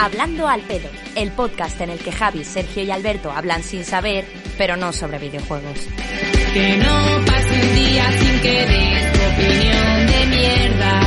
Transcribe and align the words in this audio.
Hablando 0.00 0.46
al 0.46 0.60
pedo, 0.60 0.88
el 1.16 1.32
podcast 1.32 1.80
en 1.80 1.90
el 1.90 1.98
que 1.98 2.12
Javi, 2.12 2.44
Sergio 2.44 2.84
y 2.84 2.90
Alberto 2.92 3.32
hablan 3.32 3.64
sin 3.64 3.84
saber, 3.84 4.24
pero 4.56 4.76
no 4.76 4.92
sobre 4.92 5.18
videojuegos. 5.18 5.76
Que 6.54 6.76
no 6.76 7.24
pase 7.26 7.60
un 7.60 7.74
día 7.74 8.12
sin 8.12 8.40
que 8.40 8.64
des 8.64 9.12
tu 9.12 9.18
opinión 9.18 10.06
de 10.06 10.26
mierda. 10.26 11.00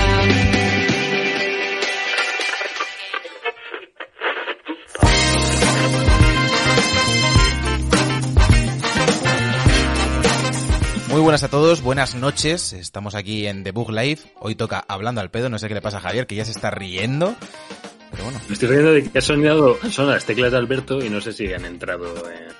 Muy 11.07 11.21
buenas 11.21 11.43
a 11.43 11.49
todos, 11.49 11.81
buenas 11.81 12.15
noches. 12.15 12.73
Estamos 12.73 13.15
aquí 13.15 13.47
en 13.47 13.63
The 13.63 13.71
Book 13.71 13.89
Live. 13.91 14.19
Hoy 14.39 14.55
toca 14.55 14.83
hablando 14.85 15.21
al 15.21 15.31
pedo. 15.31 15.47
No 15.47 15.59
sé 15.59 15.69
qué 15.69 15.75
le 15.75 15.81
pasa 15.81 15.99
a 15.99 16.01
Javier, 16.01 16.27
que 16.27 16.35
ya 16.35 16.43
se 16.43 16.51
está 16.51 16.71
riendo. 16.71 17.37
Pero 18.11 18.23
bueno. 18.25 18.39
Me 18.47 18.53
estoy 18.53 18.67
riendo 18.69 18.91
de 18.93 19.03
que 19.09 19.17
ha 19.17 19.21
sonado, 19.21 19.77
son 19.89 20.07
las 20.09 20.25
teclas 20.25 20.51
de 20.51 20.57
Alberto 20.57 21.03
y 21.03 21.09
no 21.09 21.21
sé 21.21 21.33
si 21.33 21.51
han 21.53 21.65
entrado 21.65 22.05
en... 22.29 22.51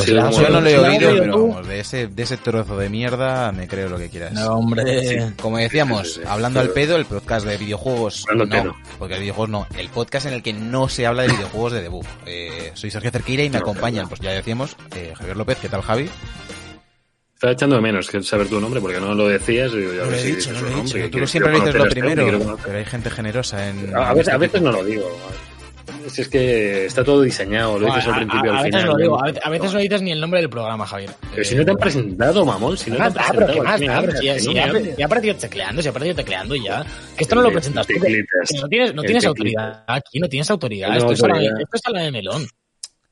Sido 0.00 0.22
como- 0.26 0.40
yo 0.42 0.48
no 0.48 0.60
lo 0.60 0.68
he 0.68 0.76
oído, 0.78 1.10
pero 1.18 1.46
vamos, 1.48 1.68
de 1.68 1.78
ese, 1.78 2.08
de 2.08 2.22
ese 2.24 2.36
trozo 2.36 2.76
de 2.76 2.88
mierda 2.88 3.52
me 3.52 3.68
creo 3.68 3.88
lo 3.88 3.96
que 3.96 4.08
quieras. 4.08 4.32
No, 4.32 4.54
hombre. 4.54 5.32
Como 5.40 5.56
decíamos, 5.58 6.14
Sí, 6.14 6.20
hablando 6.26 6.58
al 6.58 6.70
pedo, 6.70 6.96
el 6.96 7.04
podcast 7.04 7.46
de 7.46 7.56
videojuegos 7.58 8.24
no, 8.34 8.76
porque 8.98 9.14
de 9.14 9.20
videojuegos 9.20 9.50
no, 9.50 9.66
el 9.76 9.88
podcast 9.88 10.26
en 10.26 10.32
el 10.32 10.42
que 10.42 10.52
no 10.52 10.88
se 10.88 11.06
habla 11.06 11.22
de 11.22 11.28
videojuegos 11.28 11.72
de 11.74 11.82
debug. 11.82 12.04
Eh, 12.26 12.72
soy 12.74 12.90
Sergio 12.90 13.12
Cerqueira 13.12 13.44
y 13.44 13.50
me 13.50 13.58
No, 13.58 13.62
acompañan, 13.66 14.08
pues 14.08 14.20
ya 14.20 14.32
decíamos, 14.32 14.74
eh, 14.96 15.12
Javier 15.16 15.36
López, 15.36 15.58
¿qué 15.62 15.68
tal 15.68 15.82
Javi? 15.82 16.08
Estaba 17.38 17.52
echando 17.52 17.76
de 17.76 17.82
menos 17.82 18.08
que 18.10 18.20
saber 18.20 18.48
tu 18.48 18.58
nombre 18.60 18.80
porque 18.80 18.98
no 18.98 19.14
lo 19.14 19.28
decías. 19.28 19.72
Y 19.72 19.76
digo, 19.76 19.92
ya 19.92 19.98
No 19.98 20.04
a 20.06 20.10
lo 20.10 20.16
he 20.16 20.18
si 20.18 20.32
dicho, 20.32 20.52
no 20.52 20.60
lo 20.60 20.68
he 20.68 20.82
dicho. 20.82 20.94
que 20.96 21.08
Tú 21.08 21.26
siempre 21.28 21.52
dices 21.52 21.74
lo 21.76 21.84
este, 21.84 22.00
primero, 22.00 22.56
pero 22.64 22.78
hay 22.78 22.84
gente 22.84 23.10
generosa 23.10 23.68
en... 23.68 23.94
A 23.96 24.12
veces, 24.12 24.34
a 24.34 24.38
veces 24.38 24.60
no 24.60 24.72
lo 24.72 24.84
digo. 24.84 25.08
Si 26.08 26.22
es 26.22 26.28
que 26.28 26.86
está 26.86 27.04
todo 27.04 27.22
diseñado, 27.22 27.78
lo 27.78 27.86
dices 27.86 28.06
al 28.06 28.12
a, 28.12 28.16
principio 28.16 28.52
a- 28.52 28.56
a 28.56 28.58
al 28.58 28.64
veces 28.64 28.80
final. 28.80 28.92
lo 28.96 28.96
digo, 29.02 29.20
a 29.22 29.26
veces, 29.26 29.40
a 29.44 29.50
veces 29.50 29.72
no 29.72 29.78
dices 29.78 30.02
ni 30.02 30.10
el 30.12 30.20
nombre 30.20 30.40
del 30.40 30.50
programa, 30.50 30.84
Javier. 30.86 31.10
Pero 31.30 31.44
si 31.44 31.54
no 31.54 31.64
te 31.64 31.70
han 31.70 31.76
presentado, 31.76 32.44
mamón, 32.44 32.76
si 32.76 32.90
no 32.90 32.96
te 32.96 33.02
han 33.04 33.12
ah, 33.16 33.24
pero 33.30 33.46
presentado. 33.46 33.52
qué 33.54 33.60
más, 33.68 33.80
ya, 33.80 33.92
ha- 33.94 33.98
hables. 34.68 34.96
ya 34.96 35.04
ha 35.04 35.06
aparecido 35.06 35.34
tecleando, 35.36 35.80
si 35.82 35.88
ha 35.88 35.90
aparecido 35.92 36.16
tecleando 36.16 36.56
ya. 36.56 36.84
Que 37.16 37.22
esto 37.22 37.34
no 37.36 37.42
lo 37.42 37.52
presentas 37.52 37.86
tú. 37.86 37.94
no 38.60 38.68
tienes, 38.68 38.94
no 38.94 39.02
tienes 39.02 39.24
autoridad 39.26 39.84
aquí, 39.86 40.18
no 40.18 40.28
tienes 40.28 40.50
autoridad. 40.50 40.88
No, 40.88 40.96
Esto 40.96 41.12
es, 41.12 41.22
a 41.22 41.28
la, 41.28 41.34
autoridad. 41.34 41.60
esto 41.60 41.76
es 41.76 41.82
a 41.86 41.90
la 41.92 42.00
de 42.00 42.10
melón. 42.10 42.46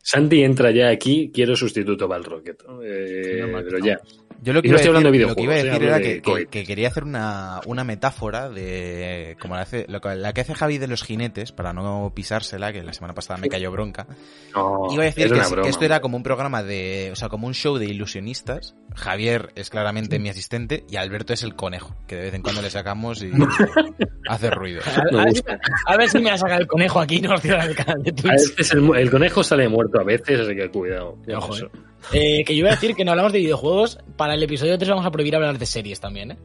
Santi 0.09 0.45
entra 0.45 0.71
ya 0.71 0.89
aquí, 0.89 1.33
quiero 1.35 1.57
sustituto 1.57 2.07
para 2.07 2.19
el 2.19 2.25
Rocket. 2.25 2.63
Eh, 2.85 3.45
No 3.45 3.59
pero 3.65 3.79
ya. 3.81 3.99
Yo 4.43 4.53
lo 4.53 4.63
que, 4.63 4.69
Y 4.69 4.71
no 4.71 4.77
iba 4.77 4.77
a 4.77 4.81
estoy 4.83 4.89
hablando 4.97 5.11
decir, 5.11 5.21
de 5.27 5.29
lo 5.31 5.35
que 5.35 5.43
iba 5.43 5.53
a 5.53 5.57
decir 5.57 5.83
eh, 5.83 5.87
era 5.87 6.47
que, 6.51 6.65
quería 6.65 6.89
hacer 6.89 7.05
una, 7.05 7.61
una 7.67 7.85
metáfora 7.85 8.49
de 8.51 9.37
como 9.41 9.55
la, 9.57 9.63
hace, 9.63 9.87
lo 9.89 10.01
que- 10.01 10.15
la 10.15 10.33
que 10.33 10.43
hace 10.43 10.55
Javi 10.55 10.79
de 10.79 10.87
los 10.87 11.03
jinetes, 11.03 11.53
para 11.53 11.73
no 11.73 12.13
pisársela, 12.15 12.73
que 12.73 12.83
la 12.83 12.93
semana 12.93 13.15
pasada 13.15 13.39
me 13.41 13.49
cayó 13.49 13.71
bronca. 13.73 14.07
No, 14.55 14.89
Iba 14.93 15.03
a 15.03 15.07
decir 15.07 15.27
es 15.33 15.33
que, 15.55 15.69
esto 15.69 15.85
era 15.85 16.01
como 16.01 16.17
un 16.17 16.23
programa 16.23 16.63
de, 16.63 17.11
o 17.13 17.17
sea, 17.17 17.29
como 17.29 17.47
un 17.47 17.55
show 17.55 17.77
de 17.79 17.87
ilusionistas. 17.87 18.75
Javier 18.95 19.51
es 19.57 19.69
claramente 19.71 20.19
mi 20.19 20.29
asistente 20.31 20.85
y 20.89 20.97
Alberto 20.97 21.33
es 21.35 21.43
el 21.43 21.55
conejo, 21.55 21.95
que 22.07 22.17
de 22.17 22.23
vez 22.23 22.35
en 22.35 22.43
cuando 22.43 22.63
le 22.63 22.71
sacamos 22.71 23.23
y 23.23 23.31
hace 24.29 24.51
ruido. 24.51 24.81
A, 24.87 25.01
a 25.21 25.25
ver, 25.25 25.33
si, 25.35 25.41
gusta. 25.41 25.59
a 25.87 25.97
ver 25.97 26.09
si 26.09 26.19
me 26.19 26.31
va 26.31 26.35
a 26.35 26.39
sacar 26.39 26.61
el 26.61 26.67
conejo 26.67 27.01
aquí 27.01 27.21
no 27.21 27.35
el 27.35 27.41
canal 27.43 28.03
de 28.03 28.11
A 28.11 28.15
Twitch. 28.15 28.25
veces 28.57 28.73
el, 28.73 28.97
el 28.97 29.11
conejo 29.11 29.43
sale 29.45 29.69
muerto, 29.69 30.01
a 30.01 30.05
veces, 30.05 30.41
así 30.41 30.55
que 30.57 30.69
cuidado. 30.71 31.19
Ojo, 31.35 31.55
eso. 31.57 31.71
Eh, 32.13 32.45
que 32.45 32.55
yo 32.55 32.61
iba 32.61 32.69
a 32.71 32.75
decir 32.75 32.95
que 32.95 33.05
no 33.05 33.11
hablamos 33.13 33.33
de 33.33 33.39
videojuegos. 33.41 33.99
Para 34.17 34.35
el 34.35 34.43
episodio 34.43 34.79
3 34.79 34.89
vamos 34.91 35.07
a 35.07 35.11
prohibir 35.11 35.35
hablar 35.37 35.59
de 35.59 35.67
series 35.67 36.01
también, 36.01 36.33
¿eh? 36.33 36.39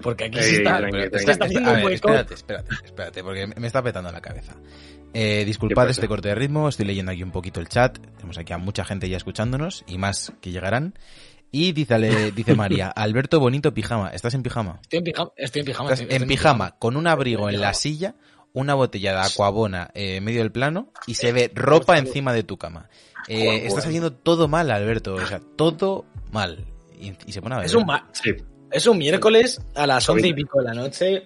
Porque 0.00 0.24
aquí 0.24 0.38
Ey, 0.38 0.56
está, 0.56 0.78
espérate, 0.78 2.34
espérate, 2.34 2.74
espérate, 2.84 3.24
porque 3.24 3.46
me 3.48 3.66
está 3.66 3.82
petando 3.82 4.12
la 4.12 4.20
cabeza. 4.20 4.52
Eh, 5.12 5.40
¿Qué 5.40 5.44
disculpad 5.44 5.88
este 5.90 6.06
corte 6.06 6.28
de 6.28 6.34
ritmo, 6.34 6.68
estoy 6.68 6.86
leyendo 6.86 7.10
aquí 7.10 7.22
un 7.22 7.32
poquito 7.32 7.60
el 7.60 7.68
chat. 7.68 7.98
Tenemos 7.98 8.38
aquí 8.38 8.52
a 8.52 8.58
mucha 8.58 8.84
gente 8.84 9.08
ya 9.08 9.16
escuchándonos 9.16 9.84
y 9.88 9.98
más 9.98 10.32
que 10.40 10.50
llegarán. 10.50 10.94
Y 11.50 11.72
dice, 11.72 12.30
dice 12.32 12.54
María, 12.54 12.88
Alberto 12.96 13.40
Bonito 13.40 13.72
Pijama, 13.72 14.10
¿estás 14.10 14.34
en 14.34 14.42
pijama? 14.42 14.78
Estoy 14.82 14.98
en 14.98 15.04
pijama. 15.04 15.30
Estoy 15.36 15.60
en 15.60 15.66
pijama. 15.66 15.92
Estoy- 15.92 16.06
en 16.14 16.26
pijama, 16.28 16.76
con 16.78 16.96
un 16.96 17.06
abrigo 17.06 17.48
en 17.48 17.60
la 17.60 17.74
silla, 17.74 18.14
una 18.52 18.74
botella 18.74 19.14
de 19.14 19.20
aquabona 19.26 19.90
eh, 19.94 20.16
en 20.16 20.24
medio 20.24 20.40
del 20.40 20.52
plano 20.52 20.92
y 21.06 21.14
se 21.14 21.32
ve 21.32 21.50
ropa 21.54 21.98
encima 21.98 22.32
de 22.32 22.42
tu 22.44 22.58
cama. 22.58 22.88
Eh, 23.26 23.66
estás 23.66 23.86
haciendo 23.86 24.12
todo 24.12 24.48
mal, 24.48 24.70
Alberto, 24.70 25.14
o 25.14 25.26
sea, 25.26 25.40
todo 25.56 26.04
mal. 26.32 26.64
Y, 27.00 27.12
y 27.26 27.32
se 27.32 27.42
pone 27.42 27.54
a 27.56 27.58
ver. 27.58 27.66
Es 27.66 27.74
un, 27.74 27.84
Sí. 28.12 28.30
es 28.70 28.86
un 28.86 28.98
miércoles 28.98 29.60
a 29.74 29.86
las 29.86 30.08
once 30.08 30.28
y 30.28 30.34
pico 30.34 30.58
de 30.60 30.64
la 30.66 30.74
noche. 30.74 31.24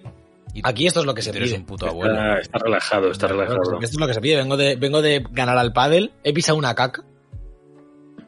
Aquí 0.63 0.85
esto 0.85 0.99
es 0.99 1.05
lo 1.05 1.13
que 1.15 1.21
se 1.21 1.31
eres 1.31 1.49
pide. 1.49 1.59
un 1.59 1.65
puto 1.65 1.87
abuelo. 1.87 2.13
Está, 2.13 2.39
está 2.39 2.59
relajado, 2.59 3.11
está 3.11 3.27
relajado. 3.27 3.61
Esto 3.81 3.95
es 3.95 3.99
lo 3.99 4.07
que 4.07 4.13
se 4.13 4.21
pide. 4.21 4.35
Vengo 4.37 4.55
de, 4.57 4.75
vengo 4.75 5.01
de 5.01 5.25
ganar 5.31 5.57
al 5.57 5.73
pádel. 5.73 6.11
He 6.23 6.31
pisado 6.33 6.57
una 6.57 6.75
caca. 6.75 7.03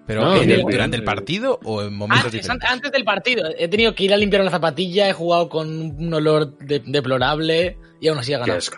Pero 0.07 0.21
No, 0.23 0.35
¿en 0.35 0.41
el- 0.41 0.47
bien, 0.47 0.61
durante 0.67 0.97
bien. 0.97 1.01
el 1.01 1.03
partido 1.03 1.59
o 1.63 1.81
en 1.83 1.95
momentos 1.95 2.25
Antes, 2.25 2.41
diferentes? 2.41 2.69
antes 2.69 2.91
del 2.91 3.03
partido. 3.03 3.43
He 3.57 3.67
tenido 3.67 3.93
que 3.95 4.03
ir 4.05 4.13
a 4.13 4.17
limpiar 4.17 4.43
la 4.43 4.51
zapatilla. 4.51 5.09
He 5.09 5.13
jugado 5.13 5.49
con 5.49 5.67
un 5.69 6.13
olor 6.13 6.57
de- 6.59 6.79
deplorable. 6.85 7.77
Y 7.99 8.07
aún 8.07 8.19
así 8.19 8.33
he 8.33 8.37
ganado. 8.37 8.57
asco. 8.57 8.77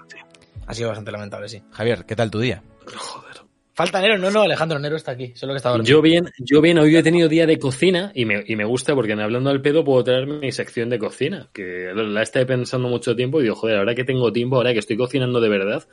Ha 0.66 0.74
sido 0.74 0.90
bastante 0.90 1.12
lamentable, 1.12 1.48
sí. 1.48 1.62
Javier, 1.72 2.06
¿qué 2.06 2.16
tal 2.16 2.30
tu 2.30 2.40
día? 2.40 2.62
Joder. 2.96 3.27
Falta 3.78 4.02
Nero. 4.02 4.18
No, 4.18 4.32
no, 4.32 4.42
Alejandro 4.42 4.80
Nero 4.80 4.96
está 4.96 5.12
aquí. 5.12 5.34
Solo 5.36 5.54
que 5.54 5.58
está 5.58 5.70
dormido. 5.70 5.88
Yo 5.88 6.02
bien, 6.02 6.32
yo 6.40 6.62
bien, 6.62 6.80
hoy 6.80 6.96
he 6.96 7.04
tenido 7.04 7.30
día 7.30 7.46
de 7.46 7.60
cocina 7.60 8.12
y 8.16 8.26
me, 8.26 8.44
y 8.48 8.56
me 8.56 8.66
gusta 8.66 8.96
porque 8.96 9.12
en 9.12 9.20
hablando 9.20 9.52
al 9.52 9.62
pedo 9.62 9.86
puedo 9.86 10.04
traer 10.04 10.26
mi 10.26 10.52
sección 10.52 10.90
de 10.90 10.98
cocina, 10.98 11.48
que 11.54 11.92
la 11.94 12.24
estado 12.24 12.48
pensando 12.48 12.90
mucho 12.90 13.16
tiempo 13.16 13.40
y 13.40 13.44
digo, 13.44 13.56
joder, 13.56 13.78
ahora 13.78 13.94
que 13.94 14.04
tengo 14.04 14.34
tiempo, 14.34 14.56
ahora 14.56 14.74
que 14.74 14.80
estoy 14.80 14.98
cocinando 14.98 15.40
de 15.40 15.50
verdad, 15.50 15.84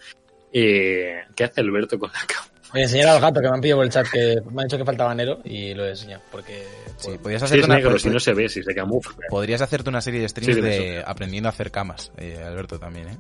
eh, 0.50 1.24
¿qué 1.36 1.44
hace 1.44 1.60
Alberto 1.60 1.98
con 1.98 2.10
la 2.10 2.20
cama? 2.26 2.48
Voy 2.72 2.80
a 2.80 2.84
enseñar 2.84 3.08
al 3.08 3.20
gato 3.20 3.42
que 3.42 3.48
me 3.48 3.54
han 3.54 3.60
pedido 3.60 3.76
por 3.76 3.84
el 3.84 3.92
chat 3.92 4.06
que 4.10 4.36
me 4.50 4.62
han 4.62 4.66
dicho 4.66 4.78
que 4.78 4.84
faltaba 4.86 5.14
Nero 5.14 5.40
y 5.44 5.74
lo 5.74 5.84
he 5.84 5.90
enseñado. 5.90 6.22
Porque. 6.32 6.64
Sí, 6.96 7.08
pues, 7.08 7.18
podrías 7.18 7.48
Si 7.50 7.58
es 7.58 7.64
una, 7.66 7.74
negro, 7.76 7.98
si 7.98 8.08
no 8.08 8.18
se 8.18 8.32
ve, 8.32 8.48
si 8.48 8.62
se 8.62 8.74
camufla. 8.74 9.26
podrías 9.28 9.60
hacerte 9.60 9.90
una 9.90 10.00
serie 10.00 10.20
de 10.22 10.28
streams 10.30 10.54
Sí, 10.54 10.60
dime 10.62 10.74
de 10.74 11.02
aprendiendo 11.04 11.50
a 11.50 11.52
hacer 11.52 11.70
camas, 11.70 12.12
eh, 12.16 12.42
Alberto 12.42 12.78
también, 12.78 13.08
¿eh? 13.08 13.16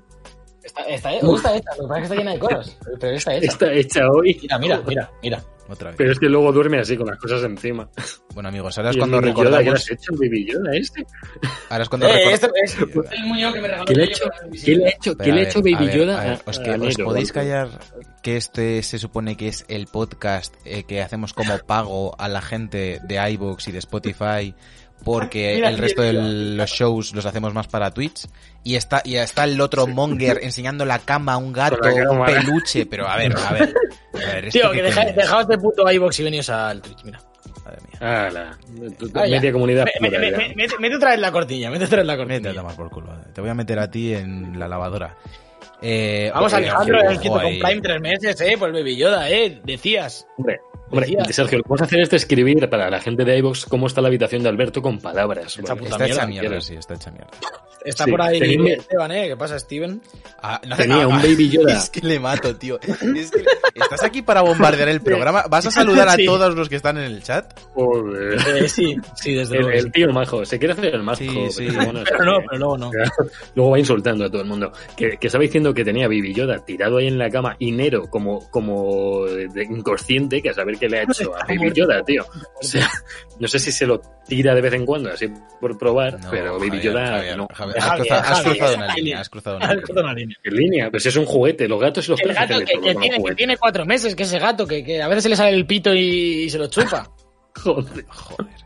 Está, 0.64 0.82
está, 0.86 1.10
oh, 1.22 1.36
está 1.36 1.56
hecha. 1.56 1.70
Lo 1.78 1.82
que 1.84 1.88
pasa 1.88 1.94
es 1.94 1.98
que 1.98 2.02
está 2.04 2.14
llena 2.16 2.32
de 2.32 2.38
cosas. 2.38 2.78
Pero 3.00 3.16
está 3.16 3.34
hecha. 3.34 3.46
Está 3.46 3.72
hecha 3.72 4.00
hoy, 4.10 4.38
Mira, 4.42 4.58
mira, 4.58 4.82
mira, 4.86 5.10
mira. 5.22 5.44
Otra 5.66 5.88
vez. 5.88 5.96
pero 5.96 6.12
es 6.12 6.18
que 6.18 6.26
luego 6.26 6.52
duerme 6.52 6.78
así 6.78 6.94
con 6.94 7.06
las 7.06 7.18
cosas 7.18 7.42
encima. 7.42 7.88
Bueno, 8.34 8.50
amigos, 8.50 8.76
ahora 8.76 8.90
es 8.90 8.98
cuando 8.98 9.16
Yoda, 9.18 9.32
¿Qué 9.32 9.42
le 9.42 9.48
recordamos... 9.48 9.80
has 9.80 9.90
hecho 9.92 10.12
el 10.12 10.18
Baby 10.18 10.46
Yoda 10.52 10.76
este? 10.76 11.06
Ahora 11.70 11.82
es 11.84 11.88
cuando 11.88 12.06
Eh, 12.06 12.10
recor- 12.12 12.32
este 12.34 12.48
es 12.64 12.76
el 13.18 13.24
muñeco 13.26 13.52
que 13.54 13.60
me 13.62 13.68
regaló. 13.68 13.84
¿Qué 13.86 13.94
le 13.94 14.02
ha 14.02 14.06
hecho? 14.06 14.24
¿Qué 14.62 14.74
le 14.76 14.84
ha 14.84 14.88
hecho? 14.90 15.16
¿Qué 15.16 15.30
a 15.30 15.34
le 15.34 15.40
ha 15.40 15.44
hecho 15.44 15.58
a 15.60 15.62
Baby 15.62 15.86
ver, 15.86 15.96
Yoda? 15.96 16.20
a 16.20 16.24
ver, 16.24 16.32
a- 16.44 16.50
os, 16.50 16.58
a 16.58 16.62
que- 16.62 16.70
os 16.72 16.78
Nero, 16.80 17.04
podéis 17.06 17.32
callar 17.32 17.68
que 18.22 18.36
este 18.36 18.82
se 18.82 18.98
supone 18.98 19.38
que 19.38 19.48
es 19.48 19.64
el 19.68 19.86
podcast 19.86 20.54
eh, 20.66 20.84
que 20.84 21.00
hacemos 21.00 21.32
como 21.32 21.56
pago 21.60 22.14
a 22.20 22.28
la 22.28 22.42
gente 22.42 23.00
de 23.02 23.30
iVoox 23.32 23.66
y 23.68 23.72
de 23.72 23.78
Spotify 23.78 24.54
porque 25.04 25.52
Mira, 25.56 25.68
el 25.68 25.78
resto 25.78 26.02
de 26.02 26.12
los 26.12 26.70
shows 26.70 27.14
los 27.14 27.24
hacemos 27.26 27.52
más 27.54 27.66
para 27.68 27.90
Twitch 27.92 28.26
y 28.64 28.76
está 28.76 29.02
y 29.04 29.16
está 29.16 29.44
el 29.44 29.60
otro 29.60 29.86
monger 29.86 30.40
enseñando 30.42 30.84
la 30.84 30.98
cama 30.98 31.34
a 31.34 31.36
un 31.36 31.52
gato, 31.52 31.76
un 32.10 32.24
peluche, 32.24 32.86
pero 32.86 33.06
a 33.08 33.16
ver, 33.16 33.34
a 33.36 33.52
ver. 33.52 33.74
A 34.14 34.18
ver 34.34 34.44
¿esto 34.46 34.58
Tío, 34.60 34.70
qué 34.70 34.76
que 34.78 34.82
deja, 34.84 35.04
dejaos 35.04 35.46
de 35.48 35.58
puto 35.58 35.90
iVox 35.90 36.18
y 36.20 36.22
veníos 36.24 36.48
al 36.50 36.80
Twitch, 36.82 37.04
mira. 37.04 37.20
Madre 37.64 37.78
mía. 37.88 38.26
Ala, 38.26 38.58
tu- 38.98 39.08
tu 39.08 39.18
Ah, 39.18 39.26
ya. 39.26 39.36
media 39.36 39.52
comunidad. 39.52 39.84
Me- 39.84 39.92
me- 40.00 40.08
fuera 40.08 40.18
me- 40.20 40.30
ya. 40.30 40.36
me- 40.38 40.54
Mete 40.54 40.78
mete 40.78 40.96
otra 40.96 41.10
vez 41.10 41.20
la 41.20 41.32
cortilla, 41.32 41.70
mete 41.70 41.84
otra 41.84 41.98
vez 41.98 42.06
la 42.06 42.16
Vete 42.16 42.22
a 42.22 42.36
cortilla. 42.38 42.54
tomar 42.60 42.76
por 42.76 42.90
culo. 42.90 43.12
Te 43.34 43.40
voy 43.40 43.50
a 43.50 43.54
meter 43.54 43.78
a 43.78 43.90
ti 43.90 44.14
en 44.14 44.58
la 44.58 44.68
lavadora. 44.68 45.16
Eh, 45.82 46.30
Vamos, 46.34 46.52
oye, 46.54 46.66
Alejandro, 46.68 47.00
el 47.10 47.18
quieto 47.18 47.34
con. 47.40 47.58
Prime 47.58 47.80
tres 47.82 48.00
meses, 48.00 48.40
eh, 48.40 48.56
por 48.58 48.68
el 48.68 48.74
Baby 48.74 48.96
Yoda, 48.96 49.28
eh, 49.30 49.60
decías. 49.64 50.26
Hombre, 50.38 50.60
hombre. 50.94 51.32
Sergio, 51.32 51.58
lo 51.58 51.64
que 51.64 51.68
vamos 51.68 51.82
a 51.82 51.84
hacer 51.84 52.00
es 52.00 52.10
describir 52.10 52.68
para 52.68 52.90
la 52.90 53.00
gente 53.00 53.24
de 53.24 53.38
iVoox 53.38 53.66
cómo 53.66 53.86
está 53.86 54.00
la 54.00 54.08
habitación 54.08 54.42
de 54.42 54.48
Alberto 54.48 54.80
con 54.82 54.98
palabras. 54.98 55.58
Está 55.58 56.06
hecha 56.06 56.26
mierda, 56.26 56.60
sí, 56.60 56.74
está 56.74 56.94
hecha 56.94 57.10
mierda. 57.10 57.30
Está 57.84 58.04
Sí, 58.04 58.10
por 58.12 58.22
ahí 58.22 58.38
tenía- 58.38 58.76
Esteban, 58.76 59.12
eh, 59.12 59.28
¿qué 59.28 59.36
pasa, 59.36 59.58
Steven? 59.58 60.00
Ah, 60.42 60.58
no, 60.66 60.74
Tenía 60.74 61.06
un 61.06 61.18
Baby 61.20 61.50
Yoda. 61.50 61.74
Es 61.76 61.90
que 61.90 62.00
le 62.00 62.18
mato, 62.18 62.56
tío. 62.56 62.78
Es 62.80 63.30
que 63.30 63.44
estás 63.74 64.02
aquí 64.02 64.22
para 64.22 64.40
bombardear 64.40 64.88
el 64.88 65.02
programa. 65.02 65.44
¿Vas 65.50 65.66
a 65.66 65.70
saludar 65.70 66.08
a 66.08 66.14
Sí. 66.16 66.24
todos 66.24 66.54
los 66.54 66.70
que 66.70 66.76
están 66.76 66.96
en 66.96 67.04
el 67.04 67.22
chat? 67.22 67.52
Joder. 67.74 68.38
Eh, 68.56 68.68
sí, 68.70 68.96
sí, 69.16 69.34
desde 69.34 69.56
El, 69.56 69.62
luego. 69.64 69.78
el 69.78 69.92
tío 69.92 70.08
majo, 70.14 70.46
se 70.46 70.58
quiere 70.58 70.72
hacer 70.72 70.94
el 70.94 71.02
majo. 71.02 71.18
Sí, 71.18 71.28
pero 71.30 71.50
sí. 71.50 71.66
bueno, 71.76 72.00
es 72.00 72.08
Pero 72.10 72.24
no, 72.24 72.38
pero 72.48 72.58
luego 72.58 72.78
no. 72.78 72.90
Luego 73.54 73.70
va 73.72 73.78
insultando 73.78 74.24
a 74.24 74.30
todo 74.30 74.40
el 74.40 74.48
mundo. 74.48 74.72
Que, 74.96 75.18
que 75.18 75.26
estaba 75.26 75.42
diciendo 75.42 75.74
que 75.74 75.84
tenía 75.84 76.06
Baby 76.08 76.32
Yoda 76.32 76.64
tirado 76.64 76.96
ahí 76.96 77.08
en 77.08 77.18
la 77.18 77.28
cama 77.28 77.54
y 77.58 77.70
Nero 77.70 78.08
como, 78.08 78.48
como 78.50 79.26
de 79.26 79.62
inconsciente, 79.62 80.40
que 80.40 80.48
a 80.48 80.54
saber 80.54 80.78
qué 80.78 80.83
le 80.88 80.98
ha 80.98 81.02
hecho 81.02 81.34
a 81.36 81.46
Baby 81.46 81.72
Yoda, 81.74 82.02
tío. 82.02 82.24
O 82.60 82.62
sea, 82.62 82.90
no 83.38 83.48
sé 83.48 83.58
si 83.58 83.72
se 83.72 83.86
lo 83.86 84.00
tira 84.26 84.54
de 84.54 84.60
vez 84.60 84.72
en 84.74 84.86
cuando, 84.86 85.10
así 85.10 85.28
por 85.60 85.76
probar, 85.78 86.18
No, 86.20 86.30
pero 86.30 86.54
Baby 86.54 86.68
Javier, 86.68 86.82
Yoda 86.84 87.06
Javier, 87.06 87.36
no. 87.36 87.48
Javier, 87.52 87.78
has, 87.78 87.94
cruzado, 87.94 88.20
has 88.20 88.42
cruzado 88.42 88.76
una 88.76 88.94
línea, 88.94 89.20
has 89.20 89.28
cruzado 89.28 89.56
una 89.56 89.66
línea. 89.68 89.86
puta 89.86 90.00
una 90.00 90.14
línea. 90.14 90.36
En 90.44 90.54
línea, 90.54 90.90
pues 90.90 91.06
es 91.06 91.16
un 91.16 91.24
juguete, 91.24 91.68
los 91.68 91.80
gatos 91.80 92.08
y 92.08 92.10
los 92.10 92.20
El 92.20 92.34
gato 92.34 92.58
que, 92.58 92.64
que 92.64 92.94
tiene, 92.94 93.22
que 93.22 93.34
tiene 93.34 93.56
cuatro 93.56 93.84
meses, 93.84 94.14
que 94.14 94.22
ese 94.22 94.38
gato, 94.38 94.66
que, 94.66 94.84
que 94.84 95.02
a 95.02 95.08
veces 95.08 95.24
se 95.24 95.28
le 95.28 95.36
sale 95.36 95.56
el 95.56 95.66
pito 95.66 95.94
y, 95.94 96.44
y 96.44 96.50
se 96.50 96.58
lo 96.58 96.68
chupa. 96.68 97.10
Joder. 97.56 98.04
Joder. 98.08 98.63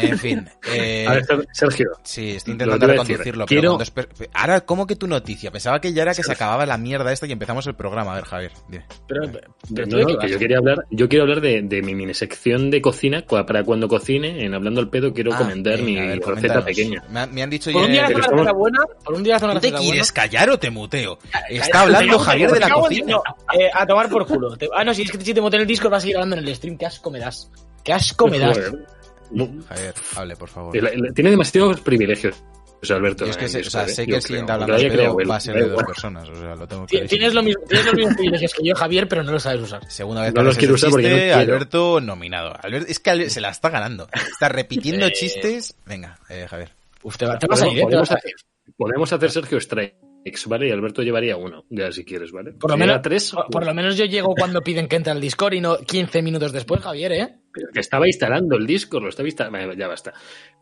En 0.00 0.18
fin. 0.18 0.48
eh, 0.72 1.06
A 1.08 1.14
ver, 1.14 1.26
Sergio, 1.52 1.90
Sí, 2.02 2.30
estoy 2.36 2.52
intentando 2.52 2.86
te 2.86 2.92
reconducirlo, 2.92 3.46
quiero- 3.46 3.78
pero 3.94 4.08
Ahora, 4.34 4.60
¿cómo 4.62 4.86
que 4.86 4.96
tu 4.96 5.06
noticia? 5.06 5.50
Pensaba 5.50 5.80
que 5.80 5.92
ya 5.92 6.02
era 6.02 6.14
que 6.14 6.22
se 6.22 6.32
acababa 6.32 6.64
la 6.66 6.78
mierda 6.78 7.12
esta 7.12 7.26
y 7.26 7.32
empezamos 7.32 7.66
el 7.66 7.74
programa. 7.74 8.12
A 8.12 8.14
ver, 8.16 8.24
Javier, 8.24 8.52
dime. 8.68 8.84
Pero, 9.08 9.22
pero 9.32 9.88
tú 9.88 9.90
No, 9.90 9.96
de 9.98 10.02
no, 10.02 10.06
qué 10.08 10.12
que 10.12 10.18
vas? 10.18 10.30
yo 10.30 10.38
quería 10.38 10.58
hablar, 10.58 10.78
yo 10.90 11.08
quiero 11.08 11.22
hablar 11.24 11.40
de, 11.40 11.62
de 11.62 11.82
mi 11.82 11.94
mini 11.94 12.14
sección 12.14 12.70
de 12.70 12.80
cocina 12.80 13.24
para 13.46 13.64
cuando 13.64 13.88
cocine, 13.88 14.44
en 14.44 14.54
hablando 14.54 14.80
al 14.80 14.88
pedo 14.90 15.12
quiero 15.12 15.34
Ah, 15.34 15.38
comentar 15.38 15.80
mi 15.80 15.96
ver, 15.96 16.20
receta 16.20 16.64
pequeña. 16.64 17.02
Me, 17.10 17.20
han- 17.20 17.34
me 17.34 17.42
han 17.42 17.50
dicho 17.50 17.70
Por 17.72 17.82
un 17.82 17.88
ya- 17.88 17.92
día 17.92 18.04
hace 18.04 18.12
estamos- 18.14 18.32
receta 18.32 18.52
buena, 18.52 18.78
por 19.04 19.14
un 19.14 19.22
día 19.22 19.36
hace 19.36 19.44
una 19.44 19.54
¿Tú 19.54 19.60
te 19.60 19.66
receta 19.66 19.78
buena. 19.78 19.92
quieres 19.92 20.12
callar 20.12 20.50
o 20.50 20.58
te 20.58 20.70
muteo? 20.70 21.18
Está 21.48 21.82
hablando 21.82 22.18
Javier 22.18 22.50
de 22.52 22.60
la 22.60 22.70
cocina. 22.70 23.16
eh, 23.58 23.70
a 23.72 23.86
tomar 23.86 24.08
por 24.08 24.26
culo. 24.26 24.56
Te- 24.56 24.68
ah, 24.74 24.84
no, 24.84 24.94
si 24.94 25.02
es 25.02 25.10
que 25.10 25.20
si 25.20 25.34
te 25.34 25.40
monté 25.40 25.56
en 25.56 25.62
el 25.62 25.68
Discord 25.68 25.90
vas 25.90 25.98
a 25.98 26.00
seguir 26.02 26.16
hablando 26.16 26.36
en 26.36 26.46
el 26.46 26.54
stream. 26.54 26.76
Qué 26.78 26.86
asco 26.86 27.10
me 27.10 27.18
das. 27.18 27.50
Qué 27.84 27.92
asco 27.92 28.28
me 28.28 28.38
das. 28.38 28.58
Javier, 29.68 29.94
hable, 30.16 30.36
por 30.36 30.48
favor. 30.48 30.76
el- 30.76 30.86
el- 30.86 31.14
Tiene 31.14 31.30
demasiados 31.30 31.80
privilegios. 31.80 32.42
O 32.82 32.86
sea, 32.86 32.96
Alberto. 32.96 33.26
Yo 33.26 33.30
es 33.32 33.36
que 33.36 33.46
sé, 33.46 33.60
o 33.60 33.64
sea, 33.64 33.82
Discord, 33.84 33.94
sé 33.94 34.06
que 34.06 34.14
el 34.16 34.22
siguiente 34.22 34.52
hablando 34.52 34.74
de 34.78 34.90
pedo 34.90 35.16
va 35.28 35.36
a 35.36 35.40
ser 35.40 35.54
de 35.54 35.68
dos 35.68 35.82
personas. 35.84 36.26
O 36.30 36.34
sea, 36.34 36.54
lo 36.56 36.66
tengo 36.66 36.86
clarísimo. 36.86 37.08
Tienes, 37.10 37.34
lo 37.34 37.42
mismo, 37.42 37.62
tienes 37.68 37.84
los 37.86 37.94
mismos 37.94 38.14
privilegios 38.14 38.54
que 38.54 38.66
yo, 38.66 38.74
Javier, 38.74 39.06
pero 39.06 39.22
no 39.22 39.32
lo 39.32 39.38
sabes 39.40 39.60
usar. 39.60 39.90
Segunda 39.90 40.22
vez 40.22 40.32
No 40.32 40.40
que 40.40 40.44
los 40.46 40.56
quiero 40.56 40.74
usar 40.74 40.88
porque 40.90 41.08
no 41.10 41.14
chiste, 41.14 41.26
quiero. 41.26 41.40
Alberto 41.52 42.00
nominado. 42.00 42.54
Albert- 42.62 42.88
es 42.88 42.98
que 42.98 43.10
Albert 43.10 43.28
se 43.30 43.40
la 43.42 43.50
está 43.50 43.68
ganando. 43.68 44.08
Está 44.14 44.48
repitiendo 44.48 45.04
Eh, 45.06 45.12
chistes. 45.12 45.74
Venga, 45.84 46.18
eh, 46.30 46.46
Javier. 46.48 46.70
Uf, 47.02 47.18
te, 47.18 47.26
va- 47.26 47.38
te 47.38 47.46
vas 47.46 47.60
a 47.60 47.64
Podemos, 47.66 47.74
ir, 47.76 47.80
¿eh? 47.80 47.82
Podemos 47.84 48.08
vas 48.08 48.10
a 48.12 48.14
hacer, 48.18 48.32
podemos 48.78 49.12
hacer 49.12 49.30
Sergio 49.30 49.60
Strikes, 49.60 50.40
¿vale? 50.46 50.68
Y 50.68 50.70
Alberto 50.70 51.02
llevaría 51.02 51.36
uno, 51.36 51.64
ya 51.68 51.92
si 51.92 52.02
quieres, 52.06 52.32
¿vale? 52.32 52.52
Por 52.52 52.70
lo, 52.70 52.78
menos, 52.78 53.02
tres, 53.02 53.30
por, 53.30 53.46
por 53.50 53.66
lo 53.66 53.74
menos 53.74 53.98
yo 53.98 54.06
llego 54.06 54.34
cuando 54.34 54.62
piden 54.62 54.88
que 54.88 54.96
entre 54.96 55.12
al 55.12 55.20
Discord 55.20 55.52
y 55.52 55.60
no 55.60 55.76
15 55.76 56.22
minutos 56.22 56.50
después, 56.52 56.80
Javier, 56.80 57.12
¿eh? 57.12 57.34
Que 57.52 57.80
estaba 57.80 58.06
instalando 58.06 58.56
el 58.56 58.66
disco, 58.66 59.00
lo 59.00 59.08
estaba 59.08 59.28
instalando. 59.28 59.74
Ya 59.74 59.88
basta. 59.88 60.12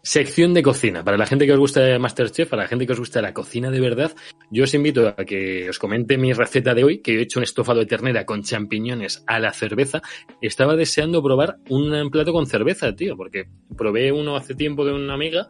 Sección 0.02 0.55
de 0.55 0.62
cocina. 0.62 1.05
Para 1.05 1.19
la 1.19 1.26
gente 1.26 1.44
que 1.46 1.52
os 1.52 1.58
gusta 1.58 1.99
Masterchef, 1.99 2.49
para 2.49 2.62
la 2.62 2.69
gente 2.69 2.87
que 2.87 2.93
os 2.93 2.99
gusta 2.99 3.20
la 3.20 3.35
cocina 3.35 3.70
de 3.70 3.81
verdad, 3.81 4.12
yo 4.50 4.64
os 4.64 4.73
invito 4.75 5.08
a 5.08 5.14
que 5.25 5.69
os 5.69 5.79
comente 5.79 6.17
mi 6.17 6.32
receta 6.32 6.75
de 6.75 6.85
hoy, 6.85 7.02
que 7.02 7.12
yo 7.12 7.19
he 7.20 7.23
hecho 7.23 7.40
un 7.40 7.44
estofado 7.44 7.81
de 7.81 7.87
ternera 7.87 8.25
con 8.25 8.43
champiñones 8.43 9.23
a 9.26 9.38
la 9.38 9.52
cerveza. 9.52 10.00
Estaba 10.40 10.76
deseando 10.76 11.23
probar 11.23 11.56
un 11.69 12.11
plato 12.11 12.32
con 12.32 12.46
cerveza, 12.46 12.94
tío, 12.96 13.17
porque 13.17 13.49
probé 13.76 14.11
uno 14.12 14.37
hace 14.37 14.55
tiempo 14.55 14.84
de 14.87 14.93
una 14.94 15.14
amiga 15.14 15.49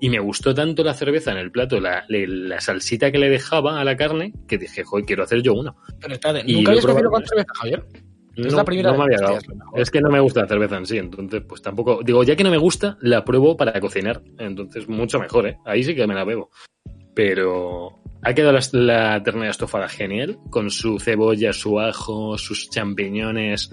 y 0.00 0.10
me 0.10 0.18
gustó 0.18 0.52
tanto 0.52 0.82
la 0.82 0.94
cerveza 0.94 1.30
en 1.30 1.38
el 1.38 1.52
plato, 1.52 1.78
la, 1.78 2.04
le- 2.08 2.26
la 2.26 2.60
salsita 2.60 3.12
que 3.12 3.18
le 3.18 3.28
dejaba 3.30 3.80
a 3.80 3.84
la 3.84 3.96
carne, 3.96 4.32
que 4.48 4.58
dije, 4.58 4.82
joder, 4.82 5.04
quiero 5.06 5.22
hacer 5.22 5.42
yo 5.42 5.54
uno. 5.54 5.76
Pero 6.00 6.14
espérate, 6.14 6.42
Y 6.50 6.54
¿nunca 6.56 6.72
habías 6.72 6.86
comido 6.86 7.08
con 7.10 7.24
cerveza, 7.24 7.52
Javier? 7.54 7.84
Es 8.36 8.52
No, 8.52 8.56
la 8.58 8.64
primera 8.64 8.92
no 8.92 8.98
me 8.98 9.04
había 9.04 9.18
dado. 9.18 9.36
Es. 9.36 9.46
Es 9.74 9.90
que 9.90 10.00
no 10.00 10.10
me 10.10 10.20
gusta 10.20 10.42
la 10.42 10.48
cerveza 10.48 10.76
en 10.76 10.86
sí, 10.86 10.98
entonces 10.98 11.42
pues 11.46 11.62
tampoco... 11.62 12.00
Digo, 12.02 12.22
ya 12.24 12.36
que 12.36 12.44
no 12.44 12.50
me 12.50 12.58
gusta, 12.58 12.96
la 13.00 13.24
pruebo 13.24 13.56
para 13.56 13.78
cocinar. 13.80 14.22
Entonces 14.38 14.88
mucho 14.88 15.18
mejor, 15.18 15.48
¿eh? 15.48 15.58
Ahí 15.64 15.84
sí 15.84 15.94
que 15.94 16.06
me 16.06 16.14
la 16.14 16.24
bebo. 16.24 16.50
Pero 17.14 18.02
ha 18.22 18.34
quedado 18.34 18.52
la, 18.52 18.60
la 18.72 19.22
ternera 19.22 19.50
estofada 19.50 19.88
genial, 19.88 20.38
con 20.50 20.70
su 20.70 20.98
cebolla, 20.98 21.52
su 21.52 21.78
ajo, 21.80 22.38
sus 22.38 22.70
champiñones. 22.70 23.70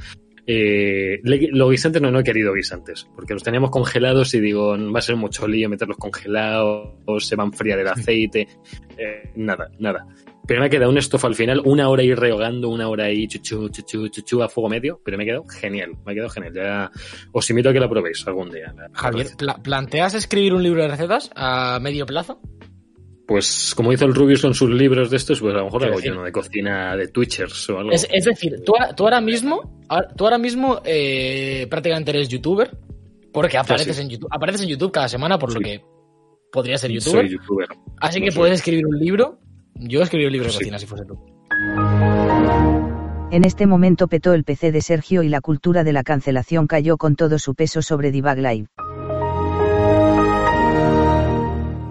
Eh, 0.51 1.21
los 1.23 1.69
guisantes 1.69 2.01
no, 2.01 2.09
no 2.09 2.19
he 2.19 2.23
querido 2.23 2.53
guisantes, 2.53 3.07
porque 3.15 3.35
los 3.35 3.43
teníamos 3.43 3.69
congelados 3.69 4.33
y 4.33 4.39
digo, 4.39 4.75
va 4.91 4.97
a 4.97 5.03
ser 5.03 5.15
mucho 5.15 5.47
lío 5.47 5.69
meterlos 5.69 5.97
congelados, 5.97 6.95
se 7.19 7.35
va 7.35 7.43
a 7.43 7.47
enfriar 7.47 7.77
el 7.77 7.87
aceite. 7.89 8.47
Eh, 8.97 9.31
nada, 9.35 9.69
nada. 9.77 10.07
Pero 10.49 10.61
me 10.61 10.65
ha 10.65 10.69
quedado 10.69 10.89
un 10.89 10.97
estofa 10.97 11.27
al 11.27 11.35
final, 11.35 11.61
una 11.63 11.89
hora 11.89 12.01
ahí 12.01 12.15
rehogando, 12.15 12.69
una 12.69 12.89
hora 12.89 13.03
ahí 13.05 13.27
chuchu, 13.27 13.69
chuchu, 13.69 14.07
chuchu 14.09 14.41
a 14.41 14.49
fuego 14.49 14.67
medio, 14.67 14.99
pero 15.05 15.15
me 15.15 15.23
ha 15.23 15.27
quedado 15.27 15.45
genial, 15.47 15.91
me 16.03 16.11
ha 16.11 16.15
quedado 16.15 16.29
genial. 16.31 16.53
Ya 16.55 16.91
os 17.31 17.47
invito 17.51 17.69
a 17.69 17.73
que 17.73 17.79
la 17.79 17.87
probéis 17.87 18.25
algún 18.25 18.49
día. 18.49 18.73
Javier, 18.93 19.27
pla- 19.37 19.59
¿planteas 19.61 20.15
escribir 20.15 20.55
un 20.55 20.63
libro 20.63 20.81
de 20.81 20.87
recetas 20.87 21.29
a 21.35 21.77
medio 21.79 22.07
plazo? 22.07 22.41
Pues 23.27 23.73
como 23.75 23.93
hizo 23.93 24.05
el 24.05 24.15
Rubius 24.15 24.41
con 24.41 24.55
sus 24.55 24.71
libros 24.71 25.11
de 25.11 25.17
estos, 25.17 25.39
pues 25.39 25.53
a 25.53 25.59
lo 25.59 25.65
mejor 25.65 25.85
hago 25.85 25.99
yo 25.99 26.13
uno 26.13 26.23
de 26.23 26.31
cocina 26.31 26.95
de 26.97 27.09
Twitchers 27.09 27.69
o 27.69 27.77
algo. 27.77 27.91
Es, 27.91 28.07
es 28.11 28.25
decir, 28.25 28.55
tú, 28.65 28.73
ahora- 28.75 28.95
tú 28.95 29.03
ahora 29.03 29.21
mismo, 29.21 29.79
tú 30.17 30.23
ahora 30.23 30.39
mismo 30.39 30.81
eh, 30.83 31.67
prácticamente 31.69 32.09
eres 32.09 32.27
youtuber, 32.27 32.75
porque 33.31 33.55
apareces, 33.59 33.95
sí. 33.97 34.01
en 34.01 34.09
YouTube, 34.09 34.29
apareces 34.31 34.63
en 34.63 34.69
YouTube 34.69 34.91
cada 34.91 35.07
semana, 35.07 35.37
por 35.37 35.53
lo 35.53 35.59
que 35.59 35.79
podría 36.51 36.79
ser 36.79 36.89
youtuber. 36.91 37.27
Soy 37.27 37.33
youtuber. 37.37 37.67
Así 38.01 38.19
no 38.19 38.25
que 38.25 38.31
soy. 38.31 38.39
puedes 38.39 38.55
escribir 38.55 38.87
un 38.87 38.97
libro. 38.97 39.37
Yo 39.75 40.01
escribí 40.01 40.25
un 40.25 40.31
libro 40.31 40.47
de 40.47 40.51
Sí. 40.53 40.57
cocina 40.59 40.79
si 40.79 40.85
fuese 40.85 41.05
tú. 41.05 41.17
En 43.31 43.45
este 43.45 43.67
momento 43.67 44.07
petó 44.07 44.33
el 44.33 44.43
PC 44.43 44.71
de 44.71 44.81
Sergio 44.81 45.21
y 45.23 45.29
la 45.29 45.39
cultura 45.41 45.83
de 45.83 45.93
la 45.93 46.03
cancelación 46.03 46.67
cayó 46.67 46.97
con 46.97 47.15
todo 47.15 47.37
su 47.39 47.53
peso 47.55 47.81
sobre 47.81 48.11
Debug 48.11 48.37
Live. 48.37 48.67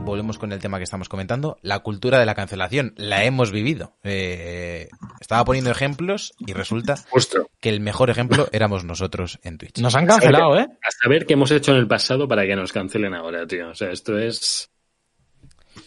Volvemos 0.05 0.39
con 0.39 0.53
el 0.53 0.59
tema 0.59 0.79
que 0.79 0.85
estamos 0.85 1.09
comentando. 1.09 1.59
La 1.63 1.81
cultura 1.81 2.19
de 2.19 2.27
la 2.27 2.35
cancelación. 2.35 2.95
La 2.97 3.25
hemos 3.25 3.53
vivido. 3.53 3.95
Eh, 4.03 4.89
estaba 5.21 5.45
poniendo 5.45 5.71
ejemplos 5.71 6.33
y 6.39 6.55
resulta 6.55 6.97
Justo. 7.11 7.47
que 7.61 7.69
el 7.69 7.81
mejor 7.81 8.09
ejemplo 8.11 8.49
éramos 8.53 8.85
nosotros 8.85 9.39
en 9.43 9.59
Twitch. 9.59 9.79
Nos 9.81 9.95
han 9.95 10.07
cancelado, 10.07 10.59
¿eh? 10.59 10.67
A 10.83 10.91
saber 11.03 11.27
qué 11.27 11.35
hemos 11.35 11.51
hecho 11.51 11.73
en 11.73 11.79
el 11.79 11.87
pasado 11.87 12.27
para 12.27 12.47
que 12.47 12.57
nos 12.57 12.73
cancelen 12.73 13.15
ahora, 13.15 13.47
tío. 13.47 13.69
O 13.69 13.75
sea, 13.75 13.91
esto 13.91 14.19
es... 14.19 14.71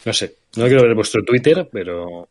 No 0.06 0.14
sé. 0.14 0.36
No 0.58 0.66
quiero 0.66 0.84
ver 0.84 0.96
vuestro 0.96 1.24
Twitter, 1.24 1.68
pero 1.72 2.28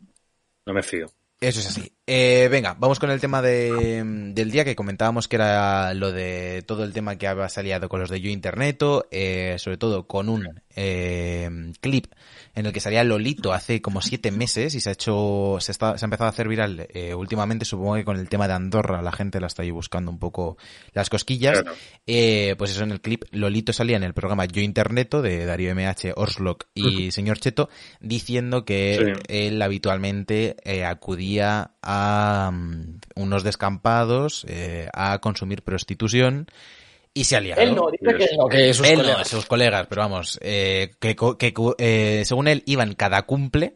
no 0.67 0.73
me 0.73 0.83
fío. 0.83 1.07
Eso 1.41 1.61
es 1.61 1.67
así. 1.69 1.93
Eh, 2.06 2.49
venga, 2.50 2.75
vamos 2.76 2.99
con 2.99 3.11
el 3.11 3.20
tema 3.20 3.41
de, 3.41 4.02
del 4.35 4.50
día 4.50 4.64
que 4.64 4.75
comentábamos 4.75 5.29
que 5.29 5.37
era 5.37 5.94
lo 5.94 6.11
de 6.11 6.64
todo 6.67 6.82
el 6.82 6.93
tema 6.93 7.14
que 7.17 7.29
había 7.29 7.49
salido 7.49 7.88
con 7.88 8.00
los 8.00 8.11
de 8.11 8.20
Yo 8.20 8.31
Interneto, 8.31 9.06
eh, 9.12 9.55
sobre 9.58 9.76
todo 9.76 10.08
con 10.08 10.29
un 10.29 10.61
eh, 10.75 11.49
clip 11.81 12.06
en 12.56 12.67
el 12.67 12.73
que 12.73 12.81
salía 12.81 13.05
Lolito 13.05 13.52
hace 13.52 13.81
como 13.81 14.02
siete 14.02 14.32
meses 14.32 14.75
y 14.75 14.81
se 14.81 14.88
ha 14.88 14.93
hecho, 14.93 15.58
se, 15.61 15.70
está, 15.70 15.97
se 15.99 16.05
ha 16.05 16.08
empezado 16.08 16.26
a 16.26 16.31
hacer 16.31 16.49
viral 16.49 16.88
últimamente, 17.17 17.64
supongo 17.64 17.94
que 17.94 18.05
con 18.05 18.17
el 18.17 18.29
tema 18.29 18.49
de 18.49 18.55
Andorra 18.55 19.03
la 19.03 19.12
gente 19.12 19.38
la 19.38 19.46
está 19.46 19.62
ahí 19.62 19.70
buscando 19.70 20.11
un 20.11 20.19
poco 20.19 20.56
las 20.93 21.11
cosquillas. 21.11 21.62
Pues 22.05 22.70
eso 22.73 22.82
en 22.82 22.91
el 22.91 23.00
clip, 23.00 23.23
Lolito 23.31 23.73
salía 23.73 23.96
en 23.96 24.03
el 24.03 24.14
programa 24.14 24.46
Yo 24.46 24.62
Interneto 24.62 25.23
de 25.23 25.46
Darío 25.46 25.73
MH, 25.76 26.14
Orslock 26.17 26.64
y 26.75 27.12
señor 27.12 27.38
Cheto 27.38 27.69
diciendo 28.00 28.64
que 28.64 28.81
Sí. 29.00 29.23
él 29.29 29.62
habitualmente 29.62 30.56
acudía 30.85 31.70
a 31.82 32.00
mm, 32.52 33.00
unos 33.17 33.43
descampados 33.44 34.44
eh, 34.49 34.88
a 34.93 35.19
consumir 35.20 35.62
prostitución 35.62 36.47
y 37.12 37.25
se 37.25 37.37
ha 37.37 37.41
liado. 37.41 37.61
Él 37.61 37.75
no, 37.75 37.91
dice 37.91 38.17
que 38.17 38.37
no, 38.37 38.47
que 38.47 38.73
sus 38.75 38.87
Él 38.87 38.99
no, 38.99 39.02
colegas. 39.05 39.29
sus 39.29 39.47
colegas, 39.47 39.87
pero 39.88 40.02
vamos, 40.02 40.38
eh, 40.43 40.93
que, 41.00 41.17
eh, 41.79 42.23
según 42.25 42.49
él 42.49 42.62
iban 42.67 42.94
cada 42.94 43.23
cumple 43.23 43.75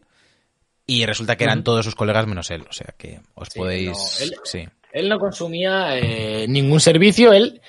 y 0.86 1.04
resulta 1.06 1.36
que 1.36 1.44
eran 1.44 1.64
todos 1.64 1.84
sus 1.84 1.94
colegas 1.94 2.26
menos 2.26 2.50
él, 2.50 2.64
o 2.68 2.72
sea 2.72 2.94
que 2.96 3.20
os 3.34 3.48
Sí, 3.48 3.58
podéis... 3.58 3.88
no, 3.88 4.24
él- 4.24 4.34
sí. 4.44 4.68
Él 4.92 5.08
no 5.08 5.18
consumía 5.18 5.98
eh, 5.98 6.46
ningún 6.46 6.78
servicio. 6.78 7.32
Él 7.32 7.60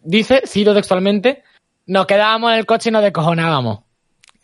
dice, 0.00 0.42
cito 0.46 0.74
textualmente, 0.74 1.42
nos 1.86 2.04
quedábamos 2.04 2.52
en 2.52 2.58
el 2.58 2.66
coche 2.66 2.90
y 2.90 2.92
nos 2.92 3.02
descojonábamos. 3.02 3.78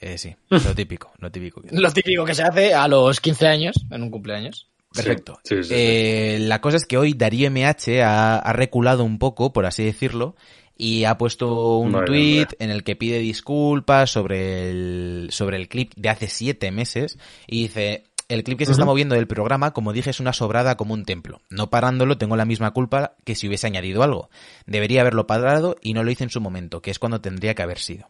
Eh, 0.00 0.16
sí, 0.16 0.34
lo 0.48 0.74
típico, 0.74 1.12
lo 1.18 1.30
típico. 1.30 1.60
Lo 1.70 1.92
típico 1.92 2.24
que 2.24 2.34
se 2.34 2.42
hace 2.42 2.72
a 2.72 2.88
los 2.88 3.20
15 3.20 3.46
años, 3.46 3.76
en 3.90 4.02
un 4.02 4.10
cumpleaños. 4.10 4.69
Perfecto. 4.92 5.38
Sí, 5.44 5.56
sí, 5.56 5.64
sí. 5.64 5.74
Eh, 5.76 6.38
la 6.40 6.60
cosa 6.60 6.76
es 6.76 6.86
que 6.86 6.98
hoy 6.98 7.14
Darío 7.14 7.50
MH 7.50 8.02
ha, 8.02 8.38
ha 8.38 8.52
reculado 8.52 9.04
un 9.04 9.18
poco, 9.18 9.52
por 9.52 9.66
así 9.66 9.84
decirlo, 9.84 10.34
y 10.80 11.04
ha 11.04 11.18
puesto 11.18 11.76
un 11.76 11.92
tweet 12.06 12.48
en 12.58 12.70
el 12.70 12.82
que 12.82 12.96
pide 12.96 13.18
disculpas 13.18 14.10
sobre 14.10 14.70
el, 14.70 15.28
sobre 15.30 15.58
el 15.58 15.68
clip 15.68 15.92
de 15.94 16.08
hace 16.08 16.26
siete 16.26 16.70
meses 16.70 17.18
y 17.46 17.64
dice, 17.64 18.04
el 18.28 18.44
clip 18.44 18.58
que 18.58 18.64
se 18.64 18.72
está 18.72 18.86
moviendo 18.86 19.14
del 19.14 19.26
programa, 19.26 19.72
como 19.72 19.92
dije, 19.92 20.08
es 20.08 20.20
una 20.20 20.32
sobrada 20.32 20.78
como 20.78 20.94
un 20.94 21.04
templo. 21.04 21.42
No 21.50 21.68
parándolo 21.68 22.16
tengo 22.16 22.36
la 22.36 22.46
misma 22.46 22.70
culpa 22.70 23.14
que 23.24 23.34
si 23.34 23.46
hubiese 23.46 23.66
añadido 23.66 24.02
algo. 24.02 24.30
Debería 24.66 25.02
haberlo 25.02 25.26
parado 25.26 25.76
y 25.82 25.92
no 25.92 26.02
lo 26.02 26.10
hice 26.10 26.24
en 26.24 26.30
su 26.30 26.40
momento, 26.40 26.80
que 26.80 26.90
es 26.90 26.98
cuando 26.98 27.20
tendría 27.20 27.54
que 27.54 27.62
haber 27.62 27.78
sido 27.78 28.08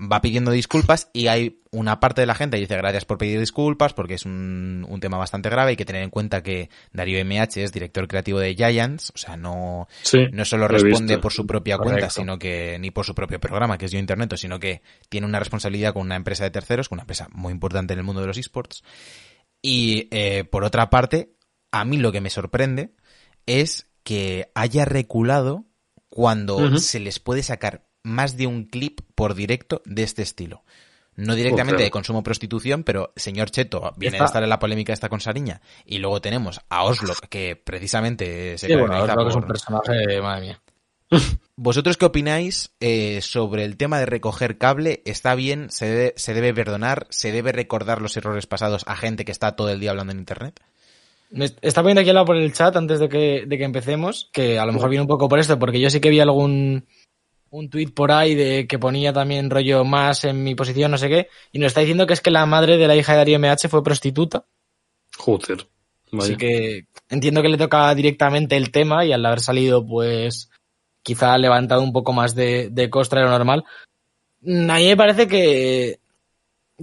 va 0.00 0.20
pidiendo 0.20 0.50
disculpas 0.50 1.10
y 1.12 1.26
hay 1.26 1.60
una 1.72 2.00
parte 2.00 2.22
de 2.22 2.26
la 2.26 2.34
gente 2.34 2.56
que 2.56 2.62
dice 2.62 2.76
gracias 2.76 3.04
por 3.04 3.18
pedir 3.18 3.38
disculpas 3.38 3.92
porque 3.92 4.14
es 4.14 4.24
un, 4.24 4.86
un 4.88 5.00
tema 5.00 5.18
bastante 5.18 5.50
grave. 5.50 5.70
Hay 5.70 5.76
que 5.76 5.84
tener 5.84 6.02
en 6.02 6.10
cuenta 6.10 6.42
que 6.42 6.70
Darío 6.92 7.22
MH 7.24 7.62
es 7.62 7.72
director 7.72 8.08
creativo 8.08 8.38
de 8.38 8.54
Giants, 8.54 9.12
o 9.14 9.18
sea, 9.18 9.36
no, 9.36 9.88
Sí, 10.02 10.18
no 10.32 10.44
solo 10.44 10.68
responde 10.68 11.18
por 11.18 11.32
su 11.32 11.46
propia 11.46 11.76
Correcto. 11.76 11.98
cuenta, 11.98 12.10
sino 12.10 12.38
que 12.38 12.78
ni 12.80 12.90
por 12.90 13.04
su 13.04 13.14
propio 13.14 13.40
programa, 13.40 13.76
que 13.76 13.86
es 13.86 13.92
Yo 13.92 13.98
Internet, 13.98 14.34
sino 14.36 14.58
que 14.58 14.82
tiene 15.08 15.26
una 15.26 15.38
responsabilidad 15.38 15.92
con 15.92 16.02
una 16.02 16.16
empresa 16.16 16.44
de 16.44 16.50
terceros, 16.50 16.88
con 16.88 16.96
una 16.96 17.02
empresa 17.02 17.28
muy 17.32 17.52
importante 17.52 17.92
en 17.92 17.98
el 17.98 18.04
mundo 18.04 18.22
de 18.22 18.26
los 18.26 18.38
esports. 18.38 18.82
Y 19.62 20.08
eh, 20.10 20.44
por 20.44 20.64
otra 20.64 20.88
parte, 20.88 21.34
a 21.72 21.84
mí 21.84 21.98
lo 21.98 22.12
que 22.12 22.20
me 22.20 22.30
sorprende 22.30 22.94
es 23.46 23.88
que 24.02 24.50
haya 24.54 24.84
reculado 24.84 25.66
cuando 26.08 26.78
se 26.78 27.00
les 27.00 27.20
puede 27.20 27.42
sacar 27.42 27.89
más 28.02 28.36
de 28.36 28.46
un 28.46 28.64
clip 28.64 29.00
por 29.14 29.34
directo 29.34 29.82
de 29.84 30.02
este 30.02 30.22
estilo. 30.22 30.62
No 31.16 31.34
directamente 31.34 31.72
claro. 31.74 31.84
de 31.84 31.90
consumo 31.90 32.22
prostitución, 32.22 32.82
pero 32.82 33.12
señor 33.16 33.50
Cheto 33.50 33.92
viene 33.96 34.16
Está- 34.16 34.24
a 34.24 34.26
estar 34.26 34.42
en 34.42 34.48
la 34.48 34.58
polémica 34.58 34.92
esta 34.92 35.08
con 35.08 35.20
Sariña. 35.20 35.60
Y 35.84 35.98
luego 35.98 36.20
tenemos 36.20 36.60
a 36.70 36.84
Oslo, 36.84 37.12
que 37.28 37.56
precisamente 37.56 38.56
se 38.56 38.68
Sí, 38.68 38.74
bueno, 38.74 39.04
es 39.28 39.34
un 39.34 39.42
personaje, 39.42 40.20
madre 40.22 40.40
mía. 40.40 40.60
¿Vosotros 41.56 41.96
qué 41.96 42.06
opináis 42.06 42.70
eh, 42.80 43.20
sobre 43.20 43.64
el 43.64 43.76
tema 43.76 43.98
de 43.98 44.06
recoger 44.06 44.56
cable? 44.56 45.02
¿Está 45.04 45.34
bien? 45.34 45.68
¿Se 45.70 45.86
debe, 45.86 46.14
¿Se 46.16 46.32
debe 46.32 46.54
perdonar? 46.54 47.06
¿Se 47.10 47.32
debe 47.32 47.52
recordar 47.52 48.00
los 48.00 48.16
errores 48.16 48.46
pasados 48.46 48.84
a 48.86 48.96
gente 48.96 49.24
que 49.24 49.32
está 49.32 49.56
todo 49.56 49.68
el 49.68 49.80
día 49.80 49.90
hablando 49.90 50.12
en 50.12 50.20
Internet? 50.20 50.60
Está 51.60 51.82
poniendo 51.82 52.00
aquí 52.00 52.10
al 52.10 52.14
lado 52.14 52.26
por 52.26 52.36
el 52.36 52.52
chat 52.52 52.74
antes 52.76 52.98
de 52.98 53.08
que, 53.08 53.44
de 53.46 53.58
que 53.58 53.64
empecemos, 53.64 54.30
que 54.32 54.58
a 54.58 54.66
lo 54.66 54.72
mejor 54.72 54.88
viene 54.90 55.02
un 55.02 55.08
poco 55.08 55.28
por 55.28 55.38
esto, 55.38 55.58
porque 55.58 55.80
yo 55.80 55.88
sí 55.90 56.00
que 56.00 56.10
vi 56.10 56.18
algún 56.18 56.86
un 57.50 57.68
tuit 57.68 57.92
por 57.92 58.12
ahí 58.12 58.34
de 58.34 58.66
que 58.66 58.78
ponía 58.78 59.12
también 59.12 59.50
rollo 59.50 59.84
más 59.84 60.24
en 60.24 60.42
mi 60.42 60.54
posición, 60.54 60.90
no 60.90 60.98
sé 60.98 61.08
qué, 61.08 61.28
y 61.52 61.58
nos 61.58 61.68
está 61.68 61.80
diciendo 61.80 62.06
que 62.06 62.14
es 62.14 62.20
que 62.20 62.30
la 62.30 62.46
madre 62.46 62.76
de 62.76 62.86
la 62.86 62.96
hija 62.96 63.12
de 63.12 63.18
Darío 63.18 63.38
MH 63.38 63.68
fue 63.68 63.82
prostituta. 63.82 64.44
Joder. 65.16 65.66
Vaya. 66.12 66.24
Así 66.24 66.36
que 66.36 66.86
entiendo 67.08 67.42
que 67.42 67.48
le 67.48 67.58
toca 67.58 67.94
directamente 67.94 68.56
el 68.56 68.70
tema 68.70 69.04
y 69.04 69.12
al 69.12 69.24
haber 69.24 69.40
salido, 69.40 69.86
pues 69.86 70.50
quizá 71.02 71.34
ha 71.34 71.38
levantado 71.38 71.82
un 71.82 71.92
poco 71.92 72.12
más 72.12 72.34
de, 72.34 72.68
de 72.70 72.90
costra 72.90 73.20
de 73.20 73.26
lo 73.26 73.32
normal. 73.32 73.64
Mm, 74.40 74.70
A 74.70 74.76
mí 74.76 74.86
me 74.86 74.96
parece 74.96 75.26
que, 75.26 76.00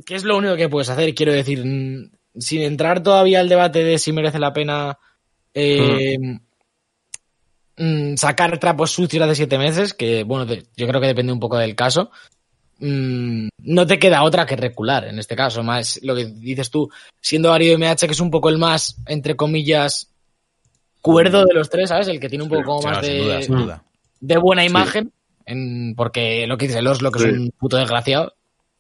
que 0.06 0.16
es 0.16 0.24
lo 0.24 0.38
único 0.38 0.56
que 0.56 0.70
puedes 0.70 0.90
hacer. 0.90 1.14
Quiero 1.14 1.34
decir, 1.34 1.64
mm, 1.66 2.12
sin 2.40 2.62
entrar 2.62 3.04
todavía 3.04 3.40
al 3.40 3.50
debate 3.50 3.84
de 3.84 3.98
si 3.98 4.12
merece 4.12 4.40
la 4.40 4.54
pena 4.54 4.98
eh, 5.54 6.18
mm, 6.20 6.40
sacar 8.16 8.58
trapos 8.60 8.92
sucios 8.92 9.24
hace 9.24 9.36
siete 9.36 9.58
meses, 9.58 9.94
que 9.94 10.24
bueno, 10.24 10.52
yo 10.76 10.88
creo 10.88 11.00
que 11.02 11.08
depende 11.08 11.32
un 11.34 11.40
poco 11.40 11.58
del 11.58 11.76
caso. 11.76 12.12
Mm, 12.80 13.48
no 13.64 13.88
te 13.88 13.98
queda 13.98 14.24
otra 14.24 14.46
que 14.46 14.56
recular 14.56 15.06
en 15.06 15.18
este 15.20 15.36
caso, 15.36 15.64
más 15.64 16.00
lo 16.04 16.16
que 16.16 16.26
dices 16.26 16.70
tú, 16.70 16.90
siendo 17.22 17.50
Darío 17.50 17.74
MH, 17.78 18.06
que 18.06 18.12
es 18.14 18.20
un 18.20 18.30
poco 18.32 18.50
el 18.50 18.58
más, 18.60 18.98
entre 19.08 19.36
comillas, 19.36 20.12
cuerdo 21.02 21.46
de 21.46 21.54
los 21.54 21.70
tres, 21.70 21.90
¿sabes? 21.90 22.08
El 22.08 22.20
que 22.20 22.30
tiene 22.30 22.44
un 22.44 22.50
poco 22.52 22.80
Sí, 22.82 22.88
más 22.88 23.06
sin 23.06 23.16
de, 23.16 23.24
duda, 23.24 23.42
sin 23.42 23.56
duda. 23.56 23.84
de 24.20 24.38
buena 24.38 24.64
imagen, 24.66 25.12
en, 25.46 25.96
porque 25.96 26.46
lo 26.48 26.58
que 26.58 26.68
dice 26.68 26.80
el 26.80 26.88
Oslo, 26.88 27.12
que 27.12 27.20
Sí. 27.20 27.26
es 27.30 27.34
un 27.34 27.52
puto 27.58 27.78
desgraciado, 27.78 28.34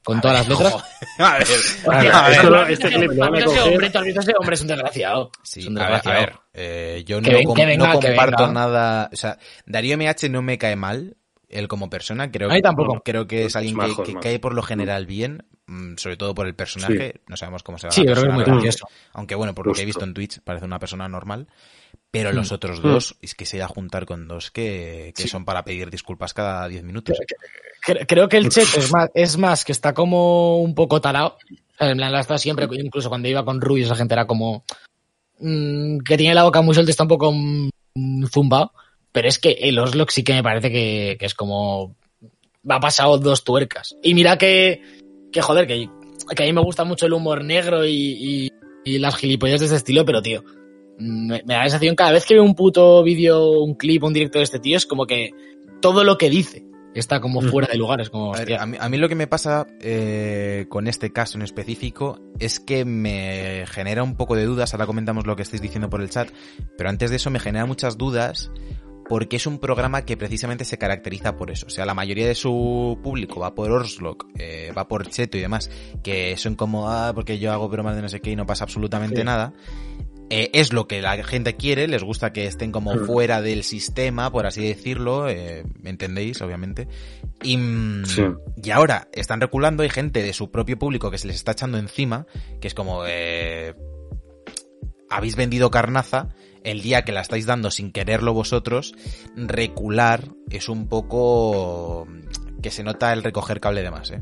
con 0.07 0.21
todas 0.21 0.37
las 0.37 0.47
letras. 0.47 0.83
A 1.19 1.37
ver, 1.37 2.11
a 2.13 2.27
ver, 2.29 2.31
esto 2.37 2.65
este 2.67 2.87
ese- 2.87 2.97
clip 2.97 3.11
lo 3.11 3.17
van 3.17 3.35
a 3.35 3.43
coger. 3.45 3.61
hombre, 3.63 3.87
ese 3.87 4.33
hombre 4.39 4.55
es 4.55 4.61
un 4.61 4.67
desgraciado. 4.67 5.31
Sí, 5.43 5.59
es 5.59 5.65
un 5.67 5.77
a 5.77 5.81
ver, 5.83 5.91
a 5.91 5.95
desgraciado. 5.97 6.25
ver, 6.25 6.39
eh, 6.53 7.03
yo 7.05 7.21
Que 7.21 7.29
no, 7.31 7.37
ven- 7.37 7.45
com- 7.45 7.55
que 7.55 7.65
venga, 7.65 7.93
no 7.93 7.99
que 7.99 8.07
comparto 8.07 8.51
nada. 8.53 9.09
O 9.11 9.15
sea, 9.15 9.37
Darío 9.65 9.97
MH 9.97 10.29
no 10.29 10.41
me 10.41 10.57
cae 10.57 10.75
mal, 10.77 11.17
él 11.49 11.67
como 11.67 11.89
persona. 11.89 12.31
Creo, 12.31 12.49
A 12.49 12.53
mí 12.53 12.61
tampoco. 12.61 13.01
creo 13.03 13.27
que 13.27 13.41
es 13.41 13.47
Es 13.47 13.55
alguien 13.57 13.75
majo, 13.75 14.03
que, 14.03 14.13
que 14.13 14.19
cae 14.19 14.39
por 14.39 14.53
lo 14.53 14.61
general 14.63 15.05
bien, 15.05 15.45
mm, 15.65 15.95
sobre 15.97 16.15
todo 16.17 16.33
por 16.33 16.47
el 16.47 16.55
personaje. 16.55 17.21
No 17.27 17.35
sabemos 17.35 17.63
cómo 17.63 17.77
será 17.77 17.91
Sí, 17.91 18.01
la 18.03 18.07
yo 18.07 18.13
creo 18.13 18.23
que 18.23 18.29
es 18.29 18.35
muy 18.35 18.43
gracioso. 18.45 18.87
Aunque 19.13 19.35
bueno, 19.35 19.53
por 19.53 19.67
lo 19.67 19.73
que 19.73 19.81
he 19.81 19.85
visto 19.85 20.03
en 20.05 20.13
Twitch, 20.13 20.39
parece 20.41 20.65
una 20.65 20.79
persona 20.79 21.09
normal. 21.09 21.47
Pero 22.09 22.31
Mm. 22.31 22.35
los 22.35 22.51
otros 22.51 22.81
dos, 22.81 23.15
es 23.21 23.35
que 23.35 23.45
se 23.45 23.57
da 23.57 23.65
a 23.65 23.69
juntar 23.69 24.05
con 24.05 24.27
dos 24.27 24.49
que, 24.49 25.13
que 25.15 25.27
son 25.27 25.43
para 25.45 25.63
pedir 25.63 25.89
disculpas 25.89 26.33
cada 26.33 26.67
10 26.67 26.83
minutos. 26.83 27.17
Cre- 27.85 28.05
Creo 28.07 28.29
que 28.29 28.37
el 28.37 28.49
Chet 28.49 28.67
es 28.77 28.91
más, 28.91 29.09
es 29.13 29.37
más 29.37 29.65
que 29.65 29.71
está 29.73 29.93
como 29.93 30.57
un 30.61 30.73
poco 30.73 31.01
tarado. 31.01 31.37
En 31.79 31.97
plan, 31.97 32.11
la 32.11 32.21
está 32.21 32.37
siempre, 32.37 32.67
incluso 32.71 33.09
cuando 33.09 33.27
iba 33.27 33.43
con 33.45 33.59
Rubius, 33.61 33.87
esa 33.87 33.95
gente 33.95 34.13
era 34.13 34.25
como. 34.25 34.63
mm, 35.39 35.99
que 35.99 36.17
tiene 36.17 36.33
la 36.33 36.43
boca 36.43 36.61
muy 36.61 36.73
suelta, 36.73 36.89
está 36.91 37.03
un 37.03 37.09
poco 37.09 37.31
mm, 37.33 38.25
zumbado. 38.31 38.71
Pero 39.11 39.27
es 39.27 39.37
que 39.39 39.51
el 39.51 39.77
Oslock 39.79 40.09
sí 40.11 40.23
que 40.23 40.33
me 40.33 40.43
parece 40.43 40.71
que, 40.71 41.17
que 41.19 41.25
es 41.25 41.33
como. 41.33 41.95
Va 42.69 42.79
pasado 42.79 43.17
dos 43.17 43.43
tuercas. 43.43 43.95
Y 44.01 44.13
mira 44.13 44.37
que. 44.37 44.81
que 45.31 45.41
joder, 45.41 45.67
que, 45.67 45.89
que 46.35 46.43
a 46.43 46.45
mí 46.45 46.53
me 46.53 46.61
gusta 46.61 46.83
mucho 46.83 47.05
el 47.05 47.13
humor 47.13 47.43
negro 47.43 47.85
y, 47.85 47.91
y, 47.93 48.51
y 48.85 48.97
las 48.99 49.15
gilipollas 49.17 49.59
de 49.59 49.65
este 49.67 49.77
estilo, 49.77 50.05
pero 50.05 50.21
tío. 50.21 50.43
Me, 50.99 51.43
me 51.45 51.53
da 51.53 51.59
la 51.59 51.63
sensación 51.63 51.95
cada 51.95 52.11
vez 52.11 52.25
que 52.25 52.33
veo 52.33 52.43
un 52.43 52.55
puto 52.55 53.03
vídeo, 53.03 53.51
un 53.61 53.75
clip, 53.75 54.03
un 54.03 54.13
directo 54.13 54.39
de 54.39 54.43
este 54.45 54.59
tío, 54.59 54.77
es 54.77 54.85
como 54.85 55.05
que 55.05 55.31
todo 55.81 56.03
lo 56.03 56.17
que 56.17 56.29
dice 56.29 56.65
está 56.93 57.21
como 57.21 57.41
fuera 57.41 57.67
de 57.71 57.77
lugar. 57.77 58.01
Es 58.01 58.09
como, 58.09 58.33
A, 58.33 58.37
ver, 58.39 58.41
hostia. 58.53 58.63
a 58.63 58.65
mí, 58.65 58.77
a 58.79 58.89
mí 58.89 58.97
lo 58.97 59.07
que 59.07 59.13
me 59.13 59.27
pasa 59.27 59.67
eh, 59.81 60.65
con 60.69 60.87
este 60.87 61.11
caso 61.13 61.37
en 61.37 61.43
específico 61.43 62.19
es 62.39 62.59
que 62.59 62.85
me 62.85 63.65
genera 63.67 64.01
un 64.01 64.15
poco 64.17 64.35
de 64.35 64.45
dudas, 64.45 64.73
ahora 64.73 64.87
comentamos 64.87 65.27
lo 65.27 65.35
que 65.35 65.43
estáis 65.43 65.61
diciendo 65.61 65.89
por 65.91 66.01
el 66.01 66.09
chat, 66.09 66.29
pero 66.77 66.89
antes 66.89 67.11
de 67.11 67.17
eso 67.17 67.29
me 67.29 67.39
genera 67.39 67.67
muchas 67.67 67.97
dudas 67.99 68.49
porque 69.09 69.37
es 69.37 69.45
un 69.47 69.59
programa 69.59 70.01
que 70.03 70.17
precisamente 70.17 70.65
se 70.65 70.77
caracteriza 70.77 71.37
por 71.37 71.49
eso. 71.51 71.67
O 71.67 71.69
sea, 71.69 71.85
la 71.85 71.93
mayoría 71.93 72.27
de 72.27 72.35
su 72.35 72.99
público 73.03 73.39
va 73.39 73.55
por 73.55 73.71
Orslock, 73.71 74.25
eh, 74.37 74.73
va 74.77 74.87
por 74.89 75.07
Cheto 75.07 75.37
y 75.37 75.41
demás, 75.41 75.69
que 76.03 76.35
son 76.35 76.55
como, 76.55 76.89
ah, 76.89 77.11
porque 77.15 77.39
yo 77.39 77.53
hago 77.53 77.69
bromas 77.69 77.95
de 77.95 78.01
no 78.01 78.09
sé 78.09 78.19
qué 78.19 78.31
y 78.31 78.35
no 78.35 78.45
pasa 78.45 78.65
absolutamente 78.65 79.17
Sí. 79.21 79.23
nada. 79.23 79.53
Eh, 80.29 80.49
es 80.53 80.73
lo 80.73 80.87
que 80.87 81.01
la 81.01 81.23
gente 81.23 81.55
quiere, 81.55 81.87
les 81.87 82.03
gusta 82.03 82.33
que 82.33 82.45
estén 82.47 82.71
como 82.73 82.93
Mm. 82.93 83.05
fuera 83.05 83.41
del 83.41 83.63
sistema, 83.63 84.29
por 84.31 84.45
así 84.45 84.61
decirlo, 84.67 85.29
eh, 85.29 85.63
¿entendéis? 85.85 86.41
Obviamente. 86.41 86.87
Y, 87.43 87.55
mm, 87.57 88.05
Sí. 88.05 88.23
y 88.61 88.71
ahora 88.71 89.07
están 89.13 89.39
reculando, 89.39 89.83
hay 89.83 89.89
gente 89.89 90.21
de 90.23 90.33
su 90.33 90.51
propio 90.51 90.77
público 90.77 91.09
que 91.11 91.17
se 91.17 91.27
les 91.27 91.37
está 91.37 91.53
echando 91.53 91.77
encima, 91.77 92.25
que 92.59 92.67
es 92.67 92.73
como, 92.73 93.03
eh, 93.07 93.73
habéis 95.09 95.35
vendido 95.37 95.71
carnaza, 95.71 96.29
el 96.63 96.81
día 96.81 97.03
que 97.03 97.13
la 97.13 97.21
estáis 97.21 97.45
dando 97.45 97.71
sin 97.71 97.93
quererlo 97.93 98.33
vosotros, 98.33 98.93
recular 99.37 100.25
es 100.49 100.67
un 100.67 100.89
poco 100.89 102.05
que 102.61 102.71
se 102.71 102.83
nota 102.83 103.13
el 103.13 103.23
recoger 103.23 103.61
cable 103.61 103.83
de 103.83 103.91
más, 103.91 104.11
¿eh? 104.11 104.21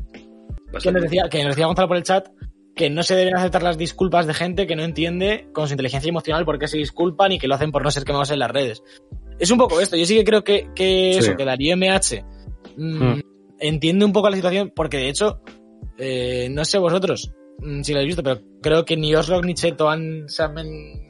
que 0.80 0.92
nos 0.92 1.02
decía, 1.02 1.24
que 1.30 1.38
nos 1.42 1.52
decía 1.56 1.66
Gonzalo 1.66 1.88
por 1.88 1.96
el 1.96 2.02
chat 2.02 2.28
que 2.76 2.90
no 2.90 3.02
se 3.02 3.16
deben 3.16 3.34
aceptar 3.36 3.62
las 3.62 3.78
disculpas 3.78 4.26
de 4.26 4.34
gente 4.34 4.66
que 4.66 4.76
no 4.76 4.84
entiende 4.84 5.48
con 5.52 5.66
su 5.66 5.72
inteligencia 5.72 6.10
emocional 6.10 6.44
por 6.44 6.58
qué 6.58 6.68
se 6.68 6.76
disculpan 6.76 7.32
y 7.32 7.38
que 7.38 7.48
lo 7.48 7.54
hacen 7.54 7.72
por 7.72 7.82
no 7.82 7.90
ser 7.90 8.04
quemados 8.04 8.30
en 8.30 8.38
las 8.38 8.50
redes. 8.50 8.82
Es 9.38 9.50
un 9.50 9.58
poco 9.58 9.80
esto. 9.80 9.96
Yo 9.96 10.04
sí 10.06 10.14
que 10.14 10.24
creo 10.24 10.44
que, 10.44 10.68
que 10.74 11.12
Sí. 11.14 11.18
eso, 11.20 11.36
que 11.36 11.44
Darío 11.44 11.74
MH 11.76 12.22
mm, 12.76 13.02
Hmm. 13.02 13.20
entiende 13.58 14.04
un 14.04 14.12
poco 14.12 14.28
la 14.30 14.36
situación, 14.36 14.72
porque 14.76 14.98
de 14.98 15.08
hecho, 15.08 15.40
eh, 15.98 16.48
no 16.50 16.64
sé 16.66 16.76
vosotros 16.78 17.32
mm, 17.60 17.80
si 17.82 17.92
lo 17.92 17.98
habéis 18.00 18.10
visto, 18.16 18.22
pero 18.22 18.40
creo 18.62 18.84
que 18.84 18.96
ni 18.98 19.14
Oslo 19.14 19.40
ni 19.40 19.54
Cheto 19.54 19.88
han, 19.88 20.28
se, 20.28 20.42
han, 20.42 20.56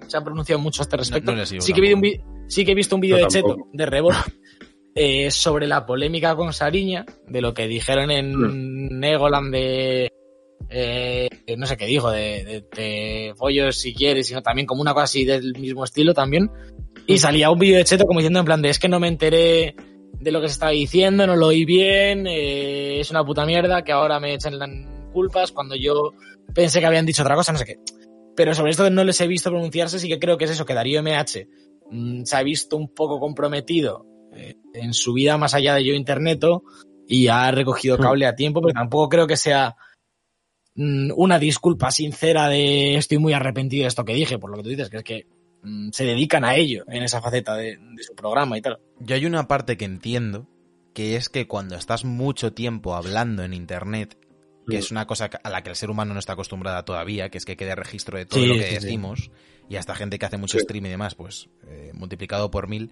se 0.06 0.16
han 0.16 0.22
pronunciado 0.24 0.60
mucho 0.60 0.82
a 0.82 0.84
este 0.84 0.96
respecto. 0.96 1.34
no 1.34 1.44
sí, 1.44 1.72
que 1.72 1.80
he 1.80 1.82
visto 1.82 1.96
un 1.98 2.46
sí 2.48 2.64
que 2.64 2.70
he 2.70 2.74
visto 2.76 2.94
un 2.94 3.00
vídeo 3.00 3.16
de 3.16 3.26
Cheto, 3.26 3.56
de 3.72 3.86
rebote, 3.86 4.16
eh, 4.94 5.32
sobre 5.32 5.66
la 5.66 5.84
polémica 5.84 6.36
con 6.36 6.52
Sariña, 6.52 7.04
de 7.26 7.40
lo 7.40 7.52
que 7.54 7.66
dijeron 7.66 8.12
en 8.12 8.32
Hmm. 8.34 9.00
Negoland 9.00 9.52
de... 9.52 10.12
eh, 10.68 11.28
no 11.56 11.66
sé 11.66 11.76
qué 11.76 11.86
dijo, 11.86 12.10
de, 12.10 12.44
de, 12.44 12.64
de 12.76 13.34
follos 13.36 13.76
si 13.76 13.94
quieres, 13.94 14.26
sino 14.26 14.42
también 14.42 14.66
como 14.66 14.82
una 14.82 14.92
cosa 14.92 15.04
así 15.04 15.24
del 15.24 15.52
mismo 15.58 15.84
estilo 15.84 16.14
también. 16.14 16.50
Y 17.06 17.18
salía 17.18 17.50
un 17.50 17.58
vídeo 17.58 17.78
de 17.78 17.84
Cheto 17.84 18.04
como 18.04 18.20
diciendo 18.20 18.40
en 18.40 18.46
plan 18.46 18.62
de 18.62 18.70
es 18.70 18.78
que 18.78 18.88
no 18.88 18.98
me 18.98 19.08
enteré 19.08 19.76
de 20.18 20.30
lo 20.32 20.40
que 20.40 20.48
se 20.48 20.54
estaba 20.54 20.72
diciendo, 20.72 21.26
no 21.26 21.36
lo 21.36 21.48
oí 21.48 21.64
bien, 21.64 22.26
eh, 22.26 23.00
es 23.00 23.10
una 23.10 23.24
puta 23.24 23.44
mierda, 23.46 23.82
que 23.82 23.92
ahora 23.92 24.18
me 24.18 24.34
echen 24.34 24.58
las 24.58 24.70
culpas 25.12 25.52
cuando 25.52 25.76
yo 25.76 26.14
pensé 26.54 26.80
que 26.80 26.86
habían 26.86 27.06
dicho 27.06 27.22
otra 27.22 27.36
cosa, 27.36 27.52
no 27.52 27.58
sé 27.58 27.64
qué. 27.64 27.78
Pero 28.34 28.54
sobre 28.54 28.70
esto 28.70 28.88
no 28.90 29.04
les 29.04 29.20
he 29.20 29.26
visto 29.26 29.50
pronunciarse, 29.50 29.98
sí 29.98 30.08
que 30.08 30.18
creo 30.18 30.36
que 30.36 30.44
es 30.44 30.50
eso, 30.50 30.64
que 30.64 30.74
Darío 30.74 31.02
MH 31.02 31.46
mm, 31.90 32.24
se 32.24 32.36
ha 32.36 32.42
visto 32.42 32.76
un 32.76 32.92
poco 32.92 33.20
comprometido 33.20 34.06
eh, 34.34 34.56
en 34.74 34.92
su 34.94 35.12
vida 35.12 35.38
más 35.38 35.54
allá 35.54 35.74
de 35.74 35.84
yo 35.84 35.94
interneto 35.94 36.64
y 37.06 37.28
ha 37.28 37.50
recogido 37.50 37.98
cable 37.98 38.26
a 38.26 38.34
tiempo, 38.34 38.60
pero 38.60 38.74
tampoco 38.74 39.08
creo 39.08 39.26
que 39.26 39.36
sea 39.36 39.70
mm, 39.70 39.74
una 40.76 41.38
disculpa 41.38 41.90
sincera 41.90 42.48
de 42.48 42.96
estoy 42.96 43.18
muy 43.18 43.32
arrepentido 43.32 43.82
de 43.82 43.88
esto 43.88 44.04
que 44.04 44.14
dije, 44.14 44.38
por 44.38 44.50
lo 44.50 44.56
que 44.58 44.62
tú 44.62 44.68
dices, 44.68 44.90
que 44.90 44.96
es 44.98 45.04
que 45.04 45.26
mm, 45.62 45.90
se 45.92 46.04
dedican 46.04 46.44
a 46.44 46.54
ello 46.56 46.84
en 46.88 47.02
esa 47.02 47.20
faceta 47.22 47.54
de, 47.56 47.76
de 47.78 48.02
su 48.02 48.14
programa 48.14 48.58
y 48.58 48.62
tal. 48.62 48.78
Yo 49.00 49.14
hay 49.14 49.24
una 49.26 49.48
parte 49.48 49.76
que 49.76 49.84
entiendo, 49.86 50.46
que 50.94 51.16
es 51.16 51.28
que 51.28 51.46
cuando 51.46 51.76
estás 51.76 52.04
mucho 52.04 52.52
tiempo 52.52 52.94
hablando 52.94 53.42
en 53.42 53.54
internet, 53.54 54.18
que 54.68 54.76
Mm. 54.76 54.78
es 54.80 54.90
una 54.90 55.06
cosa 55.06 55.30
a 55.44 55.50
la 55.50 55.62
que 55.62 55.70
el 55.70 55.76
ser 55.76 55.90
humano 55.90 56.12
no 56.12 56.18
está 56.18 56.32
acostumbrada 56.32 56.84
todavía, 56.84 57.28
que 57.30 57.38
es 57.38 57.44
que 57.44 57.56
quede 57.56 57.74
registro 57.76 58.18
de 58.18 58.26
todo 58.26 58.40
Sí, 58.40 58.46
lo 58.46 58.54
que 58.54 58.62
sí, 58.64 58.68
sí. 58.68 58.74
decimos, 58.74 59.30
y 59.68 59.76
hasta 59.76 59.94
gente 59.94 60.18
que 60.18 60.26
hace 60.26 60.36
mucho 60.38 60.58
Sí. 60.58 60.64
stream 60.64 60.86
y 60.86 60.88
demás, 60.90 61.14
pues 61.14 61.48
eh, 61.68 61.92
multiplicado 61.94 62.50
por 62.50 62.66
mil, 62.68 62.90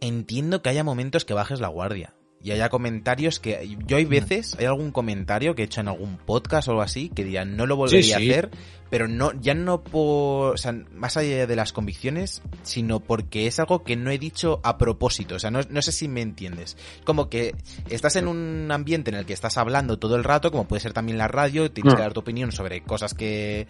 entiendo 0.00 0.62
que 0.62 0.68
haya 0.70 0.84
momentos 0.84 1.24
que 1.24 1.34
bajes 1.34 1.60
la 1.60 1.68
guardia. 1.68 2.14
Y 2.42 2.52
haya 2.52 2.68
comentarios 2.70 3.38
que... 3.38 3.68
Yo 3.86 3.96
Mm. 3.96 3.98
hay 3.98 4.04
veces, 4.06 4.56
hay 4.58 4.64
algún 4.66 4.92
comentario 4.92 5.54
que 5.54 5.62
he 5.62 5.64
hecho 5.66 5.80
en 5.82 5.88
algún 5.88 6.16
podcast 6.16 6.68
o 6.68 6.70
algo 6.72 6.82
así, 6.82 7.10
que 7.10 7.24
diría, 7.24 7.44
no 7.44 7.66
lo 7.66 7.76
volvería 7.76 8.02
Sí, 8.02 8.24
sí. 8.24 8.30
a 8.32 8.38
hacer, 8.38 8.50
pero 8.90 9.08
no, 9.08 9.32
ya 9.40 9.54
no 9.54 9.82
por, 9.82 10.54
o 10.54 10.56
sea, 10.58 10.72
más 10.94 11.16
allá 11.16 11.46
de 11.46 11.56
las 11.56 11.72
convicciones, 11.72 12.42
sino 12.64 13.00
porque 13.00 13.46
es 13.46 13.58
algo 13.60 13.84
que 13.84 13.96
no 13.96 14.10
he 14.10 14.18
dicho 14.18 14.60
a 14.64 14.76
propósito. 14.78 15.36
O 15.36 15.38
sea, 15.38 15.50
no, 15.50 15.60
no 15.70 15.80
sé 15.80 15.92
si 15.92 16.08
me 16.08 16.20
entiendes. 16.22 16.76
Como 17.04 17.30
que 17.30 17.54
estás 17.88 18.16
en 18.16 18.26
un 18.28 18.68
ambiente 18.72 19.10
en 19.10 19.16
el 19.16 19.24
que 19.26 19.32
estás 19.32 19.56
hablando 19.56 19.98
todo 19.98 20.16
el 20.16 20.24
rato, 20.24 20.50
como 20.50 20.66
puede 20.66 20.80
ser 20.80 20.92
también 20.92 21.16
la 21.18 21.28
radio, 21.28 21.70
tienes 21.70 21.94
Mm. 21.94 21.96
que 21.96 22.02
dar 22.02 22.12
tu 22.12 22.20
opinión 22.20 22.52
sobre 22.52 22.82
cosas 22.82 23.14
que, 23.14 23.66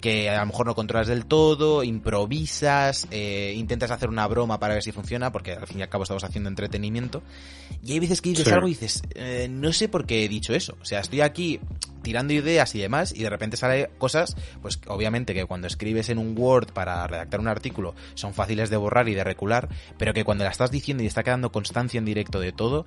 que 0.00 0.28
a 0.28 0.40
lo 0.40 0.46
mejor 0.46 0.66
no 0.66 0.74
controlas 0.74 1.06
del 1.06 1.24
todo, 1.26 1.82
improvisas, 2.28 3.06
eh, 3.10 3.54
intentas 3.56 3.90
hacer 3.90 4.08
una 4.08 4.26
broma 4.26 4.58
para 4.58 4.74
ver 4.74 4.82
si 4.82 4.92
funciona, 4.92 5.30
porque 5.32 5.52
al 5.52 5.66
fin 5.66 5.78
y 5.78 5.82
al 5.82 5.88
cabo 5.88 6.02
estamos 6.04 6.24
haciendo 6.24 6.48
entretenimiento. 6.48 7.22
Y 7.82 7.92
hay 7.92 8.00
veces 8.00 8.20
que 8.20 8.30
dices 8.30 8.44
Sí. 8.46 8.52
algo 8.52 8.66
y 8.66 8.70
dices, 8.70 9.02
eh, 9.14 9.46
no 9.50 9.72
sé 9.72 9.88
por 9.88 10.06
qué 10.06 10.24
he 10.24 10.28
dicho 10.28 10.52
eso. 10.54 10.76
O 10.80 10.84
sea, 10.84 11.00
estoy 11.00 11.20
aquí 11.20 11.60
tirando 12.04 12.32
ideas 12.32 12.72
y 12.76 12.78
demás, 12.80 13.12
y 13.12 13.24
de 13.24 13.30
repente 13.30 13.56
sale 13.56 13.90
cosas, 13.98 14.36
pues 14.62 14.78
obviamente 14.86 15.34
que 15.34 15.44
cuando 15.46 15.66
escribes 15.66 16.08
en 16.10 16.18
un 16.18 16.38
Word 16.38 16.72
para 16.72 17.04
redactar 17.08 17.40
un 17.40 17.48
artículo 17.48 17.96
son 18.14 18.32
fáciles 18.32 18.70
de 18.70 18.76
borrar 18.76 19.08
y 19.08 19.14
de 19.14 19.24
recular, 19.24 19.68
pero 19.98 20.14
que 20.14 20.22
cuando 20.22 20.44
la 20.44 20.50
estás 20.50 20.70
diciendo 20.70 21.02
y 21.02 21.06
está 21.06 21.24
quedando 21.24 21.50
constancia 21.50 21.98
en 21.98 22.04
directo 22.04 22.38
de 22.38 22.52
todo, 22.52 22.86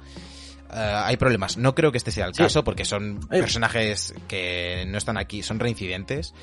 eh, 0.74 0.76
hay 1.04 1.18
problemas. 1.18 1.58
No 1.58 1.76
creo 1.76 1.92
que 1.92 1.98
este 1.98 2.12
sea 2.12 2.28
el 2.28 2.34
Sí. 2.34 2.44
caso, 2.44 2.64
porque 2.64 2.86
son 2.86 3.20
personajes 3.30 4.14
que 4.30 4.86
no 4.88 4.98
están 4.98 5.18
aquí, 5.18 5.44
son 5.44 5.60
reincidentes, 5.60 6.34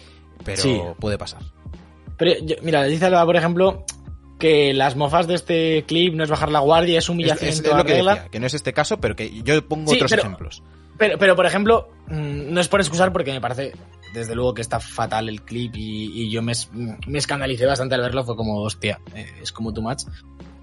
pero 0.45 0.63
Sí. 0.63 0.81
puede 1.01 1.17
pasar. 1.17 1.41
Pero, 2.17 2.33
yo- 2.45 2.57
mira, 2.63 2.85
dice 2.85 3.07
Alba, 3.07 3.25
por 3.25 3.37
ejemplo, 3.37 3.85
que 4.39 4.75
las 4.75 4.97
mofas 4.97 5.27
de 5.27 5.35
este 5.35 5.85
clip 5.87 6.15
no 6.15 6.25
es 6.25 6.31
bajar 6.31 6.51
la 6.51 6.59
guardia, 6.61 6.99
es 6.99 7.09
humillación 7.09 7.49
es- 7.51 7.63
lo 7.65 7.85
que 7.85 7.95
decía, 7.95 8.29
que 8.31 8.41
no 8.41 8.47
es 8.47 8.55
este 8.55 8.73
caso, 8.73 8.99
pero 9.01 9.15
que 9.17 9.43
yo 9.43 9.67
pongo 9.67 9.91
Sí, 9.91 9.97
otros 9.97 10.11
pero- 10.11 10.23
ejemplos. 10.23 10.63
Pero, 10.99 11.19
pero, 11.19 11.37
por 11.37 11.47
ejemplo, 11.47 11.89
mm, 12.09 12.53
no 12.53 12.61
es 12.61 12.69
por 12.69 12.81
excusar 12.81 13.13
porque 13.13 13.33
me 13.33 13.41
parece, 13.41 13.73
desde 14.13 14.35
luego, 14.35 14.55
que 14.55 14.63
está 14.63 14.81
fatal 14.81 15.29
el 15.29 15.43
clip 15.43 15.75
y, 15.77 16.23
y 16.23 16.31
yo 16.31 16.43
me, 16.43 16.53
me 17.07 17.19
escandalicé 17.19 17.67
bastante 17.67 17.95
al 17.95 18.01
verlo. 18.01 18.25
Fue 18.25 18.37
como, 18.37 18.63
hostia, 18.63 19.01
eh, 19.15 19.27
es 19.43 19.53
como 19.53 19.73
too 19.73 19.83
much. 19.83 20.05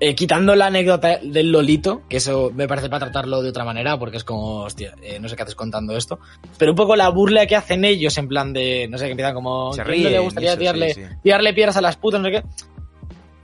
Eh, 0.03 0.15
quitando 0.15 0.55
la 0.55 0.65
anécdota 0.65 1.19
del 1.21 1.51
Lolito, 1.51 2.01
que 2.09 2.17
eso 2.17 2.51
me 2.55 2.67
parece 2.67 2.89
para 2.89 3.05
tratarlo 3.05 3.43
de 3.43 3.49
otra 3.49 3.63
manera, 3.63 3.99
porque 3.99 4.17
es 4.17 4.23
como, 4.23 4.63
hostia, 4.63 4.95
eh, 5.03 5.19
no 5.19 5.29
sé 5.29 5.35
qué 5.35 5.43
haces 5.43 5.53
contando 5.53 5.95
esto. 5.95 6.19
Pero 6.57 6.71
un 6.71 6.75
poco 6.75 6.95
la 6.95 7.07
burla 7.09 7.45
que 7.45 7.55
hacen 7.55 7.85
ellos, 7.85 8.17
en 8.17 8.27
plan 8.27 8.51
de, 8.51 8.87
no 8.89 8.97
sé, 8.97 9.05
que 9.05 9.11
empiezan 9.11 9.35
como, 9.35 9.73
Se 9.73 9.83
¿quién 9.83 9.97
no 9.97 10.03
le 10.03 10.09
ríen, 10.09 10.23
gustaría 10.23 10.49
eso, 10.49 10.59
tirarle, 10.59 10.93
sí, 10.95 11.03
sí. 11.03 11.15
tirarle 11.21 11.53
piedras 11.53 11.77
a 11.77 11.81
las 11.81 11.97
putas, 11.97 12.19
no 12.19 12.29
sé 12.29 12.31
qué? 12.31 12.43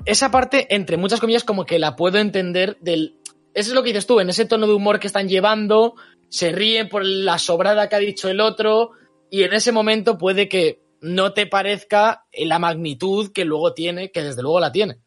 Esa 0.05 0.31
parte, 0.31 0.73
entre 0.73 0.97
muchas 0.97 1.19
comillas, 1.19 1.43
como 1.43 1.65
que 1.65 1.77
la 1.77 1.95
puedo 1.95 2.17
entender 2.17 2.79
del... 2.81 3.17
Eso 3.53 3.69
es 3.69 3.75
lo 3.75 3.83
que 3.83 3.89
dices 3.89 4.07
tú, 4.07 4.19
en 4.19 4.29
ese 4.29 4.45
tono 4.45 4.65
de 4.65 4.73
humor 4.73 4.99
que 4.99 5.05
están 5.05 5.29
llevando, 5.29 5.93
se 6.29 6.51
ríen 6.51 6.89
por 6.89 7.05
la 7.05 7.37
sobrada 7.39 7.87
que 7.89 7.95
ha 7.95 7.99
dicho 7.99 8.29
el 8.29 8.39
otro 8.41 8.91
y 9.29 9.43
en 9.43 9.53
ese 9.53 9.71
momento 9.71 10.17
puede 10.17 10.47
que 10.49 10.81
no 11.01 11.33
te 11.33 11.45
parezca 11.47 12.25
la 12.33 12.59
magnitud 12.59 13.31
que 13.31 13.45
luego 13.45 13.73
tiene, 13.73 14.11
que 14.11 14.23
desde 14.23 14.41
luego 14.41 14.59
la 14.59 14.71
tiene, 14.71 14.97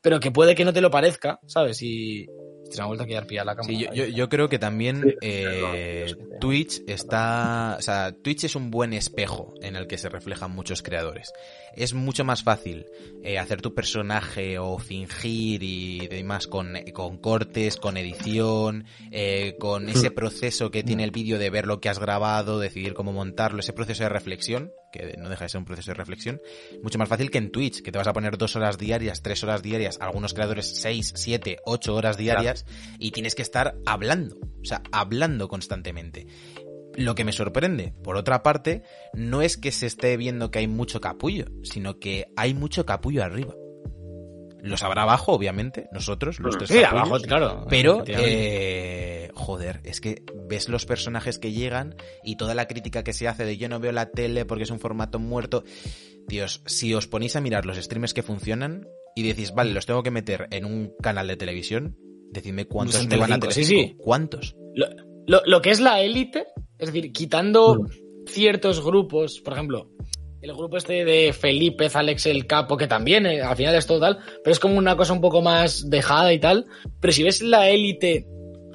pero 0.00 0.20
que 0.20 0.30
puede 0.30 0.54
que 0.54 0.64
no 0.64 0.72
te 0.72 0.80
lo 0.80 0.90
parezca, 0.90 1.40
¿sabes? 1.46 1.82
Y 1.82 2.26
se 2.70 2.78
me 2.78 2.84
ha 2.84 2.86
vuelto 2.86 3.04
a 3.04 3.06
quedar 3.06 3.26
pillada 3.26 3.46
la 3.46 3.56
cámara. 3.56 3.74
Sí, 3.74 3.84
yo, 3.84 3.92
yo- 3.92 4.06
yo 4.06 4.28
creo 4.28 4.48
que 4.48 4.58
también 4.58 5.02
Sí, 5.02 5.16
eh. 5.20 6.06
Twitch 6.40 6.82
está. 6.86 7.76
O 7.78 7.82
sea, 7.82 8.12
Twitch 8.22 8.44
es 8.44 8.56
un 8.56 8.70
buen 8.70 8.92
espejo 8.94 9.52
en 9.60 9.76
el 9.76 9.86
que 9.86 9.98
se 9.98 10.08
reflejan 10.08 10.52
muchos 10.52 10.80
creadores. 10.82 11.32
Es 11.76 11.94
mucho 11.94 12.24
más 12.24 12.42
fácil 12.42 12.86
eh, 13.22 13.38
hacer 13.38 13.62
tu 13.62 13.74
personaje 13.74 14.58
o 14.58 14.78
fingir 14.78 15.62
y 15.62 16.06
demás 16.08 16.46
con, 16.46 16.74
con 16.92 17.18
cortes, 17.18 17.76
con 17.76 17.96
edición, 17.96 18.84
eh, 19.10 19.56
con 19.58 19.88
ese 19.88 20.10
proceso 20.10 20.70
que 20.70 20.82
tiene 20.82 21.04
el 21.04 21.10
vídeo 21.10 21.38
de 21.38 21.50
ver 21.50 21.66
lo 21.66 21.80
que 21.80 21.88
has 21.88 21.98
grabado, 21.98 22.58
decidir 22.58 22.94
cómo 22.94 23.12
montarlo, 23.12 23.60
ese 23.60 23.72
proceso 23.72 24.02
de 24.02 24.08
reflexión, 24.08 24.72
que 24.92 25.16
no 25.18 25.28
deja 25.28 25.44
de 25.44 25.48
ser 25.48 25.58
un 25.58 25.64
proceso 25.64 25.90
de 25.90 25.94
reflexión, 25.94 26.40
mucho 26.82 26.98
más 26.98 27.08
fácil 27.08 27.30
que 27.30 27.38
en 27.38 27.50
Twitch, 27.50 27.82
que 27.82 27.90
te 27.90 27.98
vas 27.98 28.08
a 28.08 28.12
poner 28.12 28.36
dos 28.36 28.56
horas 28.56 28.78
diarias, 28.78 29.22
tres 29.22 29.42
horas 29.42 29.62
diarias, 29.62 29.98
algunos 30.00 30.34
creadores 30.34 30.80
seis, 30.80 31.12
siete, 31.16 31.58
ocho 31.64 31.94
horas 31.94 32.16
diarias 32.16 32.66
y 32.98 33.10
tienes 33.12 33.34
que 33.34 33.42
estar 33.42 33.76
hablando, 33.86 34.36
o 34.36 34.64
sea, 34.64 34.82
hablando 34.92 35.48
constantemente. 35.48 36.26
Lo 36.94 37.14
que 37.14 37.24
me 37.24 37.32
sorprende, 37.32 37.94
por 38.02 38.16
otra 38.16 38.42
parte, 38.42 38.82
no 39.14 39.42
es 39.42 39.56
que 39.56 39.72
se 39.72 39.86
esté 39.86 40.16
viendo 40.16 40.50
que 40.50 40.58
hay 40.60 40.66
mucho 40.68 41.00
capullo, 41.00 41.46
sino 41.62 41.98
que 41.98 42.26
hay 42.36 42.54
mucho 42.54 42.84
capullo 42.84 43.24
arriba. 43.24 43.54
Los 44.60 44.84
habrá 44.84 45.02
abajo, 45.02 45.32
obviamente, 45.32 45.88
nosotros, 45.90 46.38
los 46.38 46.56
tres 46.56 46.70
Sí, 46.70 46.80
capullos, 46.82 47.06
abajo, 47.06 47.24
claro. 47.24 47.66
pero, 47.68 48.04
eh, 48.06 49.30
joder, 49.34 49.80
es 49.82 50.00
que 50.00 50.22
ves 50.48 50.68
los 50.68 50.86
personajes 50.86 51.38
que 51.40 51.50
llegan 51.50 51.96
y 52.22 52.36
toda 52.36 52.54
la 52.54 52.68
crítica 52.68 53.02
que 53.02 53.12
se 53.12 53.26
hace 53.26 53.44
de 53.44 53.56
yo 53.56 53.68
no 53.68 53.80
veo 53.80 53.90
la 53.90 54.10
tele 54.10 54.44
porque 54.44 54.62
es 54.64 54.70
un 54.70 54.78
formato 54.78 55.18
muerto. 55.18 55.64
Dios, 56.28 56.62
si 56.66 56.94
os 56.94 57.08
ponéis 57.08 57.34
a 57.34 57.40
mirar 57.40 57.66
los 57.66 57.76
streamers 57.76 58.14
que 58.14 58.22
funcionan 58.22 58.86
y 59.16 59.24
decís, 59.24 59.52
vale, 59.52 59.72
los 59.72 59.86
tengo 59.86 60.04
que 60.04 60.12
meter 60.12 60.46
en 60.52 60.64
un 60.64 60.92
canal 61.02 61.26
de 61.26 61.36
televisión, 61.36 61.96
decidme 62.30 62.66
cuántos 62.66 63.04
me 63.08 63.16
van 63.16 63.32
a 63.32 63.40
tener. 63.40 63.54
sí, 63.54 63.64
sí. 63.64 63.96
¿Cuántos? 63.98 64.54
Lo, 64.76 64.86
lo- 65.26 65.42
lo 65.46 65.60
que 65.62 65.70
es 65.70 65.80
la 65.80 66.00
élite, 66.00 66.46
es 66.78 66.92
decir, 66.92 67.12
quitando 67.12 67.76
Mm. 67.76 67.86
ciertos 68.26 68.84
grupos, 68.84 69.40
por 69.40 69.52
ejemplo, 69.54 69.90
el 70.40 70.52
grupo 70.54 70.76
este 70.76 71.04
de 71.04 71.32
Felipe, 71.32 71.88
Alex 71.92 72.26
el 72.26 72.46
Capo, 72.46 72.76
que 72.76 72.88
también 72.88 73.26
eh, 73.26 73.42
al 73.42 73.56
final 73.56 73.74
es 73.76 73.86
todo 73.86 74.00
tal, 74.00 74.18
pero 74.42 74.52
es 74.52 74.58
como 74.58 74.76
una 74.76 74.96
cosa 74.96 75.12
un 75.12 75.20
poco 75.20 75.40
más 75.40 75.88
dejada 75.88 76.32
y 76.32 76.40
tal. 76.40 76.66
Pero 77.00 77.12
si 77.12 77.22
ves 77.22 77.42
la 77.42 77.68
élite 77.70 78.26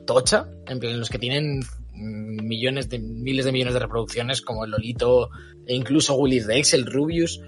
tocha, 0.05 0.47
en 0.67 0.79
plan, 0.79 0.97
los 0.99 1.10
que 1.10 1.19
tienen 1.19 1.60
mm, 1.93 2.45
millones 2.47 2.88
de 2.89 2.99
miles 2.99 3.43
de 3.45 3.51
millones 3.51 3.73
de 3.73 3.79
reproducciones, 3.81 4.41
como 4.41 4.63
el 4.63 4.71
Lolito, 4.71 5.29
e 5.65 5.75
incluso 5.75 6.15
Willy 6.15 6.39
Rex, 6.39 6.73
el 6.73 6.86
Rubius, 6.86 7.41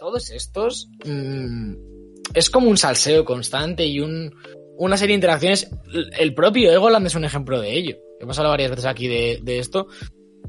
todos 0.00 0.30
estos 0.30 0.88
mm, 1.04 1.74
es 2.34 2.48
como 2.50 2.68
un 2.70 2.76
salseo 2.78 3.24
constante 3.26 3.84
y 3.86 4.00
un, 4.00 4.34
una 4.78 4.96
serie 4.96 5.12
de 5.12 5.16
interacciones. 5.16 5.70
El 6.18 6.32
propio 6.34 6.72
Egoland 6.72 7.06
es 7.06 7.14
un 7.14 7.24
ejemplo 7.24 7.60
de 7.60 7.74
ello. 7.74 7.96
Hemos 8.20 8.38
hablado 8.38 8.52
varias 8.52 8.70
veces 8.70 8.86
aquí 8.86 9.08
de, 9.08 9.58
esto. 9.58 9.88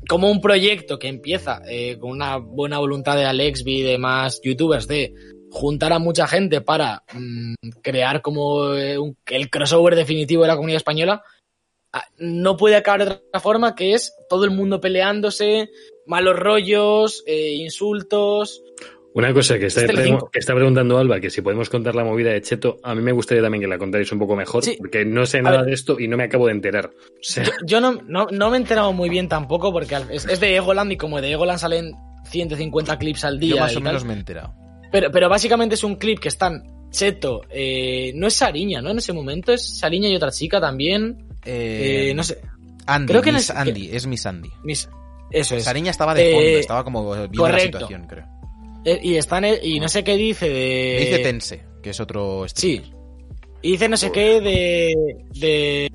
Como 0.07 0.29
un 0.29 0.41
proyecto 0.41 0.99
que 0.99 1.07
empieza 1.07 1.61
eh, 1.67 1.97
con 1.99 2.11
una 2.11 2.37
buena 2.37 2.79
voluntad 2.79 3.15
de 3.15 3.25
Alexby 3.25 3.79
y 3.79 3.83
demás 3.83 4.39
youtubers 4.43 4.87
de 4.87 5.13
juntar 5.55 5.93
a 5.93 5.99
mucha 5.99 6.27
gente 6.27 6.61
para 6.61 7.03
mm, 7.13 7.53
crear 7.81 8.21
como 8.21 8.73
eh, 8.73 8.97
el 9.27 9.49
crossover 9.49 9.95
definitivo 9.95 10.41
de 10.41 10.49
la 10.49 10.55
comunidad 10.55 10.77
española, 10.77 11.23
ah, 11.93 12.03
no 12.17 12.57
puede 12.57 12.75
acabar 12.75 13.05
de 13.05 13.11
otra 13.15 13.39
forma 13.39 13.73
que 13.73 13.93
es 13.93 14.13
todo 14.29 14.43
el 14.43 14.51
mundo 14.51 14.81
peleándose, 14.81 15.69
malos 16.05 16.35
rollos, 16.35 17.23
eh, 17.25 17.53
insultos. 17.53 18.61
Una 19.15 19.33
cosa 19.33 19.57
que 19.57 19.67
está, 19.67 19.81
Es 19.81 19.87
Telecinco. 19.87 20.27
pregu- 20.27 20.29
que 20.31 20.39
está 20.39 20.53
preguntando 20.53 20.97
Alba, 20.97 21.19
que 21.19 21.29
si 21.29 21.41
podemos 21.41 21.69
contar 21.69 21.95
la 21.95 22.03
movida 22.03 22.31
de 22.31 22.41
Cheto, 22.41 22.77
a 22.83 22.93
mí 22.93 23.01
me 23.01 23.11
gustaría 23.13 23.41
también 23.41 23.61
que 23.61 23.67
la 23.67 23.77
contarais 23.77 24.11
un 24.11 24.19
poco 24.19 24.35
mejor, 24.35 24.63
Sí. 24.63 24.75
porque 24.77 25.05
no 25.05 25.25
sé 25.25 25.41
nada 25.41 25.63
de 25.63 25.71
esto 25.73 25.97
y 25.99 26.07
no 26.09 26.17
me 26.17 26.25
acabo 26.25 26.47
de 26.47 26.51
enterar. 26.51 26.91
O 26.93 27.17
sea, 27.21 27.43
Yo, 27.45 27.51
yo 27.65 27.81
no, 27.81 27.93
no, 28.07 28.27
no 28.29 28.49
me 28.51 28.57
he 28.57 28.59
enterado 28.59 28.91
muy 28.93 29.09
bien 29.09 29.27
tampoco 29.29 29.71
porque 29.71 29.95
es, 30.11 30.25
es 30.25 30.39
de 30.39 30.55
Egoland 30.57 30.91
y 30.91 30.97
como 30.97 31.21
de 31.21 31.31
Egoland 31.31 31.59
salen 31.59 31.93
150 32.29 32.97
clips 32.99 33.23
al 33.23 33.39
día. 33.39 33.55
Yo 33.55 33.61
más 33.61 33.71
y 33.73 33.75
o 33.75 33.79
tal. 33.79 33.83
menos 33.85 34.03
me 34.05 34.13
he 34.13 34.17
enterado. 34.17 34.53
Pero, 34.91 35.09
pero 35.11 35.29
básicamente 35.29 35.75
es 35.75 35.83
un 35.83 35.95
clip 35.95 36.19
que 36.19 36.27
están 36.27 36.63
Cheto, 36.91 37.41
eh, 37.49 38.11
no 38.15 38.27
es 38.27 38.33
Sariña, 38.35 38.81
¿no? 38.81 38.89
En 38.91 38.97
ese 38.97 39.11
momento 39.13 39.51
es 39.53 39.79
Sariña 39.79 40.07
y 40.09 40.15
otra 40.15 40.31
chica 40.31 40.59
también. 40.61 41.25
Eh, 41.45 42.09
Eh, 42.09 42.13
no 42.13 42.23
sé. 42.23 42.39
Andy, 42.85 43.07
creo 43.11 43.21
que 43.21 43.31
Miss 43.31 43.49
el- 43.49 43.57
Andy, 43.57 43.89
es 43.93 44.07
Miss 44.07 44.25
Andy. 44.25 44.49
Eso 45.31 45.55
es. 45.55 45.63
Sariña 45.63 45.91
estaba 45.91 46.13
de 46.13 46.29
Eh, 46.29 46.33
fondo, 46.33 46.47
estaba 46.59 46.83
como 46.83 47.11
viendo 47.11 47.43
la 47.43 47.51
correcto. 47.51 47.79
situación, 47.79 48.07
creo. 48.07 48.25
Eh, 48.85 48.99
y 49.01 49.15
están 49.15 49.43
eh, 49.45 49.59
y 49.63 49.79
no 49.79 49.87
sé 49.89 50.03
qué 50.03 50.15
dice 50.15 50.47
de. 50.47 50.97
Dice 50.99 51.19
Tense, 51.19 51.63
que 51.81 51.89
es 51.89 51.99
otro 51.99 52.45
Sí. 52.47 52.77
streamer. 52.77 52.95
Y 53.61 53.71
dice 53.71 53.89
no 53.89 53.97
sé 53.97 54.11
qué 54.11 54.39
de. 54.41 54.93
de 55.39 55.91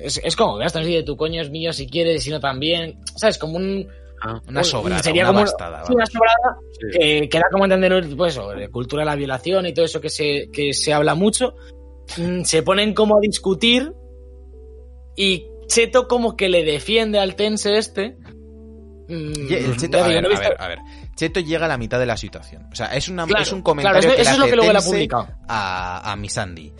es, 0.00 0.20
es 0.22 0.36
como, 0.36 0.58
si 0.68 0.92
de 0.94 1.02
tu 1.02 1.16
coño 1.16 1.40
es 1.42 1.50
mío 1.50 1.72
si 1.72 1.86
quieres, 1.86 2.22
sino 2.24 2.40
también. 2.40 2.98
¿Sabes? 3.16 3.38
Como 3.38 3.56
un. 3.56 3.86
Una 4.48 4.60
un- 4.60 4.64
sobrada, 4.64 5.02
sería 5.02 5.22
una 5.22 5.28
como 5.30 5.40
bastada. 5.40 5.86
sí, 5.86 5.94
una 5.94 6.04
sobrada 6.04 6.58
sí. 6.72 6.98
que, 6.98 7.28
que 7.30 7.38
da 7.38 7.44
como 7.50 7.64
entender 7.64 8.06
pues 8.18 8.34
eso, 8.34 8.50
de 8.50 8.68
cultura 8.68 9.00
de 9.02 9.06
la 9.06 9.16
violación 9.16 9.64
y 9.66 9.72
todo 9.72 9.86
eso 9.86 9.98
que 9.98 10.10
se, 10.10 10.50
que 10.52 10.74
se 10.74 10.92
habla 10.92 11.14
mucho, 11.14 11.54
mm, 12.18 12.42
se 12.42 12.62
ponen 12.62 12.92
como 12.92 13.16
a 13.16 13.20
discutir 13.22 13.90
y 15.16 15.46
Cheto 15.68 16.06
como 16.08 16.36
que 16.36 16.48
le 16.50 16.64
defiende 16.64 17.18
al 17.18 17.34
tense 17.36 17.78
este. 17.78 18.16
Mm, 19.10 19.52
el 19.52 19.76
Cheto- 19.76 19.98
a, 20.02 20.06
ver, 20.08 20.24
a 20.24 20.28
ver, 20.38 20.56
a 20.58 20.68
ver. 20.68 20.78
Cheto 21.16 21.40
llega 21.40 21.64
a 21.66 21.68
la 21.68 21.76
mitad 21.78 21.98
de 21.98 22.06
la 22.06 22.16
situación. 22.16 22.68
O 22.72 22.74
sea, 22.76 22.86
es, 22.94 23.08
una, 23.08 23.26
Claro, 23.26 23.42
es 23.42 23.52
un 23.52 23.62
claro, 23.62 23.64
comentario 23.64 23.98
eso- 24.08 24.16
que 24.16 24.22
es 24.22 24.38
lo 24.38 24.46
que 24.46 24.56
luego 24.56 24.72
a, 25.48 26.12
a 26.12 26.16
Miss 26.16 26.38
Andy. 26.38 26.72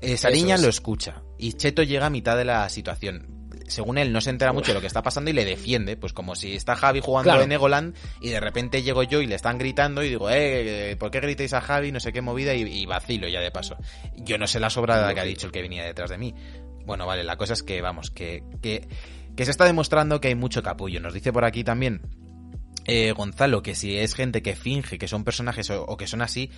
Eh, 0.00 0.16
Sariña 0.16 0.56
es. 0.56 0.62
lo 0.62 0.68
escucha 0.68 1.22
y 1.38 1.54
Cheto 1.54 1.82
llega 1.82 2.06
a 2.06 2.10
mitad 2.10 2.36
de 2.36 2.44
la 2.44 2.68
situación. 2.68 3.34
Según 3.68 3.98
él, 3.98 4.12
no 4.12 4.20
se 4.20 4.30
entera 4.30 4.52
mucho 4.52 4.68
de 4.68 4.74
lo 4.74 4.80
que 4.80 4.86
está 4.86 5.02
pasando 5.02 5.28
y 5.30 5.32
le 5.32 5.44
defiende, 5.44 5.96
pues 5.96 6.12
como 6.12 6.36
si 6.36 6.54
está 6.54 6.76
Javi 6.76 7.00
jugando 7.00 7.30
Claro. 7.30 7.42
en 7.42 7.50
Egoland 7.50 7.96
y 8.20 8.28
de 8.28 8.38
repente 8.38 8.82
llego 8.82 9.02
yo 9.02 9.20
y 9.20 9.26
le 9.26 9.34
están 9.34 9.58
gritando 9.58 10.04
y 10.04 10.08
digo, 10.08 10.28
eh, 10.30 10.94
¿por 11.00 11.10
qué 11.10 11.18
gritáis 11.18 11.52
a 11.52 11.60
Javi? 11.60 11.90
No 11.90 11.98
sé 11.98 12.12
qué 12.12 12.20
movida 12.20 12.54
y, 12.54 12.62
y 12.62 12.86
vacilo 12.86 13.26
ya 13.26 13.40
de 13.40 13.50
paso. 13.50 13.76
Yo 14.18 14.38
no 14.38 14.46
sé 14.46 14.60
la 14.60 14.70
sobrada 14.70 15.12
que 15.14 15.20
ha 15.20 15.24
dicho 15.24 15.46
el 15.48 15.52
que 15.52 15.62
venía 15.62 15.82
detrás 15.84 16.10
de 16.10 16.18
mí. 16.18 16.32
Bueno, 16.84 17.06
vale, 17.06 17.24
la 17.24 17.36
cosa 17.36 17.54
es 17.54 17.64
que, 17.64 17.80
vamos, 17.80 18.12
que, 18.12 18.44
que, 18.62 18.86
que 19.36 19.44
se 19.44 19.50
está 19.50 19.64
demostrando 19.64 20.20
que 20.20 20.28
hay 20.28 20.34
mucho 20.34 20.62
capullo. 20.62 21.00
Nos 21.00 21.14
dice 21.14 21.32
por 21.32 21.44
aquí 21.44 21.62
también 21.62 22.00
eh, 22.86 23.12
Gonzalo 23.12 23.62
que 23.62 23.74
si 23.74 23.96
es 23.96 24.14
gente 24.14 24.42
que 24.42 24.56
finge 24.56 24.98
que 24.98 25.08
son 25.08 25.24
personajes 25.24 25.70
o, 25.70 25.84
o 25.84 25.96
que 25.96 26.06
son 26.06 26.22
así, 26.22 26.50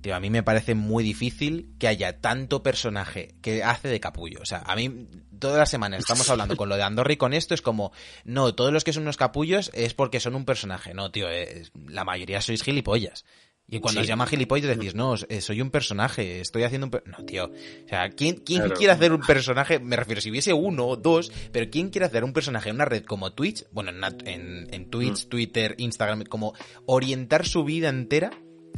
tío, 0.00 0.14
a 0.14 0.20
mí 0.20 0.30
me 0.30 0.42
parece 0.42 0.74
muy 0.74 1.04
difícil 1.04 1.74
que 1.78 1.88
haya 1.88 2.20
tanto 2.20 2.62
personaje 2.62 3.34
que 3.42 3.62
hace 3.62 3.88
de 3.88 4.00
capullo. 4.00 4.40
O 4.42 4.46
sea, 4.46 4.62
a 4.66 4.76
mí 4.76 5.08
todas 5.38 5.58
las 5.58 5.70
semanas 5.70 6.00
estamos 6.00 6.28
hablando 6.30 6.56
con 6.56 6.68
lo 6.68 6.76
de 6.76 6.82
Andorra 6.82 7.12
y 7.12 7.16
con 7.16 7.32
esto 7.32 7.54
es 7.54 7.62
como, 7.62 7.92
no, 8.24 8.54
todos 8.54 8.72
los 8.72 8.84
que 8.84 8.92
son 8.92 9.02
unos 9.02 9.16
capullos 9.16 9.70
es 9.74 9.94
porque 9.94 10.20
son 10.20 10.34
un 10.34 10.44
personaje. 10.44 10.94
No, 10.94 11.10
tío, 11.10 11.28
eh, 11.30 11.64
la 11.88 12.04
mayoría 12.04 12.40
sois 12.40 12.62
gilipollas. 12.62 13.24
Y 13.72 13.78
cuando 13.78 14.00
Sí. 14.00 14.02
os 14.02 14.08
llaman 14.08 14.26
gilipollas 14.26 14.76
decís, 14.76 14.94
no, 14.96 15.14
eh, 15.28 15.40
soy 15.40 15.60
un 15.60 15.70
personaje, 15.70 16.40
estoy 16.40 16.64
haciendo 16.64 16.86
un... 16.86 16.90
per-". 16.90 17.04
No, 17.06 17.24
tío. 17.24 17.44
O 17.46 17.88
sea, 17.88 18.10
¿quién, 18.10 18.36
quién 18.44 18.60
Claro. 18.62 18.74
quiere 18.74 18.92
hacer 18.92 19.12
un 19.12 19.20
personaje? 19.20 19.78
Me 19.78 19.94
refiero, 19.96 20.20
si 20.20 20.30
hubiese 20.30 20.52
uno 20.52 20.86
o 20.86 20.96
dos, 20.96 21.30
pero 21.52 21.70
¿quién 21.70 21.90
quiere 21.90 22.06
hacer 22.06 22.24
un 22.24 22.32
personaje 22.32 22.68
en 22.70 22.74
una 22.76 22.84
red 22.84 23.04
como 23.04 23.32
Twitch? 23.32 23.64
Bueno, 23.70 23.90
en, 23.90 24.02
en, 24.28 24.74
en 24.74 24.90
Twitch, 24.90 25.28
Twitter, 25.28 25.76
Instagram, 25.78 26.24
como 26.24 26.52
orientar 26.86 27.46
su 27.46 27.62
vida 27.64 27.88
entera 27.90 28.30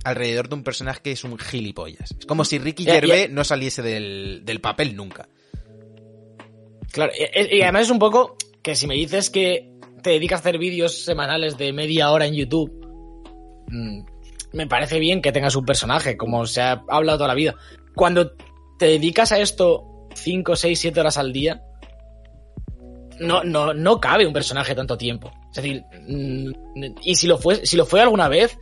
alrededor 0.04 0.48
de 0.48 0.56
un 0.56 0.62
personaje 0.64 1.00
que 1.02 1.12
es 1.12 1.24
un 1.24 1.38
gilipollas. 1.38 2.14
Es 2.18 2.26
como 2.26 2.44
si 2.44 2.58
Ricky. 2.58 2.84
Gervais 2.84 3.30
no 3.30 3.44
saliese 3.44 3.80
del, 3.82 4.42
del 4.44 4.60
papel 4.60 4.94
nunca. 4.96 5.28
Claro, 6.92 7.12
y, 7.16 7.56
y 7.56 7.62
además 7.62 7.82
es 7.84 7.90
un 7.90 7.98
poco 7.98 8.36
que 8.62 8.76
si 8.76 8.86
me 8.86 8.94
dices 8.94 9.30
que 9.30 9.70
te 10.02 10.10
dedicas 10.10 10.38
a 10.38 10.40
hacer 10.40 10.58
vídeos 10.58 11.04
semanales 11.04 11.56
de 11.56 11.72
media 11.72 12.10
hora 12.10 12.26
en 12.26 12.34
YouTube, 12.34 12.70
mm, 13.68 14.02
me 14.52 14.66
parece 14.66 14.98
bien 14.98 15.22
que 15.22 15.32
tengas 15.32 15.56
un 15.56 15.64
personaje, 15.64 16.16
como 16.16 16.46
se 16.46 16.60
ha 16.60 16.82
hablado 16.88 17.18
toda 17.18 17.28
la 17.28 17.34
vida. 17.34 17.54
Cuando 17.94 18.32
te 18.78 18.86
dedicas 18.86 19.32
a 19.32 19.38
esto 19.38 20.08
5, 20.14 20.56
6, 20.56 20.78
7 20.78 21.00
horas 21.00 21.18
al 21.18 21.32
día, 21.32 21.62
no, 23.20 23.44
no, 23.44 23.74
no 23.74 24.00
cabe 24.00 24.26
un 24.26 24.32
personaje 24.32 24.74
tanto 24.74 24.96
tiempo. 24.96 25.32
Es 25.50 25.56
decir, 25.56 25.84
mm, 26.08 26.50
y 27.02 27.14
si 27.14 27.26
lo 27.26 27.38
fue, 27.38 27.64
si 27.66 27.76
lo 27.76 27.86
fue 27.86 28.00
alguna 28.00 28.28
vez, 28.28 28.58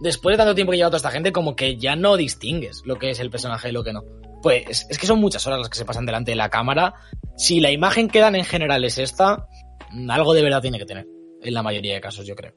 después 0.00 0.34
de 0.34 0.38
tanto 0.38 0.54
tiempo 0.54 0.70
que 0.70 0.78
lleva 0.78 0.90
toda 0.90 0.98
esta 0.98 1.10
gente, 1.10 1.32
como 1.32 1.56
que 1.56 1.76
ya 1.76 1.96
no 1.96 2.16
distingues 2.16 2.82
lo 2.84 2.96
que 2.96 3.10
es 3.10 3.20
el 3.20 3.30
personaje 3.30 3.68
y 3.68 3.72
lo 3.72 3.84
que 3.84 3.92
no. 3.92 4.04
Pues 4.42 4.86
es 4.88 4.98
que 4.98 5.06
son 5.06 5.20
muchas 5.20 5.46
horas 5.46 5.58
las 5.58 5.68
que 5.68 5.78
se 5.78 5.84
pasan 5.84 6.06
delante 6.06 6.32
de 6.32 6.36
la 6.36 6.50
cámara. 6.50 6.94
Si 7.36 7.60
la 7.60 7.70
imagen 7.70 8.08
que 8.08 8.20
dan 8.20 8.36
en 8.36 8.44
general 8.44 8.84
es 8.84 8.98
esta, 8.98 9.48
mm, 9.90 10.10
algo 10.10 10.34
de 10.34 10.42
verdad 10.42 10.62
tiene 10.62 10.78
que 10.78 10.86
tener. 10.86 11.06
En 11.42 11.54
la 11.54 11.62
mayoría 11.62 11.94
de 11.94 12.00
casos, 12.00 12.26
yo 12.26 12.34
creo. 12.34 12.54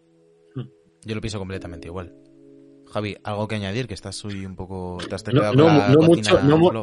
Yo 1.06 1.16
lo 1.16 1.22
pienso 1.22 1.40
completamente 1.40 1.88
igual. 1.88 2.14
Javi, 2.92 3.18
¿algo 3.24 3.48
que 3.48 3.56
añadir? 3.56 3.88
Que 3.88 3.94
estás 3.94 4.24
hoy 4.26 4.46
un 4.46 4.56
poco... 4.56 4.98
Te 5.08 5.16
has 5.16 5.26
No, 5.34 5.54
no, 5.54 6.02
mucho, 6.02 6.42
no, 6.42 6.58
mucho, 6.58 6.82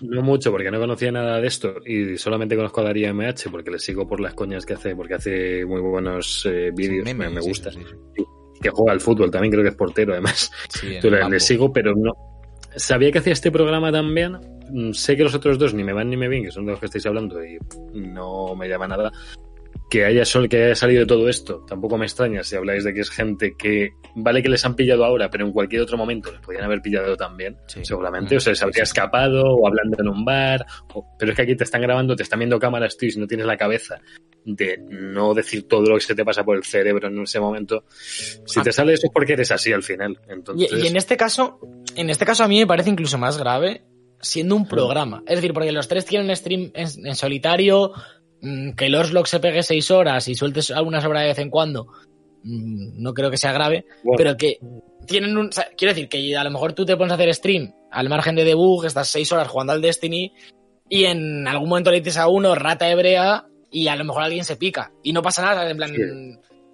no 0.00 0.22
mucho, 0.22 0.50
porque 0.50 0.70
no 0.70 0.78
conocía 0.78 1.10
nada 1.10 1.40
de 1.40 1.46
esto 1.46 1.74
y 1.84 2.16
solamente 2.18 2.56
conozco 2.56 2.80
a 2.80 2.84
Darío 2.84 3.12
MH 3.12 3.50
porque 3.50 3.70
le 3.70 3.78
sigo 3.78 4.06
por 4.06 4.20
las 4.20 4.34
coñas 4.34 4.64
que 4.64 4.74
hace, 4.74 4.94
porque 4.94 5.14
hace 5.14 5.64
muy 5.64 5.80
buenos 5.80 6.46
eh, 6.48 6.70
vídeos, 6.74 7.08
Sí, 7.08 7.14
me, 7.14 7.40
gusta. 7.40 7.72
sí, 7.72 7.80
sí. 8.16 8.24
Que 8.60 8.70
juega 8.70 8.92
al 8.92 9.00
fútbol, 9.00 9.30
también 9.30 9.52
creo 9.52 9.62
que 9.62 9.70
es 9.70 9.76
portero 9.76 10.12
además. 10.12 10.50
Le, 11.02 11.40
sigo, 11.40 11.72
pero 11.72 11.94
no. 11.94 12.12
Sabía 12.76 13.10
que 13.10 13.18
hacía 13.18 13.32
este 13.32 13.50
programa 13.50 13.90
también. 13.90 14.38
Mm, 14.70 14.92
Sé 14.92 15.16
que 15.16 15.24
los 15.24 15.34
otros 15.34 15.58
dos 15.58 15.74
ni 15.74 15.82
me 15.84 15.92
van 15.92 16.10
ni 16.10 16.16
me 16.16 16.28
vienen, 16.28 16.46
que 16.48 16.52
son 16.52 16.66
de 16.66 16.72
los 16.72 16.80
que 16.80 16.86
estáis 16.86 17.06
hablando, 17.06 17.44
y 17.44 17.58
no 17.94 18.54
me 18.54 18.68
llama 18.68 18.88
nada. 18.88 19.12
Que 19.90 20.04
haya, 20.04 20.24
sol, 20.26 20.50
que 20.50 20.62
haya 20.64 20.74
salido 20.74 21.06
todo 21.06 21.30
esto, 21.30 21.64
tampoco 21.66 21.96
me 21.96 22.04
extraña 22.04 22.42
si 22.44 22.54
habláis 22.56 22.84
de 22.84 22.92
que 22.92 23.00
es 23.00 23.08
gente 23.10 23.54
que 23.56 23.92
vale 24.14 24.42
que 24.42 24.50
les 24.50 24.62
han 24.66 24.76
pillado 24.76 25.02
ahora, 25.04 25.30
pero 25.30 25.46
en 25.46 25.52
cualquier 25.52 25.80
otro 25.80 25.96
momento 25.96 26.30
les 26.30 26.40
podían 26.42 26.64
haber 26.64 26.82
pillado 26.82 27.16
también, 27.16 27.56
Sí. 27.68 27.80
seguramente. 27.84 28.36
O 28.36 28.40
sea, 28.40 28.54
se 28.54 28.58
sí, 28.58 28.64
habría 28.64 28.84
sí. 28.84 28.90
escapado 28.90 29.42
o 29.44 29.66
hablando 29.66 29.96
en 30.00 30.08
un 30.08 30.24
bar. 30.26 30.66
o- 30.94 31.06
pero 31.18 31.32
es 31.32 31.36
que 31.36 31.42
aquí 31.42 31.56
te 31.56 31.64
están 31.64 31.80
grabando, 31.80 32.14
te 32.16 32.22
están 32.22 32.38
viendo 32.38 32.58
cámaras, 32.58 32.96
tío, 32.98 33.08
y 33.08 33.12
si 33.12 33.18
no 33.20 33.26
tienes 33.26 33.46
la 33.46 33.56
cabeza 33.56 34.00
de 34.44 34.78
no 34.90 35.32
decir 35.34 35.66
todo 35.66 35.82
lo 35.82 35.94
que 35.96 36.00
se 36.02 36.14
te 36.14 36.24
pasa 36.24 36.44
por 36.44 36.56
el 36.56 36.64
cerebro 36.64 37.08
en 37.08 37.22
ese 37.22 37.40
momento, 37.40 37.84
si 37.88 38.60
Ah. 38.60 38.62
te 38.62 38.72
sale 38.72 38.92
eso 38.94 39.06
es 39.06 39.12
porque 39.12 39.32
eres 39.34 39.50
así 39.52 39.72
al 39.72 39.82
final. 39.82 40.18
Y, 40.28 40.32
Entonces, 40.32 40.84
y 40.84 40.86
en 40.86 40.96
este 40.96 41.16
caso, 41.16 41.60
en 41.96 42.10
este 42.10 42.24
caso 42.26 42.44
a 42.44 42.48
mí 42.48 42.58
me 42.58 42.66
parece 42.66 42.90
incluso 42.90 43.16
más 43.18 43.38
grave 43.38 43.84
siendo 44.20 44.56
un 44.56 44.66
programa. 44.66 45.22
Es 45.26 45.36
decir, 45.36 45.52
porque 45.52 45.70
los 45.72 45.86
tres 45.88 46.04
tienen 46.04 46.34
stream 46.34 46.72
en, 46.74 47.06
en 47.06 47.14
solitario, 47.14 47.92
que 48.76 48.86
el 48.86 48.94
Orslock 48.94 49.26
se 49.26 49.40
pegue 49.40 49.62
seis 49.62 49.90
horas 49.90 50.28
y 50.28 50.34
sueltes 50.34 50.70
alguna 50.70 51.00
sobra 51.00 51.20
de 51.22 51.28
vez 51.28 51.38
en 51.38 51.50
cuando, 51.50 51.86
mm, 52.44 53.02
no 53.02 53.14
creo 53.14 53.30
que 53.30 53.36
sea 53.36 53.52
grave, 53.52 53.84
Bueno. 54.04 54.16
pero 54.16 54.36
que 54.36 54.58
tienen 55.06 55.36
un... 55.36 55.48
o 55.48 55.52
sea, 55.52 55.68
quiero 55.76 55.92
decir 55.94 56.08
que 56.08 56.36
a 56.36 56.44
lo 56.44 56.50
mejor 56.50 56.72
tú 56.72 56.84
te 56.84 56.96
pones 56.96 57.12
a 57.12 57.14
hacer 57.16 57.34
stream 57.34 57.72
al 57.90 58.08
margen 58.08 58.34
de 58.36 58.44
debug, 58.44 58.84
estás 58.84 59.08
seis 59.08 59.32
horas 59.32 59.48
jugando 59.48 59.72
al 59.72 59.80
Destiny 59.82 60.32
y 60.88 61.04
en 61.04 61.48
algún 61.48 61.68
momento 61.68 61.90
le 61.90 61.98
dices 62.00 62.16
a 62.18 62.28
uno 62.28 62.54
rata 62.54 62.88
hebrea 62.90 63.46
y 63.70 63.88
a 63.88 63.96
lo 63.96 64.04
mejor 64.04 64.22
alguien 64.22 64.44
se 64.44 64.56
pica 64.56 64.92
y 65.02 65.12
no 65.12 65.22
pasa 65.22 65.42
nada, 65.42 65.68
en 65.70 65.76
plan... 65.76 65.90
Sí. 65.94 66.02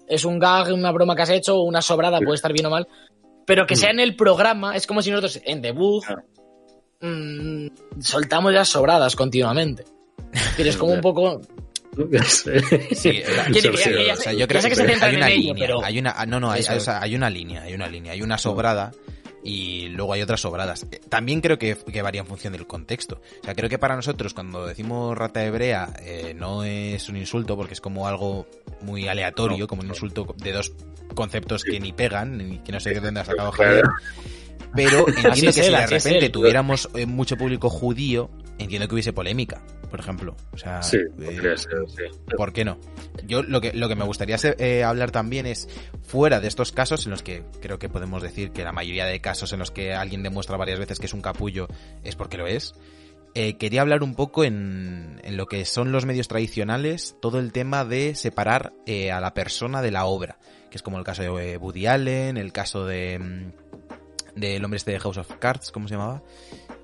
Es 0.07 0.23
un 0.23 0.37
gag, 0.37 0.71
una 0.71 0.91
broma 0.91 1.15
que 1.15 1.23
has 1.23 1.31
hecho, 1.31 1.61
una 1.63 1.81
sobrada, 1.81 2.19
Sí. 2.19 2.25
puede 2.25 2.35
estar 2.35 2.53
bien 2.53 2.67
o 2.67 2.69
mal, 2.69 2.87
pero 3.47 3.65
que 3.65 3.75
sea 3.75 3.89
en 3.89 3.99
el 3.99 4.15
programa, 4.15 4.75
es 4.75 4.85
como 4.85 5.01
si 5.01 5.09
nosotros 5.09 5.41
en 5.45 5.63
debug 5.63 6.05
Claro. 6.05 6.21
mm, 7.01 7.67
soltamos 8.01 8.53
las 8.53 8.69
sobradas 8.69 9.15
continuamente. 9.15 9.83
Pero 10.57 10.69
es 10.69 10.77
como 10.77 10.93
un 10.93 11.01
poco. 11.01 11.41
Sí, 12.95 13.21
yo 14.37 14.47
creo 14.47 14.61
que 14.61 14.75
se 14.75 14.83
hay 14.83 15.09
en 15.11 15.15
una 15.17 15.29
ello, 15.29 15.53
línea, 15.53 15.67
pero- 15.67 15.83
hay 15.83 15.99
una, 15.99 16.25
no, 16.25 16.39
no, 16.39 16.51
hay, 16.51 16.61
Eso 16.61 16.73
es. 16.73 16.81
o 16.81 16.85
sea, 16.85 17.01
hay 17.01 17.15
una 17.15 17.29
línea, 17.29 17.63
hay 17.63 17.73
una 17.73 17.87
línea, 17.87 18.13
hay 18.13 18.21
una 18.21 18.37
sobrada 18.37 18.91
y 19.43 19.89
luego 19.89 20.13
hay 20.13 20.21
otras 20.23 20.41
sobradas. 20.41 20.87
Eh, 20.91 20.99
También 21.07 21.39
creo 21.41 21.59
que, 21.59 21.75
que 21.77 22.01
varía 22.01 22.21
en 22.21 22.27
función 22.27 22.53
del 22.53 22.65
contexto. 22.65 23.21
O 23.41 23.45
sea, 23.45 23.53
creo 23.53 23.69
que 23.69 23.77
para 23.77 23.95
nosotros 23.95 24.33
cuando 24.33 24.65
decimos 24.65 25.15
rata 25.17 25.45
hebrea 25.45 25.93
eh, 26.01 26.33
no 26.35 26.63
es 26.63 27.07
un 27.09 27.17
insulto 27.17 27.55
porque 27.55 27.73
es 27.75 27.81
como 27.81 28.07
algo 28.07 28.47
muy 28.81 29.07
aleatorio, 29.07 29.59
No, 29.59 29.67
como 29.67 29.81
un 29.81 29.87
no. 29.89 29.93
insulto 29.93 30.33
de 30.37 30.51
dos 30.51 30.73
conceptos 31.13 31.63
que 31.63 31.79
ni 31.79 31.93
pegan, 31.93 32.37
ni 32.37 32.57
que 32.59 32.71
no 32.71 32.79
sé 32.79 32.89
de 32.91 32.99
dónde 33.01 33.19
ha 33.21 33.25
sacado. 33.25 33.51
Javier. 33.51 33.83
Pero 34.75 35.07
entiendo 35.07 35.31
Así 35.31 35.41
que 35.43 35.47
es 35.49 35.55
si 35.55 35.71
de 35.71 35.87
repente 35.87 36.29
tuviéramos 36.29 36.89
eh, 36.95 37.05
mucho 37.05 37.37
público 37.37 37.69
judío, 37.69 38.29
entiendo 38.57 38.87
que 38.87 38.95
hubiese 38.95 39.13
polémica, 39.13 39.61
por 39.95 40.03
ejemplo. 40.03 40.35
O 40.51 40.57
sea, 40.57 40.83
Sí, 40.83 40.97
eh, 41.21 41.55
sí. 41.55 42.03
¿Por 42.35 42.51
qué 42.51 42.65
no? 42.65 42.77
Yo 43.25 43.43
lo 43.43 43.61
que, 43.61 43.71
lo 43.71 43.87
que 43.87 43.95
me 43.95 44.03
gustaría 44.03 44.35
eh, 44.43 44.83
hablar 44.83 45.11
también 45.11 45.45
es, 45.45 45.69
fuera 46.03 46.41
de 46.41 46.49
estos 46.49 46.73
casos 46.73 47.05
en 47.05 47.11
los 47.11 47.23
que 47.23 47.43
creo 47.61 47.79
que 47.79 47.87
podemos 47.87 48.21
decir 48.21 48.51
que 48.51 48.65
la 48.65 48.73
mayoría 48.73 49.05
de 49.05 49.21
casos 49.21 49.53
en 49.53 49.59
los 49.59 49.71
que 49.71 49.93
alguien 49.93 50.21
demuestra 50.21 50.57
varias 50.57 50.79
veces 50.79 50.99
que 50.99 51.05
es 51.05 51.13
un 51.13 51.21
capullo 51.21 51.69
es 52.03 52.17
porque 52.17 52.35
lo 52.35 52.45
es, 52.45 52.75
eh, 53.35 53.55
quería 53.55 53.83
hablar 53.83 54.03
un 54.03 54.15
poco 54.15 54.43
en, 54.43 55.21
en 55.23 55.37
lo 55.37 55.45
que 55.45 55.63
son 55.63 55.93
los 55.93 56.05
medios 56.05 56.27
tradicionales, 56.27 57.15
todo 57.21 57.39
el 57.39 57.53
tema 57.53 57.85
de 57.85 58.15
separar 58.15 58.73
eh, 58.85 59.13
a 59.13 59.21
la 59.21 59.33
persona 59.33 59.81
de 59.81 59.91
la 59.91 60.07
obra, 60.07 60.39
que 60.69 60.75
es 60.75 60.83
como 60.83 60.97
el 60.97 61.05
caso 61.05 61.23
de 61.23 61.55
Woody 61.55 61.87
Allen, 61.87 62.35
el 62.35 62.51
caso 62.51 62.85
de... 62.85 63.17
mm, 63.17 63.51
del 64.35 64.65
hombre 64.65 64.75
este 64.75 64.91
de 64.91 64.99
House 64.99 65.17
of 65.19 65.31
Cards, 65.39 65.71
¿cómo 65.71 65.87
se 65.87 65.93
llamaba? 65.93 66.21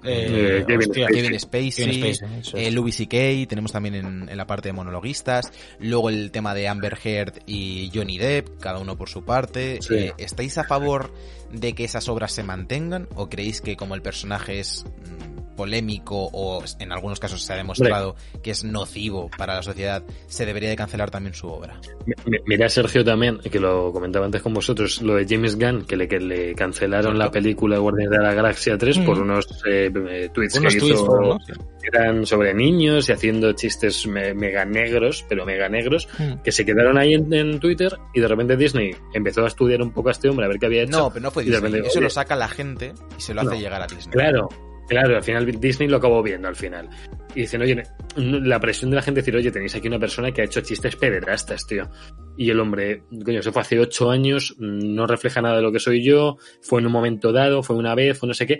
Eh, 0.03 0.63
Kevin 0.67 0.89
hostia, 0.89 1.07
Spacey. 1.07 1.21
Kevin 1.21 1.39
Spacey, 1.39 1.85
Kevin 2.01 2.15
Spacey, 2.43 2.65
eh, 2.65 2.71
Louis 2.71 2.95
C.K., 2.95 3.47
tenemos 3.47 3.71
también 3.71 3.95
en, 3.95 4.29
en 4.29 4.37
la 4.37 4.47
parte 4.47 4.69
de 4.69 4.73
monologuistas, 4.73 5.51
luego 5.79 6.09
el 6.09 6.31
tema 6.31 6.53
de 6.53 6.67
Amber 6.67 6.97
Heard 7.03 7.39
y 7.45 7.91
Johnny 7.93 8.17
Depp, 8.17 8.59
cada 8.59 8.79
uno 8.79 8.97
por 8.97 9.09
su 9.09 9.23
parte. 9.23 9.79
Sí. 9.81 9.95
Eh, 9.95 10.13
¿Estáis 10.17 10.57
a 10.57 10.63
favor 10.63 11.13
de 11.51 11.73
que 11.73 11.83
esas 11.83 12.07
obras 12.09 12.31
se 12.31 12.43
mantengan 12.43 13.07
o 13.15 13.29
creéis 13.29 13.61
que 13.61 13.75
como 13.75 13.95
el 13.95 14.01
personaje 14.01 14.59
es 14.59 14.85
mm, 14.85 15.55
polémico 15.55 16.29
o 16.31 16.63
en 16.79 16.91
algunos 16.91 17.19
casos 17.19 17.41
se 17.43 17.53
ha 17.53 17.57
demostrado 17.57 18.15
que 18.41 18.51
es 18.51 18.63
nocivo 18.63 19.29
para 19.37 19.55
la 19.55 19.61
sociedad, 19.63 20.01
se 20.27 20.45
debería 20.45 20.69
de 20.69 20.75
cancelar 20.77 21.11
también 21.11 21.33
su 21.35 21.47
obra? 21.47 21.79
Mi- 22.05 22.13
mi- 22.31 22.37
Mira, 22.47 22.67
Sergio, 22.69 23.03
también, 23.03 23.37
que 23.39 23.59
lo 23.59 23.91
comentaba 23.91 24.25
antes 24.25 24.41
con 24.41 24.53
vosotros, 24.53 25.01
lo 25.01 25.15
de 25.15 25.25
James 25.29 25.57
Gunn, 25.59 25.85
que 25.85 25.95
le, 25.97 26.07
que 26.07 26.19
le 26.19 26.55
cancelaron 26.55 27.17
la 27.19 27.29
película 27.29 27.77
Guardianes 27.79 28.17
de 28.17 28.23
la 28.23 28.33
Galaxia 28.33 28.77
3 28.77 28.99
por 28.99 29.19
unos 29.19 29.45
eh, 29.69 29.80
eh, 29.87 30.29
tweets 30.33 30.59
Unos 30.59 30.73
que 30.73 30.79
tweets, 30.79 30.95
hizo, 30.95 31.05
fueron, 31.05 31.29
¿no? 31.29 31.37
que 31.39 31.53
eran 31.97 32.25
sobre 32.25 32.53
niños 32.53 33.09
y 33.09 33.11
haciendo 33.11 33.51
chistes 33.53 34.05
me- 34.07 34.33
mega 34.33 34.65
negros, 34.65 35.25
pero 35.29 35.45
mega 35.45 35.67
negros, 35.69 36.07
Mm. 36.19 36.41
que 36.43 36.51
se 36.51 36.65
quedaron 36.65 36.97
ahí 36.97 37.13
en, 37.13 37.33
en 37.33 37.59
Twitter 37.59 37.97
y 38.13 38.19
de 38.21 38.27
repente 38.27 38.55
Disney 38.57 38.91
empezó 39.13 39.43
a 39.43 39.47
estudiar 39.47 39.81
un 39.81 39.91
poco 39.91 40.09
a 40.09 40.11
este 40.11 40.29
hombre, 40.29 40.45
a 40.45 40.49
ver 40.49 40.57
qué 40.59 40.65
había 40.67 40.83
hecho. 40.83 40.97
No, 40.97 41.09
pero 41.11 41.23
no 41.23 41.31
fue 41.31 41.43
Disney. 41.43 41.61
repente, 41.61 41.87
Eso 41.87 42.01
lo 42.01 42.09
saca 42.09 42.35
la 42.35 42.47
gente 42.47 42.93
y 43.17 43.21
se 43.21 43.33
lo 43.33 43.41
hace 43.41 43.51
No. 43.51 43.59
llegar 43.59 43.81
a 43.81 43.87
Disney. 43.87 44.11
Claro, 44.13 44.49
claro, 44.87 45.15
al 45.15 45.23
final 45.23 45.45
Disney 45.59 45.87
lo 45.89 45.97
acabó 45.97 46.21
viendo 46.21 46.47
al 46.47 46.55
final. 46.55 46.89
Y 47.33 47.41
dicen, 47.41 47.61
oye, 47.61 47.81
la 48.17 48.59
presión 48.59 48.89
de 48.91 48.97
la 48.97 49.01
gente 49.01 49.21
decir, 49.21 49.33
oye, 49.37 49.51
tenéis 49.51 49.73
aquí 49.73 49.87
una 49.87 49.97
persona 49.99 50.33
que 50.33 50.41
ha 50.41 50.45
hecho 50.45 50.59
chistes 50.59 50.97
pederastas, 50.97 51.65
tío. 51.65 51.89
Y 52.37 52.49
el 52.49 52.59
hombre, 52.59 53.03
coño, 53.23 53.39
eso 53.39 53.53
fue 53.53 53.61
hace 53.61 53.79
ocho 53.79 54.11
años, 54.11 54.53
no 54.59 55.07
refleja 55.07 55.41
nada 55.41 55.55
de 55.55 55.61
lo 55.61 55.71
que 55.71 55.79
soy 55.79 56.03
yo, 56.03 56.37
fue 56.61 56.81
en 56.81 56.87
un 56.87 56.91
momento 56.91 57.31
dado, 57.31 57.63
fue 57.63 57.77
una 57.77 57.95
vez, 57.95 58.19
fue 58.19 58.27
no 58.27 58.33
sé 58.33 58.45
qué. 58.45 58.59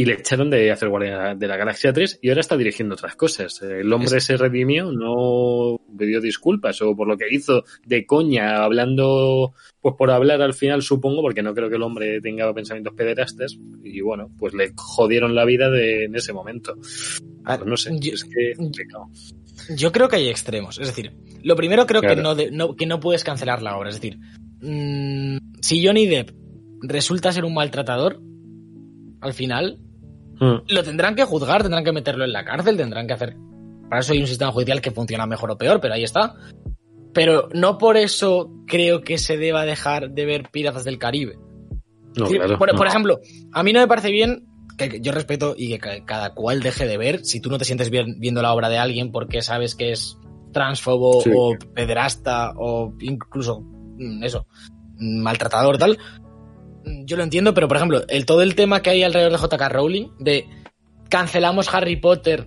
Y 0.00 0.04
le 0.04 0.12
echaron 0.14 0.48
de 0.48 0.70
hacer 0.70 0.88
Guardia 0.90 1.34
de 1.34 1.48
la 1.48 1.56
Galaxia 1.56 1.92
3 1.92 2.20
y 2.22 2.28
ahora 2.28 2.40
está 2.40 2.56
dirigiendo 2.56 2.94
otras 2.94 3.16
cosas. 3.16 3.60
El 3.62 3.92
hombre 3.92 4.20
se 4.20 4.36
redimió, 4.36 4.92
no 4.92 5.80
pidió 5.98 6.20
disculpas 6.20 6.80
o 6.82 6.94
por 6.94 7.08
lo 7.08 7.16
que 7.18 7.24
hizo 7.28 7.64
de 7.84 8.06
coña, 8.06 8.62
hablando 8.62 9.54
pues 9.80 9.96
por 9.98 10.12
hablar 10.12 10.40
al 10.40 10.54
final, 10.54 10.82
supongo, 10.82 11.20
porque 11.20 11.42
no 11.42 11.52
creo 11.52 11.68
que 11.68 11.74
el 11.74 11.82
hombre 11.82 12.20
tenga 12.20 12.54
pensamientos 12.54 12.94
pederastas. 12.94 13.58
Y 13.82 14.00
bueno, 14.00 14.30
pues 14.38 14.54
le 14.54 14.70
jodieron 14.76 15.34
la 15.34 15.44
vida 15.44 15.68
de, 15.68 16.04
en 16.04 16.14
ese 16.14 16.32
momento. 16.32 16.76
Ah, 17.44 17.56
Pues 17.58 17.68
no 17.68 17.76
sé, 17.76 17.90
yo- 17.98 18.12
es 18.14 18.22
que... 18.22 18.52
yo- 18.56 19.74
Yo 19.76 19.90
creo 19.90 20.08
que 20.08 20.14
hay 20.16 20.28
extremos. 20.28 20.78
Es 20.78 20.86
decir, 20.86 21.12
lo 21.42 21.56
primero 21.56 21.86
creo 21.86 22.02
que, 22.02 22.06
Claro. 22.06 22.22
no, 22.22 22.34
de- 22.36 22.52
no- 22.52 22.76
que 22.76 22.86
no 22.86 23.00
puedes 23.00 23.24
cancelar 23.24 23.62
la 23.62 23.76
obra. 23.76 23.88
Es 23.88 23.96
decir, 24.00 24.18
mm, 24.62 25.38
si 25.60 25.84
Johnny 25.84 26.06
Depp 26.06 26.30
resulta 26.82 27.32
ser 27.32 27.44
un 27.44 27.54
maltratador, 27.54 28.20
al 29.20 29.32
final, 29.34 29.80
Mm, 30.40 30.56
lo 30.68 30.82
tendrán 30.82 31.14
que 31.14 31.24
juzgar, 31.24 31.62
tendrán 31.62 31.84
que 31.84 31.92
meterlo 31.92 32.24
en 32.24 32.32
la 32.32 32.44
cárcel, 32.44 32.76
tendrán 32.76 33.06
que 33.06 33.14
hacer. 33.14 33.36
Para 33.88 34.00
eso 34.00 34.12
hay 34.12 34.20
un 34.20 34.26
sistema 34.26 34.52
judicial 34.52 34.80
que 34.80 34.90
funciona 34.90 35.26
mejor 35.26 35.50
o 35.50 35.58
peor, 35.58 35.80
pero 35.80 35.94
ahí 35.94 36.04
está. 36.04 36.34
Pero 37.14 37.48
no 37.54 37.78
por 37.78 37.96
eso 37.96 38.50
creo 38.66 39.00
que 39.00 39.18
se 39.18 39.36
deba 39.38 39.64
dejar 39.64 40.10
de 40.10 40.24
ver 40.26 40.48
Piratas 40.52 40.84
del 40.84 40.98
Caribe. 40.98 41.36
No, 42.16 42.26
claro. 42.26 42.58
por, 42.58 42.72
no. 42.72 42.78
por 42.78 42.86
ejemplo, 42.86 43.20
a 43.52 43.62
mí 43.62 43.72
no 43.72 43.80
me 43.80 43.88
parece 43.88 44.10
bien 44.10 44.46
que 44.76 45.00
yo 45.00 45.10
respeto 45.12 45.54
y 45.56 45.68
que 45.70 45.78
ca- 45.78 46.04
cada 46.04 46.34
cual 46.34 46.60
deje 46.62 46.86
de 46.86 46.96
ver 46.98 47.24
si 47.24 47.40
tú 47.40 47.50
no 47.50 47.58
te 47.58 47.64
sientes 47.64 47.90
bien 47.90 48.20
viendo 48.20 48.42
la 48.42 48.52
obra 48.52 48.68
de 48.68 48.78
alguien 48.78 49.10
porque 49.10 49.42
sabes 49.42 49.74
que 49.74 49.90
es 49.92 50.16
transfobo 50.52 51.20
Sí. 51.22 51.30
o 51.36 51.56
pederasta 51.74 52.52
o 52.56 52.94
incluso 53.00 53.60
mm, 53.60 54.22
eso 54.22 54.46
mm, 54.98 55.20
maltratador 55.22 55.78
tal 55.78 55.98
yo 57.04 57.16
lo 57.16 57.22
entiendo 57.22 57.54
pero 57.54 57.68
por 57.68 57.76
ejemplo 57.76 58.02
el 58.08 58.26
todo 58.26 58.42
el 58.42 58.54
tema 58.54 58.82
que 58.82 58.90
hay 58.90 59.02
alrededor 59.02 59.32
de 59.32 59.38
JK 59.56 59.68
Rowling 59.70 60.08
de 60.18 60.46
cancelamos 61.08 61.72
Harry 61.74 61.96
Potter 61.96 62.46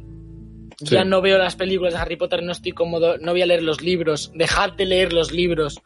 Sí. 0.84 0.96
ya 0.96 1.04
no 1.04 1.22
veo 1.22 1.38
las 1.38 1.56
películas 1.56 1.94
de 1.94 2.00
Harry 2.00 2.16
Potter 2.16 2.42
no 2.42 2.52
estoy 2.52 2.72
cómodo 2.72 3.18
no 3.20 3.34
voy 3.34 3.44
a 3.44 3.46
leer 3.46 3.62
los 3.62 3.82
libros 3.84 4.32
dejad 4.34 4.74
de 4.74 4.86
leer 4.88 5.14
los 5.14 5.32
libros 5.32 5.80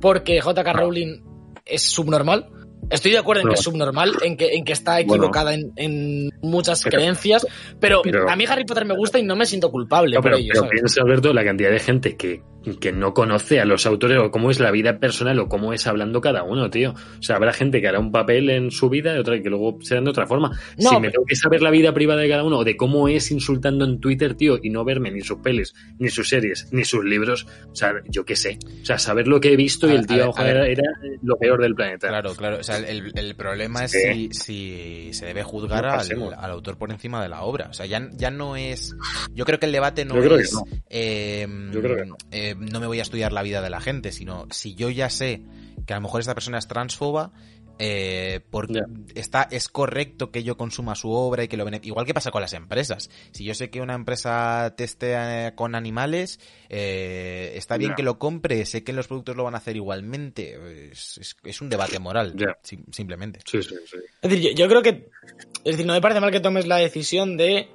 porque 0.00 0.40
JK 0.40 0.72
Rowling 0.72 1.20
es 1.66 1.82
subnormal. 1.82 2.48
Estoy 2.90 3.10
de 3.10 3.18
acuerdo 3.18 3.40
en 3.42 3.48
No. 3.48 3.52
que 3.52 3.58
es 3.58 3.64
subnormal, 3.64 4.12
en 4.22 4.36
que, 4.38 4.54
en 4.54 4.64
que 4.64 4.72
está 4.72 4.98
equivocada 5.00 5.52
en, 5.52 5.72
en 5.76 6.30
muchas 6.40 6.82
Pero- 6.84 6.96
creencias, 6.96 7.46
pero, 7.80 8.00
pero- 8.02 8.30
a 8.30 8.36
mí 8.36 8.44
Harry 8.48 8.64
Potter 8.64 8.86
me 8.86 8.94
gusta 8.96 9.18
y 9.18 9.24
no 9.24 9.36
me 9.36 9.44
siento 9.44 9.70
culpable 9.70 10.14
No, 10.14 10.22
por 10.22 10.30
pero, 10.30 10.36
ello. 10.38 10.48
pero 10.52 10.60
¿sabes? 10.62 10.72
piensa, 10.80 11.02
Alberto, 11.02 11.32
la 11.34 11.44
cantidad 11.44 11.70
de 11.70 11.78
gente 11.80 12.16
que, 12.16 12.40
que 12.76 12.92
no 12.92 13.14
conoce 13.14 13.60
a 13.60 13.64
los 13.64 13.86
autores 13.86 14.18
o 14.18 14.30
cómo 14.30 14.50
es 14.50 14.60
la 14.60 14.70
vida 14.70 14.98
personal 14.98 15.38
o 15.38 15.48
cómo 15.48 15.72
es 15.72 15.86
hablando 15.86 16.20
cada 16.20 16.42
uno, 16.42 16.70
tío. 16.70 16.90
O 17.18 17.22
sea, 17.22 17.36
habrá 17.36 17.52
gente 17.52 17.80
que 17.80 17.88
hará 17.88 17.98
un 17.98 18.12
papel 18.12 18.50
en 18.50 18.70
su 18.70 18.88
vida 18.88 19.14
y 19.14 19.18
otra 19.18 19.40
que 19.42 19.48
luego 19.50 19.78
será 19.82 20.00
de 20.00 20.10
otra 20.10 20.26
forma. 20.26 20.58
No, 20.78 20.90
si 20.90 21.00
me 21.00 21.10
tengo 21.10 21.24
que 21.26 21.36
saber 21.36 21.62
la 21.62 21.70
vida 21.70 21.92
privada 21.94 22.20
de 22.22 22.28
cada 22.28 22.44
uno 22.44 22.58
o 22.58 22.64
de 22.64 22.76
cómo 22.76 23.08
es 23.08 23.30
insultando 23.30 23.84
en 23.84 24.00
Twitter, 24.00 24.34
tío, 24.34 24.58
y 24.62 24.70
no 24.70 24.84
verme 24.84 25.10
ni 25.10 25.20
sus 25.20 25.38
pelis, 25.38 25.74
ni 25.98 26.08
sus 26.08 26.28
series, 26.28 26.68
ni 26.72 26.84
sus 26.84 27.04
libros, 27.04 27.46
o 27.70 27.74
sea, 27.74 27.94
yo 28.08 28.24
qué 28.24 28.36
sé. 28.36 28.58
O 28.82 28.84
sea, 28.84 28.98
saber 28.98 29.28
lo 29.28 29.40
que 29.40 29.52
he 29.52 29.56
visto 29.56 29.88
y 29.88 29.92
el 29.94 30.06
tío 30.06 30.32
ver, 30.32 30.46
era, 30.56 30.66
era 30.66 30.82
lo 31.22 31.36
peor 31.38 31.60
del 31.62 31.74
planeta. 31.74 32.08
Claro, 32.08 32.34
claro. 32.34 32.58
O 32.58 32.62
sea, 32.62 32.78
el, 32.78 33.12
el 33.14 33.34
problema 33.34 33.84
es 33.84 33.92
Sí. 33.92 34.28
si, 34.32 34.32
si 34.32 35.12
se 35.12 35.26
debe 35.26 35.42
juzgar 35.42 35.84
No 36.16 36.30
al, 36.30 36.50
autor 36.50 36.76
por 36.78 36.90
encima 36.90 37.22
de 37.22 37.28
la 37.28 37.42
obra. 37.42 37.68
O 37.70 37.72
sea, 37.72 37.86
ya, 37.86 38.08
ya 38.16 38.30
no 38.30 38.56
es. 38.56 38.94
Yo 39.34 39.44
creo 39.44 39.58
que 39.58 39.66
el 39.66 39.72
debate 39.72 40.04
no 40.04 40.14
Yo 40.14 40.22
creo 40.22 40.36
que 40.36 40.42
es. 40.42 40.52
no. 40.52 40.64
eh, 40.88 41.46
Yo 41.72 41.80
creo 41.80 41.96
que 41.96 42.06
no. 42.06 42.16
eh, 42.30 42.54
no 42.58 42.80
me 42.80 42.86
voy 42.86 42.98
a 42.98 43.02
estudiar 43.02 43.32
la 43.32 43.42
vida 43.42 43.62
de 43.62 43.70
la 43.70 43.80
gente, 43.80 44.12
sino 44.12 44.46
si 44.50 44.74
yo 44.74 44.90
ya 44.90 45.10
sé 45.10 45.42
que 45.86 45.92
a 45.92 45.96
lo 45.96 46.02
mejor 46.02 46.20
esta 46.20 46.34
persona 46.34 46.58
es 46.58 46.68
transfoba. 46.68 47.32
Eh, 47.80 48.40
porque 48.50 48.80
está, 49.14 49.46
es 49.52 49.68
correcto 49.68 50.32
que 50.32 50.42
yo 50.42 50.56
consuma 50.56 50.96
su 50.96 51.12
obra 51.12 51.44
y 51.44 51.48
que 51.48 51.56
lo 51.56 51.64
igual 51.82 52.06
que 52.06 52.12
pasa 52.12 52.32
con 52.32 52.42
las 52.42 52.52
empresas. 52.52 53.08
Si 53.30 53.44
yo 53.44 53.54
sé 53.54 53.70
que 53.70 53.80
una 53.80 53.94
empresa 53.94 54.74
testea 54.76 55.54
con 55.54 55.76
animales, 55.76 56.40
eh, 56.70 57.52
está 57.54 57.76
bien 57.76 57.92
que 57.96 58.02
lo 58.02 58.18
compre, 58.18 58.66
sé 58.66 58.82
que 58.82 58.92
los 58.92 59.06
productos 59.06 59.36
lo 59.36 59.44
van 59.44 59.54
a 59.54 59.58
hacer 59.58 59.76
igualmente. 59.76 60.90
Es, 60.90 61.18
es- 61.18 61.36
es 61.44 61.60
un 61.60 61.68
debate 61.68 62.00
moral, 62.00 62.34
simplemente. 62.90 63.38
Sí, 63.46 63.62
sí, 63.62 63.76
sí. 63.88 63.98
Es 64.22 64.28
decir, 64.28 64.56
yo, 64.56 64.64
yo 64.64 64.68
creo 64.68 64.82
que. 64.82 65.08
Es 65.64 65.72
decir, 65.74 65.86
no 65.86 65.92
me 65.92 66.00
parece 66.00 66.20
mal 66.20 66.32
que 66.32 66.40
tomes 66.40 66.66
la 66.66 66.78
decisión 66.78 67.36
de. 67.36 67.68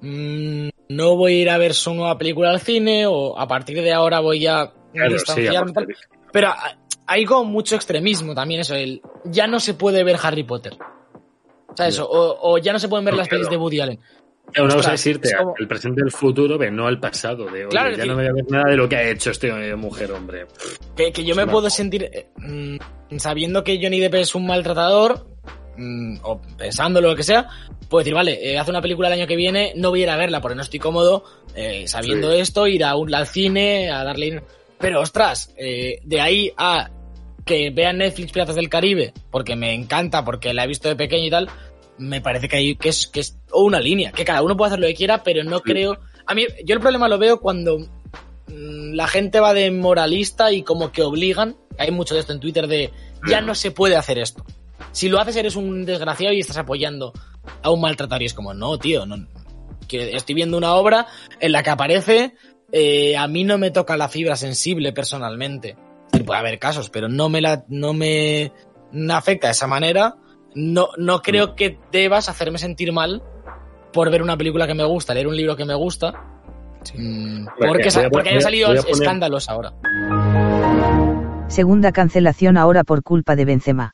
mm, 0.00 0.68
no 0.88 1.16
voy 1.16 1.32
a 1.34 1.42
ir 1.42 1.50
a 1.50 1.58
ver 1.58 1.74
su 1.74 1.94
nueva 1.94 2.16
película 2.18 2.50
al 2.50 2.60
cine 2.60 3.06
o 3.06 3.38
a 3.38 3.46
partir 3.48 3.80
de 3.82 3.92
ahora 3.92 4.20
voy 4.20 4.46
a 4.46 4.72
Claro, 4.92 5.12
distanciarme. 5.12 5.72
Pero 6.32 6.48
ah, 6.48 6.76
hay 7.06 7.24
como 7.24 7.44
mucho 7.44 7.74
extremismo 7.76 8.34
también 8.34 8.60
eso, 8.60 8.74
el 8.74 9.00
ya 9.24 9.46
no 9.46 9.60
se 9.60 9.74
puede 9.74 10.02
ver 10.04 10.16
Harry 10.22 10.44
Potter. 10.44 10.74
O 11.68 11.76
sea, 11.76 11.88
eso, 11.88 12.08
o, 12.08 12.52
o 12.54 12.58
ya 12.58 12.72
no 12.72 12.78
se 12.78 12.88
pueden 12.88 13.04
ver 13.04 13.14
No, 13.14 13.18
las 13.18 13.28
pelis 13.28 13.46
claro. 13.48 13.58
de 13.58 13.62
Woody 13.62 13.80
Allen. 13.80 14.00
Ya, 14.54 14.62
una 14.62 14.74
cosa 14.74 14.78
Ostras, 14.92 15.00
es 15.00 15.06
irte 15.08 15.28
es 15.28 15.34
como- 15.36 15.54
al 15.58 15.66
presente 15.68 16.00
del 16.02 16.12
futuro, 16.12 16.56
pero 16.58 16.70
no 16.72 16.86
al 16.86 17.00
pasado. 17.00 17.46
De, 17.46 17.66
Claro, 17.66 17.90
ya 17.90 17.96
decir- 17.96 18.06
no 18.10 18.16
me 18.16 18.22
voy 18.22 18.30
a 18.30 18.32
ver 18.32 18.44
nada 18.50 18.70
de 18.70 18.76
lo 18.76 18.88
que 18.88 18.96
ha 18.96 19.10
hecho 19.10 19.30
este 19.32 19.48
eh, 19.48 19.74
mujer, 19.76 20.12
hombre. 20.12 20.46
Que, 20.96 21.12
que 21.12 21.24
yo 21.24 21.34
me 21.34 21.46
puedo 21.46 21.68
sentir, 21.68 22.04
eh, 22.04 22.28
mm, 22.36 23.16
sabiendo 23.18 23.64
que 23.64 23.78
Johnny 23.82 23.98
Depp 24.00 24.14
es 24.14 24.34
un 24.36 24.46
maltratador, 24.46 25.26
mm, 25.76 26.18
o 26.22 26.40
pensando 26.56 27.00
lo 27.00 27.14
que 27.14 27.22
sea, 27.22 27.48
puedo 27.88 28.00
decir, 28.00 28.14
vale, 28.14 28.38
eh, 28.50 28.58
hace 28.58 28.70
una 28.70 28.82
película 28.82 29.08
el 29.08 29.14
año 29.14 29.26
que 29.26 29.36
viene, 29.36 29.72
no 29.76 29.90
voy 29.90 30.00
a 30.00 30.02
ir 30.04 30.10
a 30.10 30.16
verla 30.16 30.40
porque 30.40 30.56
no 30.56 30.62
estoy 30.62 30.78
cómodo, 30.78 31.24
eh, 31.54 31.86
sabiendo 31.86 32.32
Sí. 32.32 32.38
esto, 32.40 32.66
ir 32.66 32.84
a 32.84 32.96
un, 32.96 33.14
al 33.14 33.26
cine, 33.26 33.90
a 33.90 34.04
darle... 34.04 34.42
Pero 34.78 35.00
ostras, 35.00 35.54
eh, 35.56 36.00
de 36.04 36.20
ahí 36.20 36.52
a 36.56 36.90
que 37.46 37.70
vea 37.70 37.92
Netflix 37.92 38.32
Piratas 38.32 38.56
del 38.56 38.68
Caribe, 38.68 39.14
porque 39.30 39.56
me 39.56 39.72
encanta, 39.72 40.24
porque 40.24 40.52
la 40.52 40.64
he 40.64 40.66
visto 40.66 40.88
de 40.88 40.96
pequeño 40.96 41.26
y 41.26 41.30
tal, 41.30 41.48
me 41.96 42.20
parece 42.20 42.48
que, 42.48 42.56
hay, 42.56 42.76
que, 42.76 42.88
es, 42.90 43.06
que 43.06 43.20
es 43.20 43.38
una 43.52 43.80
línea, 43.80 44.12
que 44.12 44.24
cada 44.24 44.42
uno 44.42 44.56
puede 44.56 44.68
hacer 44.70 44.80
lo 44.80 44.86
que 44.88 44.94
quiera, 44.94 45.22
pero 45.22 45.44
no 45.44 45.60
creo... 45.60 45.98
A 46.26 46.34
mí, 46.34 46.44
yo 46.64 46.74
el 46.74 46.80
problema 46.80 47.08
lo 47.08 47.18
veo 47.18 47.40
cuando 47.40 47.78
mm, 47.78 48.94
la 48.94 49.06
gente 49.06 49.40
va 49.40 49.54
de 49.54 49.70
moralista 49.70 50.52
y 50.52 50.62
como 50.62 50.90
que 50.90 51.02
obligan, 51.02 51.56
hay 51.78 51.90
mucho 51.92 52.14
de 52.14 52.20
esto 52.20 52.32
en 52.32 52.40
Twitter 52.40 52.66
de 52.66 52.90
ya 53.28 53.40
no 53.40 53.54
se 53.54 53.70
puede 53.70 53.96
hacer 53.96 54.18
esto. 54.18 54.44
Si 54.96 55.10
lo 55.10 55.20
haces 55.20 55.36
eres 55.36 55.56
un 55.56 55.84
desgraciado 55.84 56.32
y 56.32 56.40
estás 56.40 56.56
apoyando 56.56 57.12
a 57.62 57.70
un 57.70 57.82
maltratador 57.82 58.22
y 58.22 58.24
es 58.24 58.32
como, 58.32 58.54
no, 58.54 58.78
tío, 58.78 59.04
no, 59.04 59.26
que 59.86 60.16
estoy 60.16 60.34
viendo 60.34 60.56
una 60.56 60.72
obra 60.72 61.06
en 61.38 61.52
la 61.52 61.62
que 61.62 61.68
aparece, 61.68 62.34
eh, 62.72 63.14
a 63.14 63.28
mí 63.28 63.44
no 63.44 63.58
me 63.58 63.70
toca 63.70 63.98
la 63.98 64.08
fibra 64.08 64.36
sensible 64.36 64.94
personalmente. 64.94 65.76
Puede 66.24 66.40
haber 66.40 66.58
casos, 66.58 66.88
pero 66.88 67.10
no 67.10 67.28
me 67.28 67.42
la, 67.42 67.66
no 67.68 67.92
me 67.92 68.52
afecta 69.10 69.48
de 69.48 69.52
esa 69.52 69.66
manera. 69.66 70.16
No, 70.54 70.88
no 70.96 71.20
creo 71.20 71.54
que 71.56 71.78
debas 71.92 72.30
hacerme 72.30 72.56
sentir 72.56 72.90
mal 72.90 73.22
por 73.92 74.10
ver 74.10 74.22
una 74.22 74.38
película 74.38 74.66
que 74.66 74.72
me 74.72 74.84
gusta, 74.84 75.12
leer 75.12 75.26
un 75.28 75.36
libro 75.36 75.56
que 75.56 75.66
me 75.66 75.74
gusta. 75.74 76.14
Mm, 76.94 77.48
porque, 77.58 77.90
sa- 77.90 78.08
porque 78.08 78.30
hayan 78.30 78.40
salido 78.40 78.68
poner- 78.70 78.90
escándalos 78.92 79.50
ahora. 79.50 79.74
Segunda 81.48 81.92
cancelación 81.92 82.56
ahora 82.56 82.82
por 82.82 83.02
culpa 83.02 83.36
de 83.36 83.44
Benzema. 83.44 83.92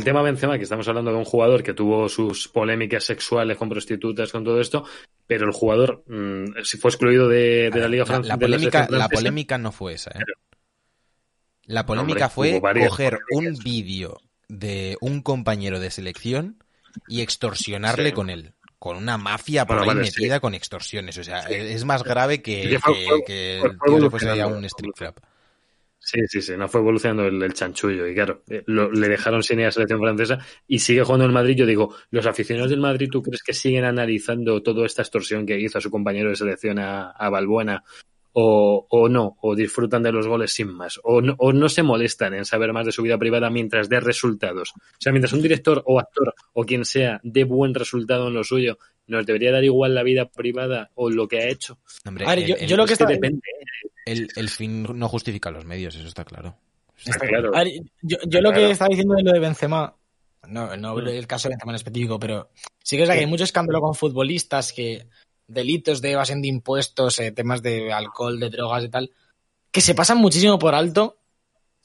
Del 0.00 0.04
tema 0.04 0.22
Benzema, 0.22 0.56
que 0.56 0.64
estamos 0.64 0.88
hablando 0.88 1.10
de 1.12 1.18
un 1.18 1.24
jugador 1.24 1.62
que 1.62 1.74
tuvo 1.74 2.08
sus 2.08 2.48
polémicas 2.48 3.04
sexuales 3.04 3.56
con 3.56 3.68
prostitutas, 3.68 4.32
con 4.32 4.44
todo 4.44 4.60
esto, 4.60 4.84
pero 5.26 5.46
el 5.46 5.52
jugador 5.52 6.02
mm, 6.06 6.62
si 6.64 6.78
fue 6.78 6.90
excluido 6.90 7.28
de, 7.28 7.70
de 7.72 7.80
la 7.80 7.88
Liga 7.88 8.06
Francesa. 8.06 8.34
la 8.34 8.38
polémica, 8.38 8.86
la 8.90 9.08
polémica 9.08 9.58
no 9.58 9.72
fue 9.72 9.94
esa, 9.94 10.10
¿eh? 10.12 10.22
La 11.64 11.86
polémica 11.86 12.26
Hombre, 12.34 12.60
fue 12.60 12.88
coger 12.88 13.18
un 13.30 13.54
vídeo 13.62 14.18
de 14.48 14.96
un 15.00 15.22
compañero 15.22 15.78
de 15.78 15.90
selección 15.90 16.62
y 17.06 17.20
extorsionarle 17.20 18.08
Sí. 18.08 18.14
con 18.14 18.30
él. 18.30 18.54
Con 18.80 18.96
una 18.96 19.18
mafia 19.18 19.66
por 19.66 19.76
Bueno, 19.76 19.92
ahí 19.92 19.98
vale, 19.98 20.10
sí. 20.10 20.20
metida 20.22 20.40
con 20.40 20.54
extorsiones. 20.54 21.16
O 21.18 21.22
sea, 21.22 21.40
es 21.40 21.84
más 21.84 22.02
grave 22.02 22.40
que, 22.42 22.62
que- 22.84 23.06
que 23.26 23.60
el 23.60 23.78
tío 23.78 24.00
se 24.00 24.10
fuese 24.10 24.40
a 24.40 24.46
un 24.46 24.64
street 24.64 24.92
trap. 24.96 25.18
Sí, 26.02 26.18
sí, 26.28 26.40
sí, 26.40 26.56
no 26.56 26.66
fue 26.66 26.80
evolucionando 26.80 27.26
el, 27.26 27.42
el 27.42 27.52
chanchullo. 27.52 28.06
Y 28.08 28.14
claro, 28.14 28.42
eh, 28.48 28.62
lo- 28.66 28.90
le 28.90 29.08
dejaron 29.08 29.42
sin 29.42 29.60
ir 29.60 29.66
a 29.66 29.70
selección 29.70 30.00
francesa 30.00 30.38
y 30.66 30.78
sigue 30.78 31.02
jugando 31.04 31.26
en 31.26 31.32
Madrid. 31.32 31.54
Yo 31.56 31.66
digo, 31.66 31.94
¿los 32.10 32.26
aficionados 32.26 32.70
del 32.70 32.80
Madrid 32.80 33.08
tú 33.12 33.22
crees 33.22 33.42
que 33.42 33.52
siguen 33.52 33.84
analizando 33.84 34.62
toda 34.62 34.86
esta 34.86 35.02
extorsión 35.02 35.44
que 35.46 35.60
hizo 35.60 35.78
a 35.78 35.80
su 35.80 35.90
compañero 35.90 36.30
de 36.30 36.36
selección 36.36 36.78
a, 36.78 37.10
a 37.10 37.28
Balbuena? 37.28 37.84
O, 38.32 38.86
o 38.88 39.08
no, 39.08 39.36
o 39.42 39.56
disfrutan 39.56 40.04
de 40.04 40.12
los 40.12 40.28
goles 40.28 40.52
sin 40.52 40.68
más, 40.72 41.00
o 41.02 41.20
no, 41.20 41.34
o 41.38 41.52
no 41.52 41.68
se 41.68 41.82
molestan 41.82 42.32
en 42.34 42.44
saber 42.44 42.72
más 42.72 42.86
de 42.86 42.92
su 42.92 43.02
vida 43.02 43.18
privada 43.18 43.50
mientras 43.50 43.88
dé 43.88 43.98
resultados. 43.98 44.70
O 44.76 44.80
sea, 45.00 45.10
mientras 45.10 45.32
un 45.32 45.42
director 45.42 45.82
o 45.84 45.98
actor 45.98 46.32
o 46.52 46.62
quien 46.64 46.84
sea 46.84 47.20
dé 47.24 47.42
buen 47.42 47.74
resultado 47.74 48.28
en 48.28 48.34
lo 48.34 48.44
suyo, 48.44 48.78
¿nos 49.08 49.26
debería 49.26 49.50
dar 49.50 49.64
igual 49.64 49.96
la 49.96 50.04
vida 50.04 50.26
privada 50.30 50.90
o 50.94 51.10
lo 51.10 51.26
que 51.26 51.38
ha 51.40 51.48
hecho? 51.48 51.78
Hombre, 52.06 52.24
ver, 52.24 52.38
el, 52.38 52.46
yo- 52.46 52.54
el- 52.56 52.68
yo 52.68 52.76
lo 52.76 52.86
que 52.86 52.92
Es 52.92 52.98
que 52.98 53.02
está- 53.04 53.12
depende. 53.14 53.42
el- 54.06 54.28
el 54.36 54.48
fin 54.48 54.86
no 54.94 55.08
justifica 55.08 55.50
los 55.50 55.64
medios, 55.64 55.96
eso 55.96 56.06
está 56.06 56.24
claro. 56.24 56.56
Está 57.04 57.26
claro. 57.26 57.50
Ver, 57.50 57.66
yo, 58.02 58.16
yo 58.28 58.40
lo 58.40 58.50
Claro. 58.50 58.66
que 58.66 58.70
estaba 58.70 58.88
diciendo 58.90 59.14
de 59.16 59.24
lo 59.24 59.32
de 59.32 59.40
Benzema, 59.40 59.96
no, 60.48 60.76
no 60.76 60.98
el 61.00 61.26
caso 61.26 61.48
de 61.48 61.54
Benzema 61.54 61.72
en 61.72 61.76
específico, 61.76 62.20
pero 62.20 62.50
sí 62.84 62.96
que 62.96 63.02
es 63.02 63.08
verdad 63.08 63.18
que 63.18 63.24
hay 63.24 63.30
mucho 63.30 63.42
escándalo 63.44 63.80
con 63.80 63.94
futbolistas, 63.94 64.72
que 64.72 65.06
delitos 65.50 66.00
de 66.00 66.12
evasión 66.12 66.40
de 66.42 66.48
impuestos, 66.48 67.18
eh, 67.18 67.32
temas 67.32 67.62
de 67.62 67.92
alcohol, 67.92 68.38
de 68.40 68.50
drogas 68.50 68.84
y 68.84 68.88
tal, 68.88 69.10
que 69.70 69.80
se 69.80 69.94
pasan 69.94 70.18
muchísimo 70.18 70.58
por 70.58 70.74
alto. 70.74 71.18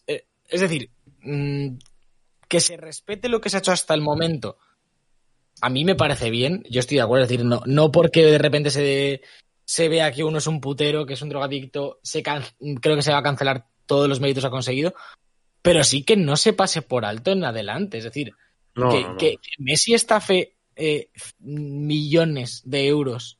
Eh, 0.07 0.25
es 0.49 0.61
decir, 0.61 0.89
mm, 1.21 1.77
que 2.47 2.59
se 2.61 2.77
respete 2.77 3.27
lo 3.29 3.41
que 3.41 3.49
se 3.49 3.57
ha 3.57 3.59
hecho 3.59 3.71
hasta 3.71 3.93
el 3.93 4.01
momento. 4.01 4.57
A 5.61 5.69
mí 5.69 5.85
me 5.85 5.95
parece 5.95 6.29
bien, 6.29 6.63
yo 6.69 6.79
estoy 6.79 6.97
de 6.97 7.03
acuerdo, 7.03 7.23
es 7.23 7.29
decir, 7.29 7.45
no, 7.45 7.61
no 7.65 7.91
porque 7.91 8.25
de 8.25 8.37
repente 8.37 8.69
se, 8.69 9.21
se 9.65 9.89
vea 9.89 10.11
que 10.11 10.23
uno 10.23 10.37
es 10.37 10.47
un 10.47 10.59
putero, 10.61 11.05
que 11.05 11.13
es 11.13 11.21
un 11.21 11.29
drogadicto, 11.29 11.99
se 12.03 12.21
can- 12.21 12.43
creo 12.81 12.95
que 12.95 13.01
se 13.01 13.11
va 13.11 13.19
a 13.19 13.23
cancelar 13.23 13.67
todos 13.85 14.07
los 14.09 14.19
méritos 14.19 14.43
que 14.43 14.47
ha 14.47 14.51
conseguido, 14.51 14.93
pero 15.61 15.83
sí 15.83 16.03
que 16.03 16.17
no 16.17 16.35
se 16.37 16.53
pase 16.53 16.81
por 16.81 17.05
alto 17.05 17.31
en 17.31 17.43
adelante. 17.45 17.97
Es 17.97 18.03
decir, 18.03 18.33
No, 18.75 18.89
que, 18.89 19.01
no, 19.01 19.11
no. 19.13 19.17
que- 19.17 19.37
que 19.37 19.51
Messi 19.59 19.93
estafe 19.93 20.57
eh, 20.75 21.09
millones 21.39 22.61
de 22.65 22.87
euros 22.87 23.39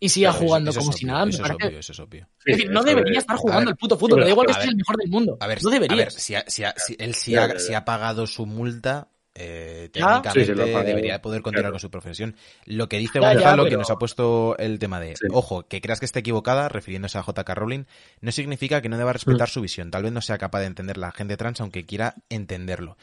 y 0.00 0.08
siga 0.08 0.32
jugando 0.32 0.70
eso 0.70 0.80
como 0.80 0.90
obvio, 0.90 0.98
si 0.98 1.04
nada. 1.06 1.24
me 1.24 1.30
eso 1.30 1.42
es 1.44 1.50
obvio, 1.50 1.78
eso 1.78 1.92
es 1.92 2.00
obvio. 2.00 2.28
Sí, 2.44 2.50
es 2.52 2.56
decir, 2.58 2.70
no 2.72 2.82
debería 2.82 3.12
de- 3.12 3.18
estar 3.18 3.36
a 3.36 3.38
jugando 3.38 3.60
ver, 3.60 3.68
al 3.68 3.76
puto 3.76 3.96
fútbol. 3.96 4.16
pero, 4.16 4.24
Da 4.26 4.30
igual 4.30 4.46
que 4.46 4.52
a 4.52 4.58
ver, 4.58 4.68
el 4.68 4.76
mejor 4.76 4.96
del 4.96 5.10
mundo. 5.10 5.36
A 5.40 5.46
ver, 5.46 5.62
no 5.62 5.70
a 5.70 5.72
deberías. 5.72 5.98
ver, 5.98 6.12
si, 6.12 6.34
ha, 6.34 6.44
si 6.46 6.64
ha- 6.64 6.74
si- 6.76 6.96
él 6.98 7.14
ha, 7.38 7.58
si 7.58 7.74
ha 7.74 7.84
pagado 7.84 8.26
su 8.26 8.46
multa, 8.46 9.08
Eh, 9.38 9.90
técnicamente 9.92 10.46
Sí, 10.46 10.46
sí, 10.46 10.84
debería 10.86 11.20
poder 11.20 11.42
continuar 11.42 11.64
claro. 11.64 11.72
con 11.74 11.80
su 11.80 11.90
profesión. 11.90 12.36
Lo 12.64 12.88
que 12.88 12.96
dice 12.96 13.18
Gonzalo, 13.20 13.64
que 13.64 13.68
pero- 13.68 13.80
nos 13.80 13.90
ha 13.90 13.96
puesto 13.98 14.56
el 14.56 14.78
tema 14.78 14.98
de, 14.98 15.08
Sí. 15.14 15.26
ojo, 15.30 15.68
que 15.68 15.82
creas 15.82 16.00
que 16.00 16.06
esté 16.06 16.20
equivocada, 16.20 16.70
refiriéndose 16.70 17.18
a 17.18 17.22
JK 17.22 17.54
Rowling, 17.54 17.84
no 18.22 18.32
significa 18.32 18.80
que 18.80 18.88
no 18.88 18.96
deba 18.96 19.10
Mm. 19.10 19.12
respetar 19.12 19.50
su 19.50 19.60
visión. 19.60 19.90
Tal 19.90 20.04
vez 20.04 20.12
no 20.12 20.22
sea 20.22 20.38
capaz 20.38 20.60
de 20.60 20.66
entender 20.68 20.96
la 20.96 21.12
gente 21.12 21.36
trans, 21.36 21.60
aunque 21.60 21.84
quiera 21.84 22.14
entenderlo. 22.30 22.96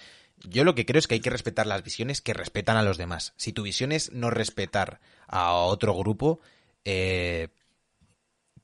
Yo 0.44 0.64
lo 0.64 0.74
que 0.74 0.88
creo 0.88 0.98
es 0.98 1.06
que 1.06 1.14
hay 1.14 1.22
que 1.22 1.30
respetar 1.30 1.68
las 1.68 1.84
visiones 1.84 2.20
que 2.20 2.34
respetan 2.34 2.78
a 2.78 2.82
los 2.82 2.98
demás. 2.98 3.34
Si 3.38 3.54
tu 3.54 3.62
visión 3.62 3.92
es 3.92 4.12
no 4.12 4.32
respetar 4.32 5.02
a 5.28 5.54
otro 5.54 5.94
grupo, 5.94 6.40
eh, 6.86 7.50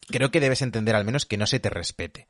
creo 0.08 0.32
que 0.32 0.39
debes 0.39 0.62
entender 0.62 0.95
al 0.95 1.05
menos 1.05 1.25
que 1.25 1.38
no 1.38 1.45
se 1.47 1.60
te 1.60 1.69
respete. 1.69 2.27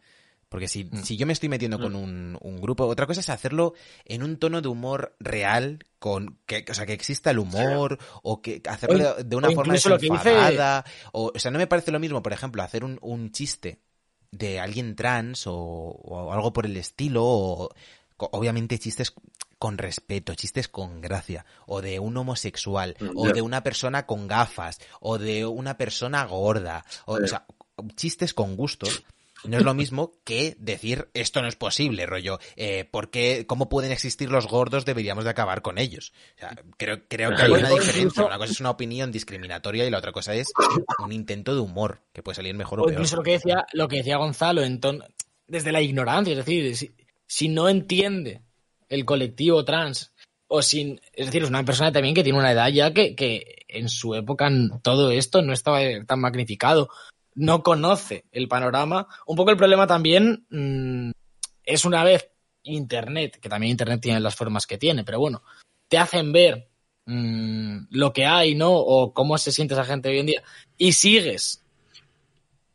Porque 0.50 0.68
si, 0.68 0.86
Mm. 0.86 1.04
si 1.04 1.16
yo 1.16 1.28
me 1.28 1.34
estoy 1.34 1.48
metiendo 1.48 1.80
con 1.80 1.96
un, 1.96 2.36
un 2.42 2.60
grupo, 2.60 2.88
otra 2.88 3.06
cosa 3.06 3.20
es 3.20 3.30
hacerlo 3.30 3.76
en 4.06 4.24
un 4.24 4.38
tono 4.38 4.62
de 4.62 4.68
humor 4.68 5.16
real, 5.20 5.86
con 6.00 6.40
que, 6.48 6.66
o 6.68 6.74
sea, 6.74 6.88
que 6.88 6.94
exista 6.94 7.30
el 7.30 7.38
humor, 7.38 8.00
o 8.24 8.42
que 8.42 8.60
hacerlo 8.68 9.12
O 9.20 9.24
de, 9.24 9.36
una 9.36 9.50
o 9.50 9.52
forma 9.52 9.74
incluso 9.76 9.90
lo 9.90 10.00
que 10.00 10.10
dice- 10.10 10.30
desenfadada. 10.30 10.86
O, 11.12 11.32
o 11.36 11.40
sea, 11.40 11.52
no 11.52 11.60
me 11.60 11.68
parece 11.68 11.92
lo 11.92 12.00
mismo, 12.00 12.24
por 12.24 12.34
ejemplo, 12.34 12.64
hacer 12.64 12.84
un, 12.84 12.98
un 13.04 13.32
chiste 13.32 13.80
de 14.32 14.60
alguien 14.60 14.96
trans 14.96 15.46
o, 15.46 15.54
o 15.54 16.34
algo 16.34 16.52
por 16.52 16.66
el 16.66 16.78
estilo, 16.78 17.24
o 17.26 17.70
obviamente 18.18 18.80
chistes 18.80 19.14
con 19.60 19.78
respeto, 19.78 20.34
chistes 20.36 20.68
con 20.70 21.02
gracia, 21.02 21.46
o 21.68 21.82
de 21.82 22.00
un 22.00 22.16
homosexual, 22.18 22.96
Mm, 23.00 23.10
o 23.16 23.28
de 23.30 23.42
una 23.44 23.62
persona 23.62 24.06
con 24.08 24.28
gafas, 24.28 24.80
o 25.02 25.18
de 25.20 25.46
una 25.46 25.78
persona 25.78 26.24
gorda, 26.26 26.84
o, 27.06 27.18
sea, 27.28 27.46
chistes 27.96 28.34
con 28.34 28.56
gusto. 28.56 28.88
No 29.46 29.58
es 29.58 29.64
lo 29.64 29.74
mismo 29.74 30.12
que 30.26 30.58
decir 30.60 31.08
esto 31.14 31.42
no 31.42 31.48
es 31.48 31.56
posible, 31.56 32.06
rollo. 32.06 32.40
Eh, 32.58 32.84
¿por 32.84 33.10
qué- 33.10 33.46
¿Cómo 33.48 33.70
pueden 33.70 33.94
existir 33.94 34.30
los 34.30 34.48
gordos? 34.48 34.84
Deberíamos 34.84 35.24
de 35.24 35.30
acabar 35.30 35.62
con 35.62 35.78
ellos. 35.78 36.12
O 36.36 36.40
sea, 36.40 36.58
creo, 36.76 37.08
creo 37.08 37.34
que 37.34 37.44
hay 37.44 37.52
una 37.52 37.70
diferencia. 37.70 38.26
Una 38.26 38.38
cosa 38.38 38.52
es 38.52 38.60
una 38.60 38.70
opinión 38.72 39.14
discriminatoria 39.14 39.86
y 39.86 39.90
la 39.90 40.00
otra 40.00 40.12
cosa 40.12 40.34
es 40.36 40.52
un 41.02 41.14
intento 41.14 41.54
de 41.54 41.62
humor 41.62 42.02
que 42.12 42.22
puede 42.22 42.36
salir 42.36 42.54
mejor 42.54 42.80
o, 42.80 42.84
O 42.84 42.86
peor. 42.88 42.96
incluso 42.96 43.16
lo 43.16 43.24
que 43.24 43.32
decía, 43.32 43.66
lo 43.72 43.88
que 43.88 43.98
decía 43.98 44.18
Gonzalo, 44.18 44.62
en 44.62 44.82
ton- 44.82 45.06
desde 45.48 45.72
la 45.72 45.82
ignorancia, 45.82 46.32
es 46.34 46.38
decir, 46.46 46.76
si, 46.76 46.92
si 47.26 47.48
no 47.48 47.70
entiende 47.70 48.42
el 48.90 49.06
colectivo 49.06 49.64
trans, 49.64 50.14
o 50.48 50.62
sin, 50.62 51.00
es 51.14 51.28
decir, 51.28 51.44
es 51.44 51.50
una 51.50 51.64
persona 51.64 51.92
también 51.92 52.16
que 52.16 52.24
tiene 52.24 52.40
una 52.40 52.52
edad 52.52 52.70
ya 52.70 52.92
que, 52.92 53.16
que 53.16 53.66
en 53.68 53.88
su 53.88 54.16
época 54.16 54.50
todo 54.82 55.12
esto 55.12 55.42
no 55.42 55.54
estaba 55.54 55.80
tan 56.06 56.20
magnificado, 56.20 56.90
no 57.36 57.64
conoce 57.64 58.26
el 58.32 58.48
panorama. 58.48 59.08
Un 59.26 59.36
poco 59.36 59.52
el 59.52 59.58
problema 59.58 59.88
también 59.88 60.46
mm, 60.50 61.12
es 61.64 61.86
una 61.86 62.04
vez 62.04 62.30
Internet, 62.64 63.40
que 63.40 63.50
también 63.50 63.72
Internet 63.72 64.02
tiene 64.02 64.20
las 64.20 64.36
formas 64.36 64.68
que 64.68 64.78
tiene, 64.78 65.04
pero 65.04 65.20
bueno, 65.20 65.44
te 65.88 65.98
hacen 65.98 66.32
ver 66.32 66.70
mm, 67.06 67.88
lo 67.92 68.12
que 68.12 68.26
hay, 68.26 68.56
¿no? 68.56 68.74
O 68.74 69.14
cómo 69.14 69.38
se 69.38 69.52
siente 69.52 69.74
esa 69.74 69.86
gente 69.86 70.10
hoy 70.10 70.20
en 70.20 70.26
día, 70.26 70.44
y 70.78 70.94
sigues 70.94 71.64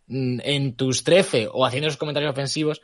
mm, 0.07 0.41
en 0.43 0.75
tus 0.77 1.05
13 1.05 1.49
o 1.53 1.67
haciendo 1.67 1.89
esos 1.89 1.99
comentarios 1.99 2.33
ofensivos. 2.33 2.81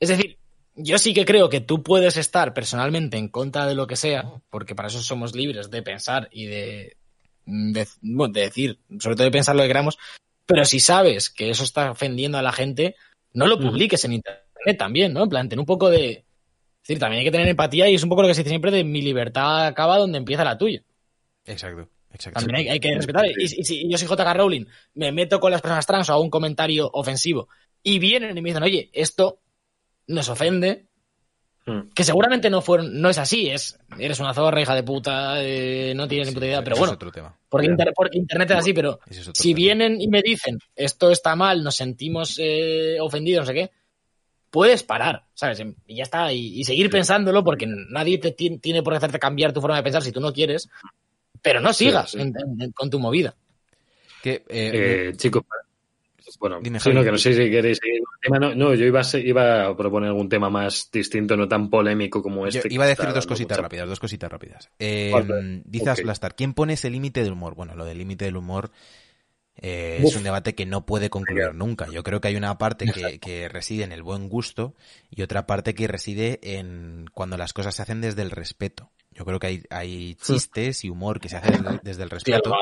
Es 0.00 0.10
decir, 0.10 0.37
yo 0.78 0.98
sí 0.98 1.12
que 1.12 1.24
creo 1.24 1.48
que 1.48 1.60
tú 1.60 1.82
puedes 1.82 2.16
estar 2.16 2.54
personalmente 2.54 3.16
en 3.16 3.28
contra 3.28 3.66
de 3.66 3.74
lo 3.74 3.86
que 3.86 3.96
sea, 3.96 4.32
porque 4.48 4.74
para 4.74 4.88
eso 4.88 5.02
somos 5.02 5.34
libres 5.34 5.70
de 5.70 5.82
pensar 5.82 6.28
y 6.30 6.46
de, 6.46 6.96
de, 7.44 7.86
bueno, 8.00 8.32
de 8.32 8.42
decir, 8.42 8.78
sobre 9.00 9.16
todo 9.16 9.24
de 9.24 9.32
pensar 9.32 9.56
lo 9.56 9.62
que 9.62 9.68
queramos, 9.68 9.98
pero 10.46 10.64
si 10.64 10.78
sabes 10.78 11.30
que 11.30 11.50
eso 11.50 11.64
está 11.64 11.90
ofendiendo 11.90 12.38
a 12.38 12.42
la 12.42 12.52
gente, 12.52 12.94
no 13.32 13.46
lo 13.46 13.58
publiques 13.58 14.04
en 14.04 14.14
internet 14.14 14.78
también, 14.78 15.12
¿no? 15.12 15.24
En 15.24 15.28
plan, 15.28 15.48
ten 15.48 15.58
un 15.58 15.66
poco 15.66 15.90
de... 15.90 16.10
Es 16.10 16.88
decir, 16.88 17.00
también 17.00 17.20
hay 17.20 17.24
que 17.26 17.32
tener 17.32 17.48
empatía 17.48 17.88
y 17.88 17.96
es 17.96 18.02
un 18.02 18.08
poco 18.08 18.22
lo 18.22 18.28
que 18.28 18.34
se 18.34 18.40
dice 18.40 18.50
siempre 18.50 18.70
de 18.70 18.84
mi 18.84 19.02
libertad 19.02 19.66
acaba 19.66 19.98
donde 19.98 20.16
empieza 20.16 20.44
la 20.44 20.56
tuya. 20.56 20.82
Exacto, 21.44 21.90
exacto. 22.12 22.40
También 22.40 22.56
hay, 22.56 22.68
hay 22.68 22.80
que 22.80 22.94
respetar. 22.94 23.26
Y, 23.26 23.44
y 23.44 23.64
si 23.64 23.90
yo 23.90 23.98
soy 23.98 24.08
JK 24.08 24.34
Rowling, 24.34 24.64
me 24.94 25.12
meto 25.12 25.40
con 25.40 25.50
las 25.50 25.60
personas 25.60 25.86
trans 25.86 26.08
o 26.08 26.12
hago 26.14 26.22
un 26.22 26.30
comentario 26.30 26.88
ofensivo 26.92 27.48
y 27.82 27.98
vienen 27.98 28.38
y 28.38 28.40
me 28.40 28.50
dicen, 28.50 28.62
oye, 28.62 28.90
esto 28.92 29.40
nos 30.08 30.28
ofende, 30.28 30.86
Mm. 31.66 31.90
que 31.94 32.02
seguramente 32.02 32.48
no 32.48 32.62
fueron, 32.62 32.98
no 33.00 33.10
es 33.10 33.18
así, 33.18 33.50
es 33.50 33.78
eres 33.98 34.20
una 34.20 34.32
zorra, 34.32 34.60
hija 34.62 34.74
de 34.74 34.82
puta, 34.82 35.42
eh, 35.44 35.92
no 35.94 36.08
tienes 36.08 36.28
ni 36.28 36.34
puta 36.34 36.46
idea, 36.46 36.64
pero 36.64 36.76
bueno, 36.76 36.92
es 36.92 36.96
otro 36.96 37.12
tema. 37.12 37.36
porque, 37.48 37.66
Ya. 37.66 37.72
inter- 37.72 37.92
porque 37.94 38.16
internet 38.18 38.50
es 38.52 38.56
así, 38.56 38.72
pero 38.72 39.00
es 39.06 39.30
si 39.34 39.48
tema. 39.50 39.56
vienen 39.56 40.00
y 40.00 40.08
me 40.08 40.22
dicen, 40.22 40.58
esto 40.74 41.10
está 41.10 41.36
mal, 41.36 41.62
nos 41.62 41.76
sentimos 41.76 42.36
eh, 42.40 42.96
ofendidos, 43.00 43.42
no 43.42 43.46
sé 43.46 43.54
qué, 43.54 43.70
puedes 44.50 44.82
parar, 44.82 45.24
¿sabes? 45.34 45.62
Y 45.86 45.96
ya 45.96 46.04
está, 46.04 46.32
y, 46.32 46.58
y 46.58 46.64
seguir 46.64 46.88
pensándolo, 46.88 47.44
porque 47.44 47.66
nadie 47.66 48.16
te 48.16 48.32
ti- 48.32 48.56
tiene 48.58 48.82
por 48.82 48.94
qué 48.94 48.96
hacerte 48.96 49.18
cambiar 49.18 49.52
tu 49.52 49.60
forma 49.60 49.76
de 49.76 49.82
pensar 49.82 50.02
si 50.02 50.10
tú 50.10 50.20
no 50.20 50.32
quieres, 50.32 50.70
pero 51.42 51.60
no 51.60 51.74
sigas 51.74 52.12
sí. 52.12 52.20
en- 52.20 52.32
en- 52.60 52.72
con 52.72 52.88
tu 52.88 52.98
movida. 52.98 53.34
Que, 54.22 54.42
eh, 54.48 55.08
Eh, 55.08 55.12
chicos, 55.16 55.42
bueno, 56.38 56.58
Dime, 56.62 56.78
sí, 56.80 56.84
Javi. 56.84 56.96
no, 56.96 57.04
que 57.04 57.10
no 57.12 57.18
sé 57.18 57.32
si 57.32 57.50
queréis 57.50 57.78
seguir 57.82 58.00
con 58.02 58.14
el 58.14 58.20
tema. 58.20 58.38
No, 58.38 58.54
no, 58.54 58.74
yo 58.74 58.84
iba 58.84 59.00
a, 59.00 59.04
se- 59.04 59.20
iba 59.20 59.66
a 59.66 59.76
proponer 59.76 60.08
algún 60.08 60.28
tema 60.28 60.50
más 60.50 60.90
distinto, 60.92 61.36
no 61.36 61.48
tan 61.48 61.70
polémico 61.70 62.22
como 62.22 62.46
Yo 62.48 62.58
este. 62.60 62.72
iba 62.74 62.84
a 62.84 62.88
decir 62.88 63.06
dos 63.12 63.26
cositas 63.26 63.56
mucha- 63.58 63.62
rápidas, 63.62 63.88
dos 63.88 64.00
cositas 64.00 64.30
rápidas. 64.30 64.70
Eh, 64.78 65.10
Vale, 65.12 65.62
dice 65.64 65.84
ok. 65.90 65.98
Asblastar, 65.98 66.34
¿quién 66.34 66.54
pone 66.54 66.74
ese 66.74 66.90
límite 66.90 67.22
del 67.22 67.32
humor? 67.32 67.54
Bueno, 67.54 67.74
lo 67.76 67.84
del 67.84 67.98
límite 67.98 68.24
del 68.26 68.36
humor 68.36 68.70
eh, 69.60 70.00
es 70.04 70.14
un 70.14 70.22
debate 70.22 70.54
que 70.54 70.66
no 70.66 70.86
puede 70.86 71.10
concluir 71.10 71.52
nunca. 71.54 71.88
Yo 71.90 72.02
creo 72.04 72.20
que 72.20 72.28
hay 72.28 72.36
una 72.36 72.58
parte 72.58 72.86
que, 72.92 73.18
que 73.18 73.48
reside 73.48 73.82
en 73.84 73.90
el 73.92 74.02
buen 74.04 74.28
gusto 74.28 74.74
y 75.10 75.22
otra 75.22 75.46
parte 75.46 75.74
que 75.74 75.88
reside 75.88 76.38
en 76.42 77.06
cuando 77.12 77.36
las 77.36 77.52
cosas 77.52 77.74
se 77.74 77.82
hacen 77.82 78.00
desde 78.00 78.22
el 78.22 78.30
respeto. 78.30 78.90
Yo 79.10 79.24
creo 79.24 79.40
que 79.40 79.48
hay, 79.48 79.62
hay 79.70 80.14
chistes 80.14 80.84
y 80.84 80.90
humor 80.90 81.18
que 81.18 81.28
se 81.28 81.38
hace 81.38 81.50
desde, 81.82 82.04
el 82.04 82.10
respeto. 82.10 82.54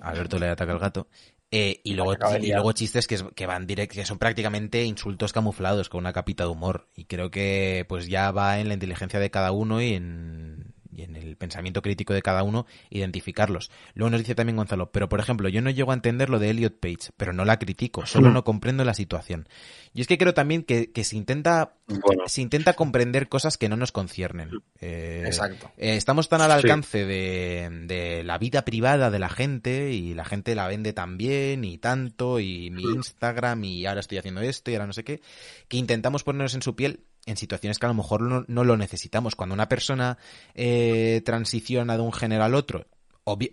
Alberto 0.00 0.38
le 0.38 0.48
ataca 0.48 0.72
al 0.72 0.78
gato. 0.80 1.06
Eh, 1.54 1.82
y, 1.84 1.92
luego, 1.92 2.14
y 2.40 2.50
luego 2.50 2.72
chistes 2.72 3.06
que, 3.06 3.18
que 3.34 3.44
van 3.46 3.66
direct, 3.66 3.92
que 3.92 4.06
son 4.06 4.18
prácticamente 4.18 4.84
insultos 4.84 5.34
camuflados 5.34 5.90
con 5.90 5.98
una 5.98 6.14
capita 6.14 6.44
de 6.44 6.50
humor. 6.50 6.88
Y 6.96 7.04
creo 7.04 7.30
que 7.30 7.84
pues 7.88 8.08
ya 8.08 8.30
va 8.30 8.58
en 8.58 8.68
la 8.68 8.74
inteligencia 8.74 9.20
de 9.20 9.30
cada 9.30 9.52
uno 9.52 9.82
y 9.82 9.92
en, 9.92 10.71
y 10.94 11.02
en 11.02 11.16
el 11.16 11.36
pensamiento 11.36 11.82
crítico 11.82 12.12
de 12.12 12.22
cada 12.22 12.42
uno 12.42 12.66
identificarlos. 12.90 13.70
Luego 13.94 14.10
nos 14.10 14.20
dice 14.20 14.34
también 14.34 14.56
Gonzalo, 14.56 14.90
pero 14.92 15.08
por 15.08 15.20
ejemplo, 15.20 15.48
yo 15.48 15.62
no 15.62 15.70
llego 15.70 15.90
a 15.90 15.94
entender 15.94 16.30
lo 16.30 16.38
de 16.38 16.50
Elliot 16.50 16.78
Page, 16.80 17.10
pero 17.16 17.32
no 17.32 17.44
la 17.44 17.58
critico, 17.58 18.06
solo 18.06 18.30
no 18.30 18.44
comprendo 18.44 18.84
la 18.84 18.94
situación. 18.94 19.48
Y 19.94 20.00
es 20.00 20.06
que 20.06 20.18
creo 20.18 20.34
también 20.34 20.62
que, 20.62 20.92
que 20.92 21.04
se 21.04 21.16
intenta 21.16 21.74
Bueno, 21.86 22.24
se 22.26 22.42
intenta 22.42 22.74
comprender 22.74 23.28
cosas 23.28 23.56
que 23.58 23.68
no 23.68 23.76
nos 23.76 23.92
conciernen. 23.92 24.50
Eh, 24.80 25.24
Exacto. 25.26 25.70
eh, 25.76 25.96
estamos 25.96 26.28
tan 26.28 26.40
al 26.40 26.50
Sí. 26.50 26.54
alcance 26.56 27.04
de, 27.06 27.68
de 27.86 28.24
la 28.24 28.38
vida 28.38 28.64
privada 28.64 29.10
de 29.10 29.18
la 29.18 29.28
gente 29.28 29.92
y 29.92 30.14
la 30.14 30.24
gente 30.24 30.54
la 30.54 30.66
vende 30.68 30.92
tan 30.92 31.16
bien 31.18 31.64
y 31.64 31.78
tanto 31.78 32.40
y 32.40 32.70
mi 32.70 32.82
Instagram 32.82 33.64
y 33.64 33.86
ahora 33.86 34.00
estoy 34.00 34.18
haciendo 34.18 34.40
esto 34.40 34.70
y 34.70 34.74
ahora 34.74 34.86
no 34.86 34.92
sé 34.92 35.04
qué, 35.04 35.20
que 35.68 35.76
intentamos 35.76 36.24
ponernos 36.24 36.54
en 36.54 36.62
su 36.62 36.74
piel 36.76 37.00
en 37.26 37.36
situaciones 37.36 37.78
que 37.78 37.86
a 37.86 37.88
lo 37.88 37.94
mejor 37.94 38.22
no, 38.22 38.44
no 38.48 38.64
lo 38.64 38.76
necesitamos. 38.76 39.36
Cuando 39.36 39.54
una 39.54 39.68
persona 39.68 40.18
eh, 40.54 41.22
transiciona 41.24 41.96
de 41.96 42.02
un 42.02 42.12
género 42.12 42.44
al 42.44 42.54
otro, 42.54 42.86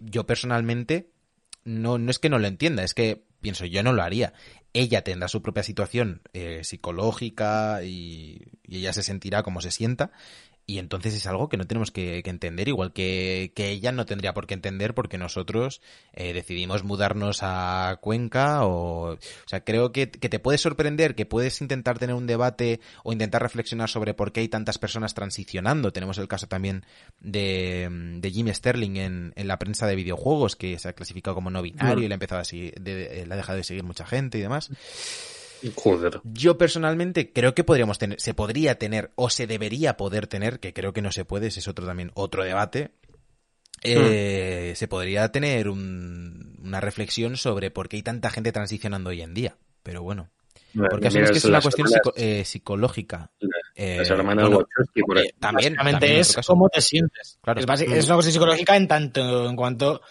yo 0.02 0.26
personalmente 0.26 1.12
no, 1.64 1.98
no 1.98 2.12
es 2.12 2.20
que 2.20 2.30
no 2.30 2.40
lo 2.40 2.48
entienda, 2.48 2.84
es 2.84 2.94
que 2.94 3.24
pienso, 3.42 3.66
yo 3.66 3.84
no 3.84 3.94
lo 3.94 4.04
haría. 4.04 4.34
Ella 4.74 5.04
tendrá 5.04 5.28
su 5.28 5.42
propia 5.42 5.64
situación 5.64 6.22
eh, 6.34 6.64
psicológica 6.64 7.84
y 7.84 8.44
ella 8.68 8.94
se 8.94 9.04
sentirá 9.04 9.44
como 9.44 9.62
se 9.62 9.72
sienta. 9.72 10.12
Y 10.70 10.78
entonces 10.78 11.16
es 11.16 11.26
algo 11.26 11.50
que 11.50 11.58
no 11.58 11.66
tenemos 11.66 11.90
que, 11.90 12.22
que 12.22 12.30
entender, 12.30 12.68
igual 12.68 12.94
que, 12.94 13.52
que 13.56 13.70
ella 13.70 13.92
no 13.92 14.06
tendría 14.06 14.36
por 14.36 14.46
qué 14.46 14.54
entender 14.54 14.94
porque 14.94 15.18
nosotros 15.18 15.82
eh, 16.14 16.32
decidimos 16.32 16.84
mudarnos 16.84 17.40
a 17.42 17.98
Cuenca 18.02 18.66
o... 18.68 19.14
O 19.14 19.18
sea, 19.48 19.64
creo 19.64 19.92
que, 19.92 20.12
que 20.12 20.30
te 20.30 20.38
puede 20.38 20.60
sorprender, 20.60 21.16
que 21.16 21.26
puedes 21.26 21.60
intentar 21.62 21.98
tener 21.98 22.16
un 22.16 22.28
debate 22.28 22.82
o 23.04 23.12
intentar 23.12 23.42
reflexionar 23.42 23.90
sobre 23.90 24.14
por 24.14 24.32
qué 24.32 24.42
hay 24.42 24.48
tantas 24.48 24.78
personas 24.78 25.16
transicionando. 25.16 25.92
Tenemos 25.92 26.20
el 26.20 26.28
caso 26.28 26.48
también 26.48 26.86
de, 27.20 27.90
de 28.20 28.30
Jim 28.32 28.54
Sterling 28.54 28.98
en, 28.98 29.34
en 29.36 29.48
la 29.48 29.58
prensa 29.58 29.88
de 29.88 29.96
videojuegos, 29.96 30.56
que 30.56 30.78
se 30.78 30.88
ha 30.90 30.94
clasificado 30.94 31.34
como 31.34 31.50
no 31.50 31.64
binario 31.64 32.04
y 32.04 32.08
le 32.08 32.14
ha 32.14 32.18
empezado 32.18 32.42
a 32.42 32.46
seguir, 32.46 32.76
de- 32.80 33.26
le 33.26 33.34
ha 33.34 33.38
dejado 33.38 33.58
de 33.58 33.64
seguir 33.64 33.84
mucha 33.84 34.06
gente 34.06 34.38
y 34.38 34.42
demás. 34.42 34.70
Joder. 35.76 36.22
Yo 36.24 36.58
personalmente 36.58 37.32
creo 37.34 37.54
que 37.56 37.64
podríamos 37.64 37.98
tener, 38.00 38.20
se 38.20 38.34
podría 38.34 38.76
tener 38.80 39.12
o 39.16 39.30
se 39.30 39.48
debería 39.48 39.98
poder 39.98 40.28
tener, 40.28 40.60
que 40.60 40.74
creo 40.74 40.94
que 40.94 41.02
no 41.02 41.12
se 41.12 41.26
puede, 41.26 41.48
ese 41.48 41.60
es 41.60 41.68
otro 41.68 41.86
también 41.86 42.12
otro 42.16 42.44
debate. 42.44 42.92
eh, 43.82 44.74
Se 44.76 44.88
podría 44.88 45.32
tener 45.32 45.70
un- 45.70 46.58
una 46.62 46.82
reflexión 46.82 47.38
sobre 47.38 47.72
por 47.72 47.88
qué 47.88 47.96
hay 47.98 48.04
tanta 48.04 48.30
gente 48.30 48.52
transicionando 48.52 49.10
hoy 49.12 49.22
en 49.22 49.34
día. 49.34 49.56
Pero 49.84 50.04
bueno, 50.04 50.30
porque 50.90 51.08
asumes 51.08 51.30
Mira, 51.30 51.32
que 51.32 51.38
es 51.38 51.46
una 51.46 51.62
cuestión 51.62 51.88
hermanas- 51.88 52.02
psico- 52.04 52.14
eh, 52.18 52.44
psicológica. 52.46 53.32
Eh, 53.76 53.98
Las 54.00 54.10
hermanas 54.10 54.44
bueno, 54.50 54.58
Wachowski, 54.58 55.02
por 55.02 55.18
eh, 55.20 55.34
también, 55.40 55.74
Básicamente 55.76 56.00
también 56.08 56.20
es 56.22 56.36
cómo 56.46 56.68
te 56.70 56.82
sientes. 56.82 57.40
Claro. 57.42 57.60
Es, 57.62 57.66
basi- 57.68 57.92
es 57.94 58.06
una 58.06 58.16
cuestión 58.16 58.34
psicológica 58.34 58.76
en 58.76 58.88
tanto 58.90 59.50
en 59.50 59.56
cuanto 59.56 60.02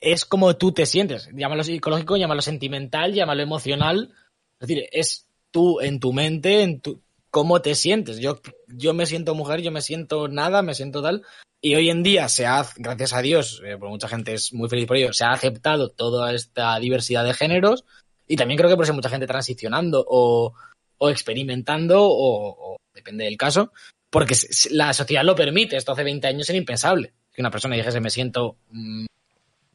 es 0.00 0.24
como 0.24 0.56
tú 0.56 0.72
te 0.72 0.84
sientes. 0.84 1.28
Llámalo 1.32 1.62
psicológico, 1.62 2.16
llámalo 2.16 2.42
sentimental, 2.42 3.12
llámalo 3.14 3.42
emocional. 3.42 4.12
Es 4.60 4.68
decir, 4.68 4.88
es 4.92 5.28
tú 5.50 5.80
en 5.80 6.00
tu 6.00 6.12
mente, 6.12 6.62
en 6.62 6.80
tu 6.80 7.00
cómo 7.30 7.60
te 7.62 7.74
sientes. 7.74 8.18
Yo 8.18 8.40
yo 8.68 8.94
me 8.94 9.06
siento 9.06 9.34
mujer, 9.34 9.60
yo 9.60 9.70
me 9.70 9.82
siento 9.82 10.28
nada, 10.28 10.62
me 10.62 10.74
siento 10.74 11.02
tal. 11.02 11.22
Y 11.60 11.74
hoy 11.74 11.90
en 11.90 12.02
día 12.02 12.28
se 12.28 12.46
ha, 12.46 12.64
gracias 12.76 13.12
a 13.12 13.22
Dios, 13.22 13.60
eh, 13.64 13.76
por 13.76 13.88
mucha 13.88 14.08
gente 14.08 14.34
es 14.34 14.52
muy 14.52 14.68
feliz 14.68 14.86
por 14.86 14.96
ello, 14.96 15.12
se 15.12 15.24
ha 15.24 15.32
aceptado 15.32 15.90
toda 15.90 16.32
esta 16.32 16.78
diversidad 16.78 17.24
de 17.24 17.34
géneros 17.34 17.84
y 18.28 18.36
también 18.36 18.58
creo 18.58 18.70
que 18.70 18.76
por 18.76 18.84
eso 18.84 18.94
mucha 18.94 19.08
gente 19.08 19.26
transicionando 19.26 20.04
o, 20.06 20.54
o 20.98 21.10
experimentando 21.10 21.98
o, 22.00 22.76
depende 22.94 23.24
del 23.24 23.36
caso, 23.36 23.72
porque 24.10 24.36
la 24.70 24.92
sociedad 24.92 25.24
lo 25.24 25.34
permite. 25.34 25.76
Esto 25.76 25.92
hace 25.92 26.04
20 26.04 26.26
años 26.26 26.48
era 26.48 26.58
impensable. 26.58 27.14
Que 27.32 27.42
una 27.42 27.50
persona 27.50 27.76
dijese 27.76 28.00
me 28.00 28.10
siento 28.10 28.56
mm, 28.70 29.06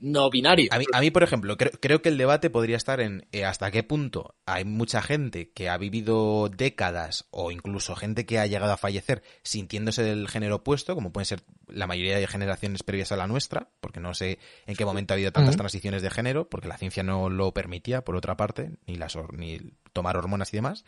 no 0.03 0.29
binario. 0.29 0.67
A 0.71 0.79
mí, 0.79 0.85
a 0.91 0.99
mí, 0.99 1.11
por 1.11 1.23
ejemplo, 1.23 1.55
creo, 1.55 1.71
creo 1.79 2.01
que 2.01 2.09
el 2.09 2.17
debate 2.17 2.49
podría 2.49 2.75
estar 2.75 2.99
en 2.99 3.25
eh, 3.31 3.45
hasta 3.45 3.71
qué 3.71 3.83
punto 3.83 4.35
hay 4.45 4.65
mucha 4.65 5.01
gente 5.01 5.51
que 5.51 5.69
ha 5.69 5.77
vivido 5.77 6.49
décadas 6.49 7.25
o 7.31 7.51
incluso 7.51 7.95
gente 7.95 8.25
que 8.25 8.37
ha 8.37 8.45
llegado 8.45 8.73
a 8.73 8.77
fallecer 8.77 9.23
sintiéndose 9.43 10.03
del 10.03 10.27
género 10.27 10.57
opuesto, 10.57 10.93
como 10.93 11.13
pueden 11.13 11.25
ser 11.25 11.43
la 11.67 11.87
mayoría 11.87 12.17
de 12.17 12.27
generaciones 12.27 12.83
previas 12.83 13.13
a 13.13 13.15
la 13.15 13.27
nuestra, 13.27 13.69
porque 13.79 14.01
no 14.01 14.13
sé 14.13 14.39
en 14.65 14.75
qué 14.75 14.83
momento 14.83 15.13
ha 15.13 15.15
habido 15.15 15.31
tantas 15.31 15.55
transiciones 15.57 16.01
de 16.01 16.09
género, 16.09 16.49
porque 16.49 16.67
la 16.67 16.77
ciencia 16.77 17.01
no 17.03 17.29
lo 17.29 17.53
permitía, 17.53 18.03
por 18.03 18.17
otra 18.17 18.35
parte, 18.35 18.71
ni, 18.85 18.95
las, 18.95 19.15
hor- 19.15 19.33
ni 19.37 19.59
tomar 19.93 20.17
hormonas 20.17 20.53
y 20.53 20.57
demás. 20.57 20.83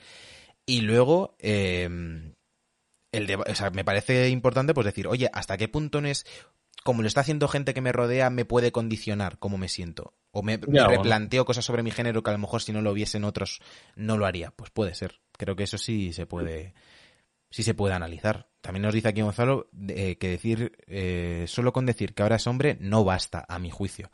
Y 0.66 0.82
luego, 0.82 1.38
eh, 1.40 1.88
el 3.12 3.36
o 3.36 3.56
sea, 3.56 3.70
me 3.70 3.86
parece 3.86 4.30
importante 4.30 4.74
pues 4.74 4.86
decir, 4.86 5.08
oye, 5.08 5.30
¿hasta 5.32 5.56
qué 5.58 5.68
punto 5.70 6.02
no 6.02 6.10
es 6.10 6.26
como 6.86 7.02
lo 7.02 7.08
está 7.08 7.22
haciendo 7.22 7.48
gente 7.48 7.74
que 7.74 7.82
me 7.82 7.92
rodea, 7.92 8.30
me 8.30 8.46
puede 8.46 8.72
condicionar 8.72 9.40
cómo 9.40 9.58
me 9.58 9.70
siento. 9.70 10.14
O 10.30 10.44
me, 10.44 10.60
me 10.60 10.66
Ya, 10.78 10.86
bueno. 10.86 11.02
replanteo 11.02 11.44
cosas 11.44 11.66
sobre 11.66 11.82
mi 11.82 11.90
género 11.90 12.22
que 12.22 12.30
a 12.30 12.34
lo 12.34 12.38
mejor 12.38 12.62
si 12.62 12.72
no 12.72 12.84
lo 12.84 12.94
viesen 12.94 13.24
otros 13.24 13.60
no 13.96 14.18
lo 14.20 14.28
haría. 14.28 14.52
Pues 14.52 14.70
puede 14.70 14.94
ser. 14.94 15.20
Creo 15.36 15.56
que 15.56 15.64
eso 15.64 15.80
sí 15.80 16.14
se 16.14 16.28
puede, 16.28 16.76
sí 17.50 17.64
se 17.64 17.74
puede 17.74 17.96
analizar. 17.96 18.50
También 18.62 18.84
nos 18.84 18.94
dice 18.94 19.08
aquí 19.08 19.22
Gonzalo 19.22 19.68
eh, 19.88 20.18
que 20.20 20.30
decir, 20.30 20.74
eh, 20.86 21.46
solo 21.48 21.74
con 21.74 21.88
decir 21.88 22.14
que 22.14 22.22
ahora 22.22 22.36
es 22.36 22.46
hombre 22.46 22.78
no 22.80 23.04
basta, 23.04 23.44
a 23.50 23.58
mi 23.58 23.72
juicio. 23.72 24.12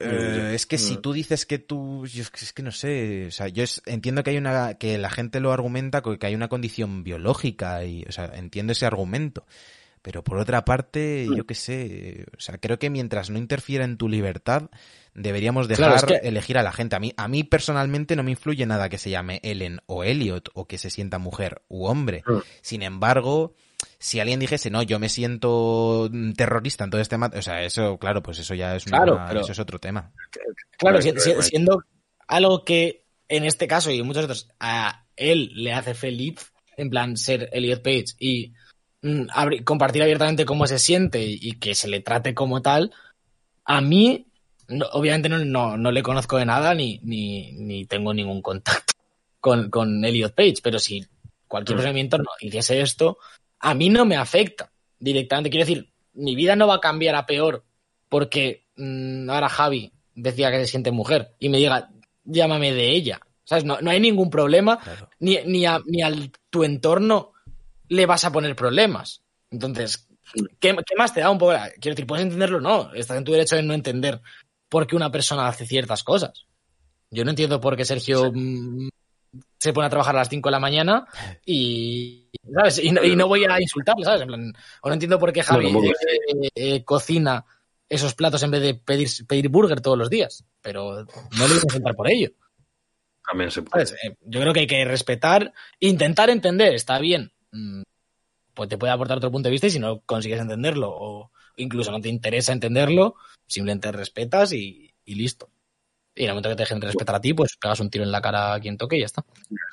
Eh, 0.00 0.52
es 0.54 0.66
que 0.66 0.78
si 0.78 0.96
tú 0.98 1.12
dices 1.12 1.46
que 1.46 1.58
tú, 1.58 2.06
yo 2.06 2.22
es 2.22 2.52
que- 2.52 2.62
no 2.62 2.70
sé, 2.70 3.26
o 3.26 3.30
sea, 3.30 3.48
yo 3.48 3.64
es- 3.64 3.82
entiendo 3.86 4.22
que 4.22 4.30
hay 4.30 4.36
una, 4.38 4.74
que 4.74 4.98
la 4.98 5.10
gente 5.10 5.40
lo 5.40 5.52
argumenta 5.52 6.00
que 6.02 6.26
hay 6.26 6.34
una 6.34 6.48
condición 6.48 7.04
biológica 7.04 7.84
y, 7.84 8.04
o 8.08 8.12
sea, 8.12 8.26
entiendo 8.34 8.72
ese 8.72 8.86
argumento. 8.86 9.46
Pero 10.04 10.22
por 10.22 10.36
otra 10.36 10.66
parte, 10.66 11.26
yo 11.34 11.46
qué 11.46 11.54
sé, 11.54 12.26
o 12.36 12.40
sea, 12.40 12.58
creo 12.58 12.78
que 12.78 12.90
mientras 12.90 13.30
no 13.30 13.38
interfiera 13.38 13.86
en 13.86 13.96
tu 13.96 14.06
libertad, 14.06 14.68
deberíamos 15.14 15.66
dejar 15.66 15.92
Claro, 15.92 15.96
es 16.14 16.20
que- 16.20 16.28
elegir 16.28 16.58
a 16.58 16.62
la 16.62 16.72
gente. 16.72 16.94
A 16.94 16.98
mí, 17.00 17.14
a 17.16 17.26
mí 17.26 17.42
personalmente 17.42 18.14
no 18.14 18.22
me 18.22 18.32
influye 18.32 18.66
nada 18.66 18.90
que 18.90 18.98
se 18.98 19.08
llame 19.08 19.40
Ellen 19.42 19.80
o 19.86 20.04
Elliot 20.04 20.50
o 20.52 20.66
que 20.66 20.76
se 20.76 20.90
sienta 20.90 21.18
mujer 21.18 21.62
u 21.68 21.86
hombre. 21.86 22.22
Mm. 22.26 22.36
Sin 22.60 22.82
embargo, 22.82 23.54
si 23.98 24.20
alguien 24.20 24.40
dijese, 24.40 24.68
no, 24.68 24.82
yo 24.82 24.98
me 24.98 25.08
siento 25.08 26.10
mm, 26.12 26.32
terrorista, 26.32 26.84
entonces 26.84 27.08
te 27.08 27.16
mato, 27.16 27.38
o 27.38 27.42
sea, 27.42 27.62
eso, 27.62 27.96
claro, 27.98 28.22
pues 28.22 28.38
eso 28.40 28.54
ya 28.54 28.76
es, 28.76 28.86
una- 28.86 28.98
Claro, 28.98 29.22
pero- 29.26 29.40
eso 29.40 29.52
es 29.52 29.58
otro 29.58 29.78
tema. 29.78 30.12
Claro, 30.76 31.00
si- 31.00 31.12
si- 31.18 31.40
siendo 31.40 31.82
algo 32.28 32.62
que 32.62 33.06
en 33.28 33.44
este 33.44 33.66
caso 33.66 33.90
y 33.90 34.00
en 34.00 34.06
muchos 34.06 34.24
otros 34.24 34.48
a 34.60 35.06
él 35.16 35.50
le 35.54 35.72
hace 35.72 35.94
feliz, 35.94 36.52
en 36.76 36.90
plan 36.90 37.16
ser 37.16 37.48
Elliot 37.54 37.82
Page 37.82 38.04
y 38.18 38.52
compartir 39.64 40.02
abiertamente 40.02 40.44
cómo 40.44 40.66
se 40.66 40.78
siente 40.78 41.22
y 41.24 41.52
que 41.58 41.74
se 41.74 41.88
le 41.88 42.00
trate 42.00 42.34
como 42.34 42.62
tal, 42.62 42.92
a 43.64 43.80
mí 43.80 44.26
no- 44.68 44.86
obviamente 44.92 45.28
no, 45.28 45.38
no, 45.44 45.76
no 45.76 45.90
le 45.92 46.02
conozco 46.02 46.36
de 46.38 46.46
nada 46.46 46.74
ni, 46.74 47.00
ni, 47.02 47.52
ni 47.52 47.84
tengo 47.86 48.14
ningún 48.14 48.40
contacto 48.42 48.94
con, 49.40 49.70
con 49.70 50.04
Elliot 50.04 50.34
Page, 50.34 50.56
pero 50.62 50.78
si 50.78 51.04
cualquier 51.46 51.74
Mm. 51.74 51.78
persona 51.78 51.88
de 51.90 51.94
mi 51.94 52.00
entorno 52.00 52.30
hiciese 52.40 52.80
esto, 52.80 53.18
a 53.60 53.74
mí 53.74 53.88
no 53.88 54.04
me 54.04 54.16
afecta 54.16 54.70
directamente. 54.98 55.50
Quiero 55.50 55.66
decir, 55.66 55.90
mi 56.14 56.34
vida 56.34 56.56
no 56.56 56.66
va 56.66 56.76
a 56.76 56.80
cambiar 56.80 57.14
a 57.14 57.26
peor 57.26 57.64
porque 58.08 58.64
mm, 58.76 59.28
ahora 59.28 59.48
Javi 59.48 59.92
decía 60.14 60.50
que 60.50 60.58
se 60.60 60.66
siente 60.66 60.90
mujer 60.92 61.32
y 61.38 61.48
me 61.48 61.58
diga, 61.58 61.90
llámame 62.24 62.72
de 62.72 62.90
ella. 62.90 63.20
¿Sabes? 63.44 63.64
No, 63.66 63.78
no 63.82 63.90
hay 63.90 64.00
ningún 64.00 64.30
problema, 64.30 64.78
Claro. 64.78 65.10
ni, 65.18 65.36
ni, 65.44 65.66
a, 65.66 65.78
ni 65.84 66.00
al 66.00 66.32
tu 66.48 66.64
entorno 66.64 67.33
le 67.94 68.06
vas 68.06 68.24
a 68.24 68.32
poner 68.32 68.56
problemas. 68.56 69.22
Entonces, 69.50 70.08
¿qué, 70.58 70.76
qué 70.86 70.96
más 70.96 71.14
te 71.14 71.20
da 71.20 71.30
un 71.30 71.38
poco? 71.38 71.52
Quiero 71.80 71.94
decir, 71.94 72.06
puedes 72.06 72.24
entenderlo, 72.24 72.60
no. 72.60 72.92
Estás 72.94 73.16
en 73.16 73.24
tu 73.24 73.32
derecho 73.32 73.56
de 73.56 73.62
no 73.62 73.74
entender 73.74 74.20
por 74.68 74.86
qué 74.86 74.96
una 74.96 75.10
persona 75.10 75.46
hace 75.46 75.66
ciertas 75.66 76.02
cosas. 76.02 76.46
Yo 77.10 77.24
no 77.24 77.30
entiendo 77.30 77.60
por 77.60 77.76
qué 77.76 77.84
Sergio 77.84 78.32
mm, 78.34 78.88
se 79.58 79.72
pone 79.72 79.86
a 79.86 79.90
trabajar 79.90 80.16
a 80.16 80.18
las 80.18 80.28
5 80.28 80.48
de 80.48 80.50
la 80.50 80.58
mañana 80.60 81.06
y, 81.46 82.30
¿sabes? 82.52 82.78
Y, 82.78 82.90
no, 82.90 83.04
y 83.04 83.16
no 83.16 83.28
voy 83.28 83.44
a 83.44 83.60
insultarle, 83.60 84.04
¿sabes? 84.04 84.22
En 84.22 84.28
plan, 84.28 84.52
o 84.82 84.88
no 84.88 84.94
entiendo 84.94 85.18
por 85.18 85.32
qué 85.32 85.42
Javi 85.42 85.68
eh, 85.68 86.50
eh, 86.54 86.84
cocina 86.84 87.44
esos 87.88 88.14
platos 88.14 88.42
en 88.42 88.50
vez 88.50 88.62
de 88.62 88.74
pedir, 88.74 89.08
pedir 89.28 89.48
burger 89.48 89.80
todos 89.80 89.96
los 89.96 90.10
días. 90.10 90.44
Pero 90.60 91.04
no 91.04 91.48
le 91.48 91.54
voy 91.54 91.58
a 91.58 91.64
insultar 91.64 91.94
por 91.94 92.10
ello. 92.10 92.30
También 93.26 93.50
se 93.50 93.62
puede. 93.62 93.86
¿sabes? 93.86 94.04
Eh, 94.04 94.16
Yo 94.22 94.40
creo 94.40 94.52
que 94.52 94.60
hay 94.60 94.66
que 94.66 94.84
respetar, 94.84 95.52
intentar 95.78 96.30
entender, 96.30 96.74
está 96.74 96.98
bien. 96.98 97.32
Mm, 97.54 97.82
Pues 98.54 98.68
te 98.68 98.78
puede 98.78 98.92
aportar 98.92 99.16
otro 99.18 99.30
punto 99.32 99.48
de 99.48 99.52
vista 99.52 99.66
y 99.66 99.70
si 99.70 99.78
no 99.80 100.00
consigues 100.06 100.40
entenderlo 100.40 100.90
o 100.90 101.30
incluso 101.56 101.90
no 101.90 102.00
te 102.00 102.08
interesa 102.08 102.52
entenderlo, 102.52 103.16
simplemente 103.46 103.90
respetas 103.92 104.52
y, 104.52 104.92
y 105.04 105.14
listo. 105.16 105.48
Y 106.16 106.22
en 106.22 106.26
el 106.28 106.32
momento 106.34 106.50
que 106.50 106.54
te 106.54 106.62
dejen 106.62 106.78
de 106.78 106.86
respetar 106.86 107.16
a 107.16 107.20
ti, 107.20 107.34
pues 107.34 107.56
pegas 107.60 107.80
un 107.80 107.90
tiro 107.90 108.04
en 108.04 108.12
la 108.12 108.20
cara 108.22 108.54
a 108.54 108.60
quien 108.60 108.76
toque 108.78 108.96
y 108.96 109.00
ya 109.00 109.06
está. 109.06 109.24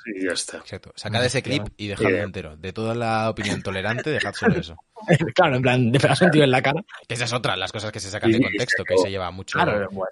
Y 0.06 0.26
ya 0.26 0.32
está. 0.32 0.56
Exacto. 0.58 0.92
Sacad 0.96 1.24
ese 1.24 1.40
clip 1.40 1.62
y 1.76 1.86
dejadlo 1.86 2.16
entero. 2.18 2.56
De 2.56 2.72
toda 2.72 2.96
la 2.96 3.30
opinión 3.30 3.62
tolerante, 3.62 4.10
dejad 4.10 4.34
solo 4.34 4.56
eso. 4.58 4.76
claro, 5.36 5.54
en 5.56 5.62
plan, 5.62 5.92
te 5.92 6.00
pegas 6.00 6.20
un 6.22 6.30
tiro 6.32 6.42
en 6.44 6.50
la 6.50 6.60
cara. 6.62 6.82
Que 7.06 7.14
esa 7.14 7.26
es 7.26 7.32
otra, 7.32 7.56
las 7.56 7.70
cosas 7.70 7.92
que 7.92 8.00
se 8.00 8.10
sacan 8.10 8.32
de 8.32 8.38
Y- 8.38 8.42
contexto, 8.42 8.82
que 8.82 8.98
se 8.98 9.10
lleva 9.10 9.30
mucho. 9.30 9.56
Claro, 9.60 9.88
bueno, 9.92 10.10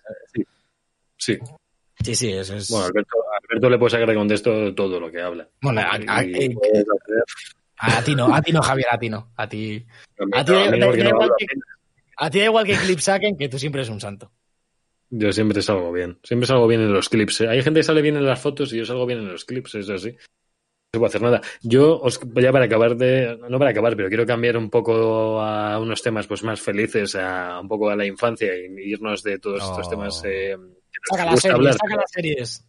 Sí. 1.17 1.37
sí, 2.05 2.15
sí, 2.15 2.33
eso 2.33 2.55
es. 2.55 2.69
Bueno, 2.71 2.87
Alberto, 2.87 3.69
le 3.69 3.79
puede 3.79 3.91
sacar 3.91 4.09
de 4.09 4.15
contexto 4.15 4.73
todo 4.77 5.01
lo 5.01 5.11
que 5.11 5.21
habla. 5.21 5.49
Bueno, 5.61 5.81
a, 5.81 5.99
a- 6.07 6.25
Y- 6.25 6.33
eh, 6.45 6.55
a 7.81 8.03
ti 8.03 8.15
no, 8.15 8.35
a 8.35 8.41
ti 8.43 8.53
no, 8.53 8.63
Javier, 8.63 8.87
a 8.91 8.99
ti 8.99 9.09
no. 9.11 9.33
A 9.37 9.49
ti, 9.49 9.85
a 10.33 10.45
ti, 10.45 10.53
da- 10.53 10.77
igual 10.77 10.93
que, 11.39 11.47
bien. 11.47 11.63
a 12.17 12.31
ti 12.31 12.39
da 12.39 12.45
igual 12.45 12.65
que 12.67 12.77
clip 12.77 12.99
saquen, 13.01 13.37
que 13.37 13.49
tú 13.49 13.59
siempre 13.59 13.81
eres 13.81 13.91
un 13.91 14.01
santo. 14.01 14.31
Yo 15.11 15.33
siempre 15.33 15.61
salgo 15.63 15.91
bien. 15.91 16.19
Siempre 16.23 16.47
salgo 16.47 16.69
bien 16.69 16.83
en 16.83 16.93
los 16.93 17.09
clips. 17.09 17.41
¿eh? 17.41 17.49
Hay 17.49 17.63
gente 17.63 17.81
que 17.81 17.85
sale 17.85 18.01
bien 18.03 18.17
en 18.17 18.25
las 18.27 18.41
fotos 18.41 18.73
y 18.73 18.79
yo 18.79 18.85
salgo 18.85 19.07
bien 19.07 19.19
en 19.19 19.29
los 19.33 19.45
clips, 19.45 19.75
eso 19.75 19.99
sí. 19.99 20.11
No 20.13 20.17
se 20.93 20.99
puede 20.99 21.09
hacer 21.09 21.23
nada. 21.23 21.41
Yo, 21.63 22.01
os, 22.01 22.21
ya 22.35 22.53
para 22.53 22.65
acabar 22.67 22.97
de. 22.97 23.39
No 23.49 23.59
para 23.59 23.71
acabar, 23.71 23.97
pero 23.97 24.09
quiero 24.09 24.27
cambiar 24.27 24.57
un 24.57 24.71
poco 24.71 25.41
a 25.41 25.79
unos 25.81 26.03
temas 26.03 26.27
pues 26.27 26.43
más 26.45 26.61
felices, 26.61 27.15
a 27.17 27.61
un 27.61 27.69
poco 27.69 27.91
a 27.91 27.97
la 27.97 28.05
infancia 28.07 28.53
y 28.57 28.91
irnos 28.93 29.23
de 29.23 29.39
todos 29.39 29.63
estos 29.63 29.89
temas. 29.89 30.23
Eh, 30.25 30.57
que 30.93 30.99
Saca 31.11 31.25
las 31.25 31.41
series, 31.41 31.55
hablar. 31.57 31.75
saca 31.75 31.97
las 31.97 32.11
series. 32.11 32.67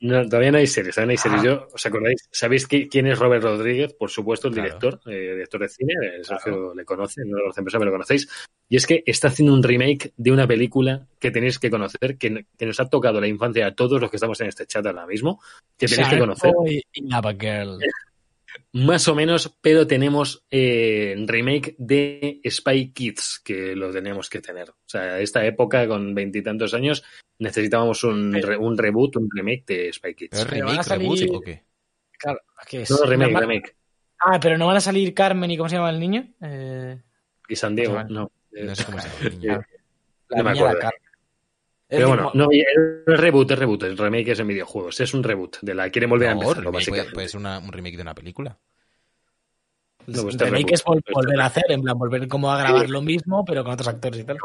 No, 0.00 0.24
todavía 0.28 0.52
no 0.52 0.58
hay 0.58 0.66
series, 0.68 0.94
todavía 0.94 1.06
no 1.08 1.10
hay 1.12 1.16
series. 1.18 1.40
Ah. 1.40 1.44
Yo, 1.44 1.68
¿Os 1.74 1.84
acordáis? 1.86 2.28
¿Sabéis 2.30 2.68
qui- 2.68 2.88
quién 2.88 3.06
es 3.08 3.18
Robert 3.18 3.42
Rodríguez? 3.42 3.94
Por 3.94 4.10
supuesto, 4.10 4.46
el 4.48 4.54
Claro. 4.54 4.66
director, 4.68 5.00
eh, 5.12 5.32
director 5.32 5.60
de 5.60 5.68
cine. 5.68 5.94
Sergio 6.22 6.72
le 6.74 6.84
conoce, 6.84 7.22
no 7.24 7.36
lo 7.38 7.42
conocen, 7.52 7.64
pero 7.64 7.84
lo 7.84 7.90
conocéis. 7.92 8.28
Y 8.68 8.76
es 8.76 8.86
que 8.86 9.02
está 9.06 9.28
haciendo 9.28 9.54
un 9.54 9.62
remake 9.62 10.12
de 10.16 10.30
una 10.30 10.46
película 10.46 11.06
que 11.18 11.30
tenéis 11.32 11.58
que 11.58 11.70
conocer, 11.70 12.16
que, 12.16 12.46
que 12.56 12.66
nos 12.66 12.78
ha 12.78 12.88
tocado 12.88 13.20
la 13.20 13.26
infancia 13.26 13.66
a 13.66 13.74
todos 13.74 14.00
los 14.00 14.08
que 14.10 14.18
estamos 14.18 14.40
en 14.40 14.48
este 14.48 14.66
chat 14.66 14.86
ahora 14.86 15.06
mismo, 15.06 15.40
que 15.76 15.86
tenéis 15.88 16.08
que 16.08 16.18
conocer. 16.18 16.52
Boy 16.54 16.82
Girl. 17.40 17.78
Más 18.72 19.08
o 19.08 19.14
menos, 19.14 19.56
pero 19.60 19.86
tenemos 19.86 20.44
eh, 20.50 21.14
remake 21.26 21.74
de 21.78 22.40
Spy 22.48 22.92
Kids, 22.92 23.40
que 23.44 23.74
lo 23.74 23.90
teníamos 23.90 24.28
que 24.30 24.40
tener. 24.40 24.70
O 24.70 24.74
sea, 24.86 25.18
esta 25.20 25.44
época, 25.44 25.86
con 25.88 26.14
veintitantos 26.14 26.74
años, 26.74 27.02
necesitábamos 27.38 28.04
un, 28.04 28.32
re- 28.34 28.56
un 28.56 28.76
reboot, 28.76 29.16
un 29.16 29.28
remake 29.30 29.64
de 29.66 29.92
Spy 29.92 30.14
Kids. 30.14 30.30
¿Pero 30.30 30.42
es 30.42 30.48
Pero 30.50 30.66
van 30.66 30.78
a 30.78 30.82
remake, 30.82 30.88
salir- 30.88 31.20
reboot 31.20 31.36
o 31.36 31.40
qué? 31.40 31.62
Claro, 32.18 32.40
¿qué 32.68 32.82
es? 32.82 32.90
No, 32.90 33.06
remake, 33.06 33.32
No, 33.32 33.40
remake. 33.40 33.76
Ah, 34.20 34.40
pero 34.40 34.58
no 34.58 34.66
van 34.66 34.76
a 34.76 34.80
salir 34.80 35.14
Carmen 35.14 35.50
y 35.50 35.56
¿cómo 35.56 35.68
se 35.68 35.76
llama 35.76 35.90
el 35.90 36.00
niño? 36.00 36.28
Eh, 36.42 37.00
Y 37.48 37.56
San 37.56 37.76
Diego, 37.76 38.02
no. 38.04 38.30
No 38.50 38.74
sé 38.74 38.84
cómo 38.84 38.98
se 39.00 39.08
llama 39.08 39.20
el 39.22 39.38
niño. 39.38 39.62
la 40.30 40.36
No 40.38 40.44
me 40.44 40.50
niña 40.52 40.62
de 40.64 40.68
acuerdo. 40.70 40.80
Carmen. 40.80 41.07
Es 41.90 41.96
Pero 41.96 42.08
bueno, 42.08 42.30
no, 42.34 42.48
es 42.52 42.66
reboot, 43.18 43.50
es 43.50 43.58
reboot. 43.58 43.82
El 43.84 43.96
remake 43.96 44.28
es 44.32 44.40
en 44.40 44.46
videojuegos. 44.48 45.00
Es 45.00 45.14
un 45.14 45.22
reboot. 45.22 45.56
De 45.62 45.74
la 45.74 45.88
quieren 45.88 46.10
volver 46.10 46.28
a 46.28 46.32
empezar, 46.32 46.56
remake 46.56 46.70
puede, 46.70 46.76
básicamente. 46.76 47.14
puede 47.14 47.28
ser 47.28 47.40
una- 47.40 47.58
un 47.60 47.72
remake 47.72 47.96
de 47.96 48.02
una 48.02 48.14
película. 48.14 48.58
No, 50.00 50.04
pues 50.06 50.18
el 50.18 50.28
este 50.30 50.44
remake 50.44 50.58
reboot. 50.66 50.72
es 50.74 50.84
vol- 50.84 50.98
Este 50.98 51.12
volver 51.14 51.40
a 51.40 51.46
hacer, 51.46 51.64
en 51.68 51.82
plan, 51.82 51.98
volver 51.98 52.28
como 52.28 52.52
a 52.52 52.58
grabar 52.58 52.90
lo 52.90 53.00
mismo, 53.00 53.44
pero 53.44 53.64
con 53.64 53.72
otros 53.72 53.88
actores 53.88 54.20
y 54.20 54.24
tal. 54.24 54.36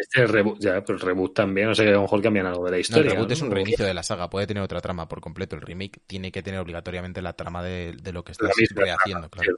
Este 0.00 0.24
es 0.24 0.30
reboot, 0.30 0.58
ya, 0.60 0.82
pero 0.84 0.98
el 0.98 1.00
reboot 1.04 1.34
también. 1.34 1.68
O 1.68 1.74
sea 1.74 1.84
que 1.84 1.90
a 1.90 1.94
lo 1.94 2.02
mejor 2.02 2.22
cambian 2.22 2.46
algo 2.46 2.64
de 2.64 2.70
la 2.70 2.70
No, 2.70 2.76
el 2.76 2.80
historia. 2.80 3.10
reboot 3.12 3.30
es 3.32 3.42
un 3.42 3.48
¿no? 3.50 3.54
reinicio 3.54 3.84
de 3.84 3.94
la 3.94 4.02
saga, 4.02 4.30
puede 4.30 4.46
tener 4.46 4.62
otra 4.62 4.80
trama 4.80 5.06
por 5.08 5.20
completo. 5.20 5.56
El 5.56 5.62
remake 5.62 6.00
tiene 6.06 6.32
que 6.32 6.42
tener 6.42 6.58
obligatoriamente 6.60 7.20
la 7.22 7.34
trama 7.34 7.62
de, 7.62 7.92
de 8.00 8.12
lo 8.12 8.24
que 8.24 8.32
estás 8.32 8.50
rehaciendo, 8.74 9.28
claro. 9.28 9.52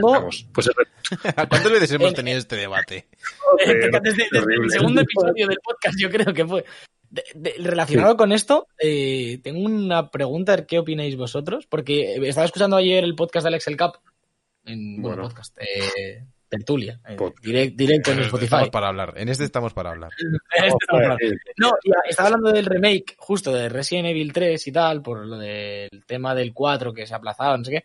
No. 0.00 0.08
estamos. 0.14 0.46
Pues 0.52 0.66
es 0.68 0.74
¿Cuántas 1.48 1.70
veces 1.70 1.92
hemos 1.92 2.10
Eh, 2.12 2.14
tenido 2.14 2.38
este 2.38 2.56
debate? 2.56 3.06
Eh, 3.64 3.90
Desde, 4.02 4.24
el 4.32 4.70
segundo 4.70 5.02
episodio 5.02 5.46
del 5.46 5.58
podcast, 5.62 5.96
yo 5.98 6.10
creo 6.10 6.34
que 6.34 6.44
fue. 6.44 6.64
de- 7.10 7.22
de- 7.36 7.54
relacionado 7.60 8.16
con 8.16 8.32
esto, 8.32 8.66
eh, 8.80 9.38
tengo 9.44 9.60
una 9.60 10.10
pregunta, 10.10 10.54
a 10.54 10.66
qué 10.66 10.78
opináis 10.80 11.16
vosotros, 11.16 11.66
porque 11.66 12.16
estaba 12.26 12.46
escuchando 12.46 12.76
ayer 12.76 13.04
el 13.04 13.14
podcast 13.14 13.44
de 13.44 13.48
Alex 13.48 13.68
El 13.68 13.76
Cap, 13.76 13.94
en, 14.64 15.00
bueno, 15.00 15.16
Bueno. 15.18 15.28
podcast, 15.28 15.56
eh, 15.60 16.24
Tertulia, 16.48 17.00
eh, 17.08 17.16
direct- 17.42 17.74
directo 17.74 18.12
en 18.12 18.20
Spotify. 18.20 18.44
Estamos 18.44 18.70
para 18.70 18.88
hablar. 18.88 19.14
En 19.16 19.28
este 19.28 19.44
estamos 19.44 19.72
para 19.72 19.90
hablar. 19.90 20.10
No, 21.56 21.70
y 21.82 21.90
estaba 22.10 22.28
hablando 22.28 22.52
del 22.52 22.66
remake, 22.66 23.14
justo 23.18 23.52
de 23.52 23.68
Resident 23.68 24.08
Evil 24.08 24.32
3 24.32 24.66
y 24.66 24.72
tal, 24.72 25.02
por 25.02 25.26
lo 25.26 25.38
del 25.38 26.04
tema 26.06 26.34
del 26.34 26.52
4 26.54 26.92
que 26.94 27.06
se 27.06 27.14
ha 27.14 27.16
aplazado, 27.16 27.58
no 27.58 27.64
sé 27.64 27.70
qué. 27.72 27.84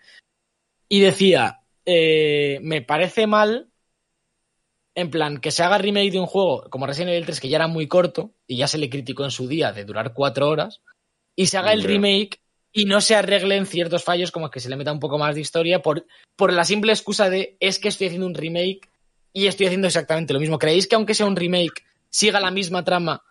Y 0.89 0.99
decía, 0.99 1.59
eh, 1.85 2.59
me 2.61 2.81
parece 2.81 3.25
mal, 3.27 3.69
en 4.93 5.09
plan, 5.09 5.39
que 5.39 5.51
se 5.51 5.63
haga 5.63 5.77
remake 5.77 6.11
de 6.11 6.19
un 6.19 6.25
juego 6.27 6.69
como 6.69 6.85
Resident 6.85 7.11
Evil 7.11 7.25
3, 7.25 7.39
que 7.39 7.49
ya 7.49 7.57
era 7.57 7.67
muy 7.67 7.87
corto, 7.87 8.33
y 8.45 8.57
ya 8.57 8.67
se 8.67 8.77
le 8.77 8.89
criticó 8.89 9.23
en 9.23 9.31
su 9.31 9.47
día 9.47 9.71
de 9.71 9.85
durar 9.85 10.13
4 10.13 10.47
horas, 10.49 10.81
y 11.35 11.47
se 11.47 11.57
haga 11.57 11.71
el 11.73 11.81
remake 11.93 12.41
y 12.73 12.85
no 12.85 13.01
se 13.01 13.15
arreglen 13.15 13.65
ciertos 13.65 14.03
fallos 14.03 14.31
como 14.31 14.49
que 14.49 14.59
se 14.59 14.69
le 14.69 14.75
meta 14.77 14.91
un 14.91 14.99
poco 14.99 15.17
más 15.17 15.35
de 15.35 15.41
historia 15.41 15.81
por, 15.81 16.05
por 16.35 16.53
la 16.53 16.63
simple 16.63 16.91
excusa 16.93 17.29
de 17.29 17.57
es 17.59 17.79
que 17.79 17.89
estoy 17.89 18.07
haciendo 18.07 18.27
un 18.27 18.33
remake 18.35 18.89
y 19.33 19.47
estoy 19.47 19.65
haciendo 19.67 19.87
exactamente 19.87 20.33
lo 20.33 20.39
mismo. 20.39 20.57
¿Creéis 20.59 20.87
que 20.87 20.95
aunque 20.95 21.13
sea 21.13 21.25
un 21.25 21.35
remake, 21.35 21.83
siga 22.09 22.39
la 22.39 22.51
misma 22.51 22.83
trama, 22.83 23.23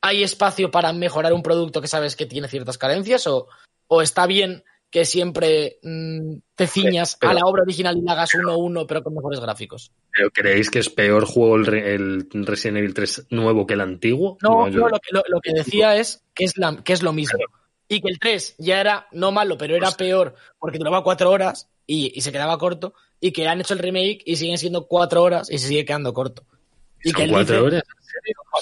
hay 0.00 0.22
espacio 0.22 0.70
para 0.70 0.92
mejorar 0.92 1.32
un 1.32 1.42
producto 1.42 1.80
que 1.80 1.88
sabes 1.88 2.16
que 2.16 2.26
tiene 2.26 2.48
ciertas 2.48 2.78
carencias? 2.78 3.26
¿O, 3.26 3.48
o 3.88 4.02
está 4.02 4.26
bien 4.26 4.62
que 4.90 5.04
siempre 5.04 5.78
mm, 5.82 6.36
te 6.54 6.66
ciñas 6.68 7.16
Pero- 7.20 7.30
a 7.30 7.34
la 7.34 7.40
obra 7.44 7.62
original 7.62 7.96
y 7.98 8.02
la 8.02 8.12
hagas 8.12 8.34
uno 8.34 8.52
a 8.52 8.56
uno, 8.56 8.86
pero 8.86 9.02
con 9.02 9.14
mejores 9.14 9.40
gráficos? 9.40 9.90
¿Pero 10.12 10.30
creéis 10.30 10.70
que 10.70 10.78
es 10.78 10.88
peor 10.88 11.24
juego 11.26 11.56
el, 11.56 11.74
el 12.32 12.46
Resident 12.46 12.78
Evil 12.78 12.94
3 12.94 13.26
nuevo 13.30 13.66
que 13.66 13.74
el 13.74 13.80
antiguo? 13.80 14.38
No, 14.42 14.68
yo- 14.68 14.80
no, 14.80 14.88
lo, 14.88 14.98
que, 15.00 15.08
lo- 15.12 15.24
lo 15.28 15.40
que 15.40 15.52
decía 15.52 15.96
es 15.96 16.24
que 16.34 16.44
es, 16.44 16.56
la, 16.56 16.76
que 16.84 16.92
es 16.92 17.02
lo 17.02 17.12
mismo. 17.12 17.38
Y 17.88 18.00
que 18.00 18.08
el 18.08 18.18
3 18.18 18.56
ya 18.58 18.80
era 18.80 19.06
no 19.12 19.30
malo, 19.32 19.56
pero 19.56 19.76
era 19.76 19.90
peor 19.92 20.34
porque 20.58 20.78
duraba 20.78 21.02
cuatro 21.04 21.30
horas 21.30 21.68
y, 21.86 22.12
y 22.16 22.20
se 22.20 22.32
quedaba 22.32 22.58
corto. 22.58 22.94
Y 23.20 23.32
que 23.32 23.46
han 23.48 23.60
hecho 23.60 23.74
el 23.74 23.78
remake 23.80 24.22
y 24.26 24.36
siguen 24.36 24.58
siendo 24.58 24.86
cuatro 24.86 25.22
horas 25.22 25.50
y 25.50 25.58
se 25.58 25.68
sigue 25.68 25.84
quedando 25.84 26.12
corto. 26.12 26.44
Y 27.02 27.10
¿Son 27.10 27.22
él 27.22 27.30
cuatro 27.30 27.54
dice- 27.56 27.66
horas? 27.66 27.82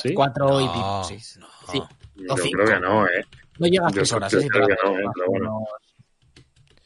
¿Sí? 0.03 0.15
Cuatro 0.15 0.61
y 0.61 0.65
No, 0.67 0.73
pico, 0.73 1.05
sí. 1.05 1.39
no. 1.41 1.47
Sí. 1.73 1.83
Yo 2.17 2.35
o 2.35 2.37
cinco. 2.37 2.59
creo 2.65 2.75
que 2.75 2.81
no, 2.81 3.07
¿eh? 3.07 3.25
No 3.59 3.67
llega 3.67 3.87
a 3.87 3.91
Yo 3.91 3.95
tres 3.95 4.13
horas. 4.13 4.33
yo 4.33 4.39
¿eh? 4.41 4.47
creo 4.49 4.67
que 4.67 4.75
Pero- 4.75 4.93
no, 4.93 4.99
¿eh? 5.01 5.13
Pero 5.15 5.31
bueno. 5.31 5.67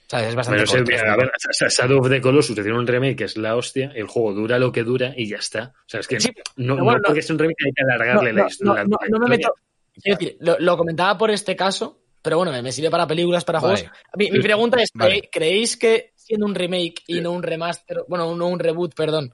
¿Sabes? 0.06 0.28
Es 0.28 0.34
bastante 0.36 0.64
Bueno, 0.64 0.84
corto. 0.84 0.92
ese- 0.94 1.06
a 1.06 1.16
ver, 1.16 1.32
Shadow 1.70 2.00
of 2.00 2.08
the 2.08 2.20
Colossus 2.22 2.56
hicieron 2.58 2.78
un 2.80 2.86
remake 2.86 3.16
que 3.16 3.24
es 3.24 3.36
la 3.36 3.56
hostia, 3.56 3.92
el 3.94 4.06
juego 4.06 4.32
dura 4.32 4.58
lo 4.58 4.72
que 4.72 4.82
dura 4.82 5.12
y 5.14 5.28
ya 5.28 5.36
está. 5.36 5.74
O 5.80 5.88
sea, 5.88 6.00
es 6.00 6.08
que 6.08 6.18
Sí, 6.20 6.30
no, 6.56 6.76
bueno, 6.76 6.98
no 6.98 7.02
porque 7.04 7.20
es 7.20 7.28
un 7.30 7.38
remake 7.38 7.56
hay 7.66 7.72
que 7.72 7.82
alargarle 7.82 8.32
no, 8.32 8.36
la 8.38 8.42
no, 8.44 8.48
historia. 8.48 8.84
no, 8.84 8.88
no, 9.08 9.18
no 9.18 9.18
me 9.18 9.36
meto. 9.36 9.54
Quiero 10.02 10.18
decir, 10.18 10.36
lo, 10.40 10.56
lo 10.60 10.76
comentaba 10.78 11.18
por 11.18 11.30
este 11.30 11.54
caso, 11.56 11.98
pero 12.22 12.36
bueno, 12.38 12.52
me, 12.52 12.62
me 12.62 12.72
sirve 12.72 12.90
para 12.90 13.06
películas, 13.06 13.44
para 13.44 13.60
Vale. 13.60 13.76
juegos. 13.82 13.92
Mi, 14.16 14.30
mi 14.30 14.40
pregunta 14.40 14.80
es: 14.82 14.90
Vale. 14.94 15.22
¿cre- 15.22 15.28
¿creéis 15.32 15.76
que 15.76 16.12
siendo 16.16 16.46
un 16.46 16.54
remake 16.54 17.02
y 17.06 17.20
no 17.20 17.32
un 17.32 17.42
remaster, 17.42 18.04
bueno, 18.08 18.34
no 18.36 18.46
un 18.48 18.58
reboot, 18.58 18.94
perdón, 18.94 19.32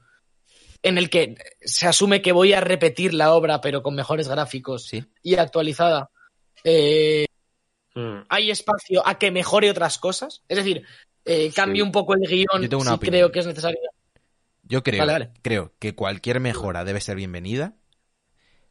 en 0.83 0.99
el 0.99 1.09
que 1.11 1.35
se 1.63 1.87
asume 1.87 2.23
que 2.23 2.33
voy 2.33 2.53
a 2.53 2.61
repetir 2.61 3.15
la 3.15 3.33
obra 3.35 3.61
pero 3.61 3.83
con 3.83 3.95
mejores 3.95 4.29
gráficos 4.29 4.85
Sí. 4.87 5.05
y 5.23 5.35
actualizada, 5.37 6.11
eh, 6.63 7.27
Mm. 7.97 8.25
hay 8.29 8.51
espacio 8.51 9.07
a 9.07 9.19
que 9.19 9.31
mejore 9.31 9.71
otras 9.71 9.99
cosas? 9.99 10.43
Es 10.49 10.57
decir, 10.57 10.85
eh, 11.25 11.53
cambie 11.55 11.81
Sí. 11.81 11.87
un 11.87 11.93
poco 11.93 12.15
el 12.15 12.21
guion 12.29 12.63
si 12.63 12.67
opinión. 12.75 12.99
creo 12.99 13.31
que 13.33 13.39
es 13.39 13.47
necesario. 13.47 13.79
Yo 14.65 14.83
creo, 14.83 14.99
Vale, 15.01 15.13
vale. 15.13 15.31
creo 15.43 15.75
que 15.79 15.95
cualquier 15.95 16.41
mejora 16.41 16.85
debe 16.85 17.01
ser 17.01 17.17
bienvenida, 17.17 17.77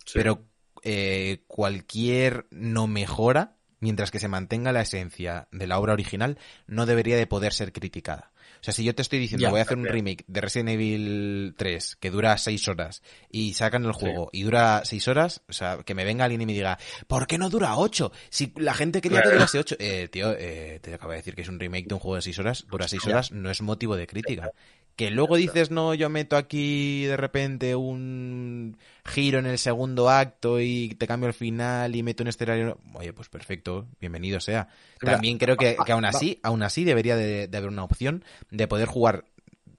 Sí. 0.05 0.13
pero 0.15 0.45
eh, 0.83 1.43
cualquier 1.47 2.47
no 2.51 2.87
mejora, 2.87 3.55
mientras 3.83 4.11
que 4.11 4.19
se 4.19 4.29
mantenga 4.29 4.71
la 4.71 4.81
esencia 4.81 5.49
de 5.51 5.67
la 5.67 5.77
obra 5.77 5.91
original, 5.91 6.39
no 6.67 6.85
debería 6.85 7.17
de 7.17 7.27
poder 7.27 7.51
ser 7.51 7.73
criticada. 7.73 8.31
O 8.61 8.63
sea, 8.63 8.73
si 8.73 8.85
yo 8.85 8.95
te 8.95 9.01
estoy 9.01 9.19
diciendo 9.19 9.43
Ya, 9.43 9.49
voy 9.49 9.59
a 9.59 9.63
hacer 9.63 9.77
un 9.77 9.85
remake 9.85 10.23
de 10.25 10.39
Resident 10.39 10.69
Evil 10.69 11.53
3 11.57 11.97
que 11.99 12.09
dura 12.09 12.37
6 12.37 12.69
horas 12.69 13.03
y 13.29 13.55
sacan 13.55 13.83
el 13.83 13.91
juego 13.91 14.29
y 14.31 14.43
dura 14.43 14.83
6 14.85 15.09
horas, 15.09 15.41
o 15.49 15.53
sea, 15.53 15.79
que 15.85 15.93
me 15.93 16.05
venga 16.05 16.23
alguien 16.23 16.41
y 16.41 16.45
me 16.45 16.53
diga, 16.53 16.79
¿por 17.07 17.27
qué 17.27 17.37
no 17.37 17.49
dura 17.49 17.75
8? 17.75 18.09
Si 18.29 18.53
la 18.55 18.73
gente 18.73 19.01
quería 19.01 19.21
que 19.21 19.31
durase 19.31 19.59
8. 19.59 19.75
Eh, 19.79 20.07
tío, 20.09 20.31
eh, 20.31 20.79
te 20.81 20.93
acabo 20.93 21.11
de 21.11 21.17
decir 21.17 21.35
que 21.35 21.41
es 21.41 21.49
un 21.49 21.59
remake 21.59 21.87
de 21.87 21.95
un 21.95 21.99
juego 21.99 22.15
de 22.15 22.21
6 22.21 22.39
horas, 22.39 22.65
dura 22.69 22.87
6 22.87 23.05
horas, 23.07 23.31
no 23.33 23.51
es 23.51 23.61
motivo 23.61 23.97
de 23.97 24.07
crítica. 24.07 24.51
Que 24.95 25.09
luego 25.09 25.37
dices, 25.37 25.71
no, 25.71 25.95
yo 25.95 26.09
meto 26.09 26.37
aquí 26.37 27.05
de 27.05 27.17
repente 27.17 27.75
un 27.75 28.77
giro 29.05 29.39
en 29.39 29.47
el 29.47 29.57
segundo 29.57 30.09
acto 30.09 30.59
y 30.59 30.89
te 30.89 31.07
cambio 31.07 31.27
el 31.27 31.33
final 31.33 31.95
y 31.95 32.03
meto 32.03 32.21
un 32.23 32.29
escenario. 32.29 32.77
Oye, 32.93 33.11
pues 33.11 33.27
perfecto, 33.27 33.87
bienvenido 33.99 34.39
sea. 34.39 34.67
También 34.99 35.39
creo 35.39 35.57
que, 35.57 35.75
que 35.83 35.91
aún 35.91 36.05
así, 36.05 36.39
aún 36.43 36.61
así 36.61 36.83
debería 36.83 37.15
de, 37.15 37.47
de 37.47 37.57
haber 37.57 37.69
una 37.69 37.83
opción 37.83 38.23
de 38.51 38.67
poder 38.67 38.87
jugar 38.87 39.25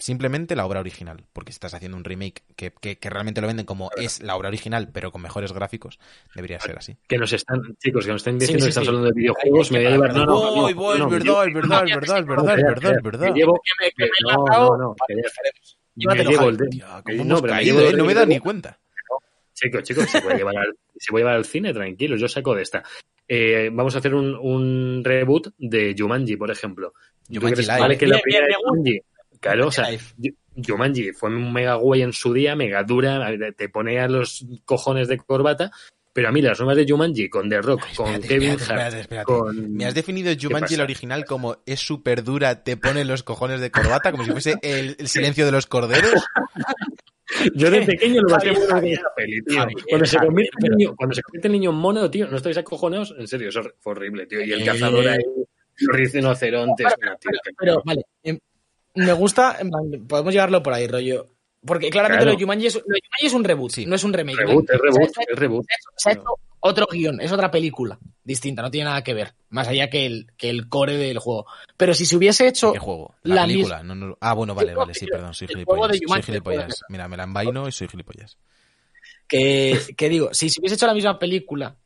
simplemente 0.04 0.54
la 0.54 0.66
obra 0.66 0.80
original. 0.80 1.24
Porque 1.32 1.52
si 1.52 1.56
estás 1.56 1.72
haciendo 1.74 1.96
un 1.96 2.04
remake 2.04 2.42
que, 2.56 2.72
que, 2.80 2.98
que 2.98 3.08
realmente 3.10 3.40
lo 3.40 3.46
venden 3.46 3.64
como 3.64 3.90
es 3.96 4.22
la 4.22 4.36
obra 4.36 4.48
original, 4.48 4.90
pero 4.92 5.10
con 5.10 5.22
mejores 5.22 5.52
gráficos, 5.52 5.98
debería 6.34 6.60
ser 6.60 6.76
así. 6.78 6.96
Que 7.08 7.16
nos 7.16 7.32
están, 7.32 7.60
chicos, 7.78 8.04
que 8.04 8.12
nos 8.12 8.20
están 8.20 8.34
Sí, 8.34 8.40
diciendo 8.40 8.64
sí, 8.64 8.66
que 8.66 8.68
estamos 8.70 8.86
sí. 8.86 8.88
hablando 8.90 9.08
de 9.08 9.14
videojuegos, 9.14 9.70
me 9.72 9.78
voy 9.78 9.86
a 9.86 9.90
llevar. 9.90 10.12
No, 10.14 10.26
no, 10.26 10.26
no, 10.26 10.54
Voy, 10.62 10.72
voy, 10.74 10.98
no, 10.98 11.04
es 11.06 11.10
me 11.12 11.18
verdad, 11.18 11.46
es 11.48 11.54
verdad, 11.54 11.84
es 11.88 11.94
verdad, 11.96 12.18
es 12.20 12.26
verdad, 12.26 12.58
es 12.58 12.64
verdad, 12.64 12.92
es 12.96 13.02
verdad. 13.02 13.28
Me 13.32 13.38
llevo, 13.38 13.60
Que 13.64 14.04
me, 14.04 14.08
no, 14.32 14.44
no, 14.44 14.76
no, 14.76 14.94
que 15.06 15.14
ya- 15.96 16.14
me 16.14 16.24
llevo 16.24 16.48
el 16.50 16.56
de- 16.58 16.68
Tía, 16.68 17.02
¿cómo 17.04 17.24
no, 17.24 17.40
No 17.40 18.04
me 18.04 18.14
dado 18.14 18.26
ni 18.26 18.38
cuenta. 18.40 18.78
Chicos, 19.54 19.82
chicos, 19.84 20.10
se 20.10 20.20
puede 20.20 20.36
llevar 20.38 20.56
al, 20.58 20.76
se 20.98 21.10
puede 21.12 21.22
llevar 21.22 21.36
al 21.36 21.44
cine, 21.44 21.72
tranquilos, 21.72 22.20
yo 22.20 22.28
saco 22.28 22.54
de 22.54 22.62
esta. 22.62 22.82
Eh, 23.26 23.70
vamos 23.72 23.94
a 23.94 23.98
hacer 23.98 24.14
un, 24.14 24.34
un 24.34 25.02
reboot 25.04 25.54
de 25.56 25.94
Jumanji, 25.96 26.36
por 26.36 26.50
ejemplo. 26.50 26.92
¿Tú 27.26 27.36
Jumanji 27.40 27.62
Live. 27.62 27.78
vale, 27.80 27.96
que 27.96 28.06
la 28.06 28.18
primera 28.20 28.46
Jumanji? 28.62 29.00
Claro, 29.44 29.68
o 29.68 29.70
sea, 29.72 29.88
Jumanji 30.56 31.12
fue 31.12 31.28
un 31.28 31.52
mega 31.52 31.74
guay 31.74 32.00
en 32.02 32.12
su 32.12 32.32
día, 32.32 32.56
mega 32.56 32.82
dura, 32.82 33.28
te 33.56 33.68
pone 33.68 34.00
a 34.00 34.08
los 34.08 34.46
cojones 34.64 35.06
de 35.08 35.18
corbata, 35.18 35.70
pero 36.14 36.28
a 36.28 36.32
mí 36.32 36.40
las 36.40 36.58
nuevas 36.60 36.76
de 36.78 36.86
Jumanji 36.90 37.28
con 37.28 37.50
The 37.50 37.60
Rock, 37.60 37.82
con 37.94 38.06
Espérate, 38.06 38.28
Kevin 38.28 38.50
espérate, 38.52 38.72
Hart, 38.72 38.80
espérate, 38.94 39.00
espérate. 39.00 39.26
con... 39.26 39.72
Me 39.74 39.84
has 39.84 39.94
definido 39.94 40.32
Jumanji 40.40 40.74
el 40.76 40.80
original 40.80 41.24
como 41.26 41.58
es 41.66 41.80
súper 41.80 42.24
dura, 42.24 42.62
te 42.64 42.76
pone 42.78 43.04
los 43.04 43.22
cojones 43.22 43.60
de 43.60 43.70
corbata, 43.70 44.12
como 44.12 44.24
si 44.24 44.30
fuese 44.30 44.54
el, 44.62 44.96
el 44.98 45.08
silencio 45.08 45.44
de 45.44 45.52
los 45.52 45.66
corderos. 45.66 46.24
Yo 47.54 47.70
de 47.70 47.82
pequeño 47.82 48.22
lo 48.22 48.28
muy 48.36 48.44
bien 48.44 48.66
Javier, 48.68 48.98
esa 48.98 49.08
peli, 49.16 49.42
tío. 49.42 49.66
Cuando 49.88 50.06
se, 50.06 50.18
convierte 50.18 50.50
el 50.56 50.62
pero- 50.62 50.76
niño, 50.76 50.94
cuando 50.96 51.14
se 51.16 51.22
convierte 51.22 51.48
el 51.48 51.52
niño 51.52 51.70
en 51.70 51.76
mono, 51.76 52.10
tío, 52.10 52.28
¿no 52.28 52.36
estáis 52.36 52.56
acojonados? 52.58 53.14
En 53.18 53.26
serio, 53.26 53.48
eso 53.48 53.60
fue 53.80 53.92
horrible, 53.92 54.26
tío. 54.26 54.40
Y 54.42 54.52
el 54.52 54.62
Eh. 54.62 54.64
cazador 54.64 55.06
ahí, 55.08 55.18
los 55.80 55.96
rinocerontes, 55.96 56.86
Pero, 56.86 56.96
bueno, 57.00 57.16
tío, 57.20 57.30
pero, 57.42 57.56
pero, 57.58 57.82
vale, 57.84 58.02
em, 58.22 58.38
me 58.94 59.12
gusta, 59.12 59.58
podemos 60.08 60.32
llevarlo 60.32 60.62
por 60.62 60.72
ahí, 60.72 60.86
rollo. 60.86 61.28
Porque 61.66 61.88
claramente 61.88 62.24
Claro. 62.24 62.32
lo 62.32 62.38
de 62.38 62.42
Jumanji 62.44 62.66
es, 62.66 62.74
lo 62.74 62.80
de 62.82 63.00
Jumanji 63.02 63.26
es 63.26 63.32
un 63.32 63.44
reboot, 63.44 63.70
Sí. 63.72 63.86
no 63.86 63.94
es 63.96 64.04
un 64.04 64.12
remake. 64.12 64.36
Reboot, 64.36 64.68
es 64.70 64.78
¿vale? 64.78 64.90
reboot, 64.92 65.10
Se 65.14 65.20
ha 65.20 65.22
hecho- 65.22 65.32
es 65.32 65.38
reboot. 65.38 65.64
se 65.66 65.72
ha 65.72 65.76
hecho- 65.76 65.90
se 65.96 66.08
ha 66.08 66.12
hecho 66.12 66.24
otro 66.60 66.86
guion, 66.90 67.20
es 67.22 67.32
otra 67.32 67.50
película 67.50 67.98
distinta, 68.22 68.60
no 68.62 68.70
tiene 68.70 68.84
nada 68.90 69.02
que 69.02 69.14
ver, 69.14 69.34
más 69.48 69.68
allá 69.68 69.88
que 69.88 70.04
el, 70.04 70.26
que 70.36 70.50
el 70.50 70.68
core 70.68 70.96
del 70.98 71.18
juego. 71.18 71.46
Pero 71.78 71.94
si 71.94 72.04
se 72.06 72.16
hubiese 72.16 72.46
hecho 72.48 72.72
¿Qué 72.74 72.78
juego? 72.78 73.14
La, 73.22 73.34
La 73.36 73.42
película. 73.46 73.82
No, 73.82 73.94
no- 73.94 74.18
Ah, 74.20 74.34
bueno, 74.34 74.54
vale, 74.54 74.74
vale, 74.92 74.92
sí, 74.94 75.06
perdón, 75.06 75.32
soy 75.32 75.48
gilipollas. 75.48 75.98
Soy 76.06 76.22
gilipollas. 76.22 76.80
Mira, 76.90 77.08
me 77.08 77.16
la 77.16 77.24
envaino 77.24 77.66
y 77.66 77.72
soy 77.72 77.88
gilipollas. 77.88 78.36
que, 79.26 79.78
que 79.96 80.08
digo, 80.10 80.34
si 80.34 80.50
se 80.50 80.60
hubiese 80.60 80.74
hecho 80.76 80.86
la 80.86 80.94
misma 80.94 81.18
película 81.18 81.76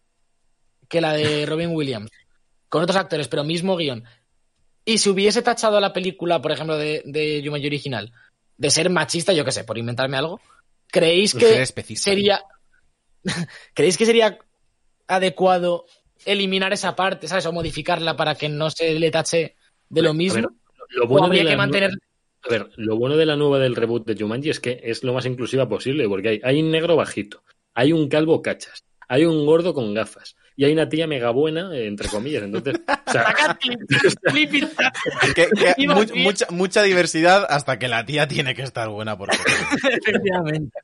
que 0.88 1.00
la 1.00 1.12
de 1.12 1.46
Robin 1.46 1.70
Williams, 1.70 2.10
con 2.68 2.82
otros 2.82 2.96
actores, 2.96 3.28
pero 3.28 3.44
mismo 3.44 3.76
guion, 3.76 4.04
y 4.92 4.98
se 4.98 5.10
hubiese 5.10 5.42
tachado 5.42 5.80
la 5.80 5.92
película, 5.92 6.40
por 6.40 6.50
ejemplo, 6.52 6.78
de, 6.78 7.02
de 7.04 7.42
Jumanji 7.44 7.66
original, 7.66 8.10
de 8.56 8.70
ser 8.70 8.88
machista, 8.88 9.34
yo 9.34 9.44
qué 9.44 9.52
sé, 9.52 9.64
por 9.64 9.76
inventarme 9.76 10.16
algo, 10.16 10.40
¿creéis 10.86 11.34
Pues 11.34 11.72
que 11.74 11.96
sería... 11.96 12.42
¿Creéis 13.74 13.98
que 13.98 14.06
sería 14.06 14.38
adecuado 15.06 15.84
eliminar 16.24 16.72
esa 16.72 16.96
parte, 16.96 17.28
¿sabes? 17.28 17.46
O 17.46 17.52
modificarla 17.52 18.16
para 18.16 18.34
que 18.34 18.48
no 18.48 18.70
se 18.70 18.98
le 18.98 19.10
tache 19.10 19.56
de 19.88 20.02
lo 20.02 20.14
mismo? 20.14 20.40
ver, 20.40 20.48
lo 20.90 21.04
¿O 21.04 21.08
bueno 21.08 21.28
de 21.28 21.40
habría 21.40 21.44
la 21.44 21.50
que 21.50 21.56
nu- 21.56 21.62
mantener... 21.62 21.90
A 22.44 22.48
ver, 22.48 22.70
lo 22.76 22.96
bueno 22.96 23.16
de 23.16 23.26
la 23.26 23.36
nueva 23.36 23.58
del 23.58 23.76
reboot 23.76 24.06
de 24.06 24.16
Jumanji 24.16 24.50
es 24.50 24.60
que 24.60 24.80
es 24.84 25.02
lo 25.04 25.12
más 25.12 25.26
inclusiva 25.26 25.68
posible, 25.68 26.08
porque 26.08 26.28
hay, 26.28 26.40
hay 26.44 26.62
un 26.62 26.70
negro 26.70 26.96
bajito, 26.96 27.42
hay 27.74 27.92
un 27.92 28.08
calvo 28.08 28.40
cachas, 28.42 28.84
hay 29.08 29.24
un 29.24 29.44
gordo 29.44 29.74
con 29.74 29.92
gafas, 29.92 30.36
y 30.58 30.64
hay 30.64 30.72
una 30.72 30.88
tía 30.88 31.06
mega 31.06 31.30
buena, 31.30 31.70
entre 31.72 32.08
comillas. 32.08 32.42
Entonces, 32.42 32.74
o 33.06 33.12
sea, 33.12 33.32
Que- 35.34 35.48
que 35.76 35.86
mucha, 36.16 36.46
mucha 36.50 36.82
diversidad 36.82 37.46
hasta 37.48 37.78
que 37.78 37.86
la 37.86 38.04
tía 38.04 38.26
tiene 38.26 38.56
que 38.56 38.62
estar 38.62 38.88
buena 38.88 39.16
porque 39.16 39.36
Efectivamente. 39.88 40.76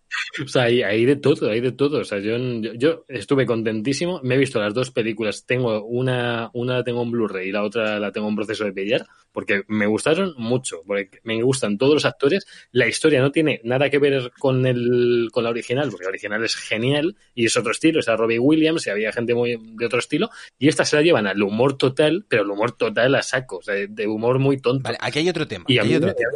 O 0.43 0.49
sea, 0.49 0.65
hay, 0.65 0.83
hay 0.83 1.05
de 1.05 1.17
todo, 1.17 1.51
hay 1.51 1.61
de 1.61 1.73
todo. 1.73 2.01
O 2.01 2.05
sea, 2.05 2.19
yo, 2.19 2.37
yo, 2.75 3.05
estuve 3.09 3.47
contentísimo. 3.47 4.21
Me 4.23 4.35
he 4.35 4.39
visto 4.39 4.61
las 4.61 4.75
dos 4.75 4.91
películas. 4.91 5.47
Tengo 5.47 5.85
una, 5.85 6.51
una 6.55 6.79
la 6.79 6.85
tengo 6.85 7.03
en 7.03 7.11
Blu-ray 7.11 7.49
y 7.49 7.53
la 7.53 7.63
otra 7.63 8.01
la 8.01 8.11
tengo 8.11 8.29
en 8.29 8.37
proceso 8.37 8.65
de 8.65 8.73
pillar 8.73 9.07
porque 9.33 9.63
me 9.69 9.87
gustaron 9.87 10.35
mucho. 10.39 10.83
Porque 10.87 11.19
me 11.25 11.43
gustan 11.43 11.77
todos 11.77 11.95
los 11.95 12.05
actores. 12.05 12.47
La 12.73 12.87
historia 12.87 13.21
no 13.21 13.31
tiene 13.33 13.61
nada 13.65 13.91
que 13.91 13.99
ver 13.99 14.33
con 14.39 14.67
el, 14.67 15.29
con 15.33 15.45
la 15.45 15.51
original, 15.51 15.91
porque 15.91 16.05
la 16.05 16.11
original 16.11 16.45
es 16.45 16.57
genial 16.57 17.17
y 17.35 17.47
es 17.47 17.57
otro 17.57 17.73
estilo. 17.73 18.01
Es 18.01 18.09
a 18.09 18.17
Robbie 18.17 18.39
Williams 18.39 18.87
y 18.87 18.91
había 18.91 19.13
gente 19.13 19.35
muy 19.35 19.57
de 19.61 19.87
otro 19.87 19.99
estilo. 19.99 20.31
Y 20.59 20.69
esta 20.69 20.85
se 20.85 20.97
la 20.97 21.03
llevan 21.03 21.27
al 21.27 21.43
humor 21.43 21.77
total, 21.77 22.25
pero 22.29 22.43
el 22.43 22.51
humor 22.51 22.73
total 22.73 23.15
a 23.15 23.23
saco. 23.23 23.59
O 23.59 23.63
sea, 23.63 23.75
de, 23.75 24.07
humor 24.07 24.39
muy 24.39 24.59
tonto. 24.59 24.85
Vale, 24.85 24.99
aquí 25.01 25.19
hay 25.19 25.29
otro 25.29 25.47
tema. 25.47 25.65
y 25.69 25.79
a 25.79 25.83
aquí 25.83 25.89
mí 25.89 25.95
hay 25.95 25.99
otro 25.99 26.15
tema. 26.15 26.31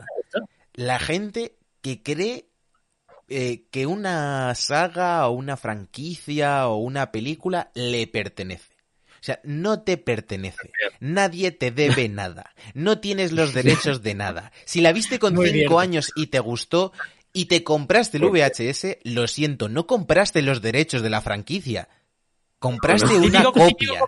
La 0.74 0.98
gente 0.98 1.54
que 1.80 2.02
cree 2.02 2.47
eh, 3.28 3.64
que 3.70 3.86
una 3.86 4.54
saga 4.54 5.26
o 5.28 5.32
una 5.32 5.56
franquicia 5.56 6.68
o 6.68 6.76
una 6.76 7.10
película 7.12 7.70
le 7.74 8.06
pertenece. 8.06 8.74
O 9.20 9.22
sea, 9.28 9.40
no 9.42 9.80
te 9.82 9.96
pertenece. 9.96 10.70
Nadie 11.00 11.50
te 11.50 11.70
debe 11.70 12.08
nada. 12.08 12.54
No 12.74 13.00
tienes 13.00 13.32
los 13.32 13.52
derechos 13.52 14.02
de 14.02 14.14
nada. 14.14 14.52
Si 14.64 14.80
la 14.80 14.92
viste 14.92 15.18
con 15.18 15.34
Muy 15.34 15.50
cinco 15.50 15.80
años 15.80 16.12
y 16.16 16.28
te 16.28 16.38
gustó 16.40 16.92
y 17.32 17.46
te 17.46 17.62
compraste 17.64 18.16
el 18.18 18.24
VHS, 18.24 18.98
lo 19.04 19.26
siento, 19.26 19.68
no 19.68 19.86
compraste 19.86 20.40
los 20.42 20.62
derechos 20.62 21.02
de 21.02 21.10
la 21.10 21.20
franquicia. 21.20 21.88
Compraste 22.58 23.14
una 23.16 23.42
copia. 23.52 24.00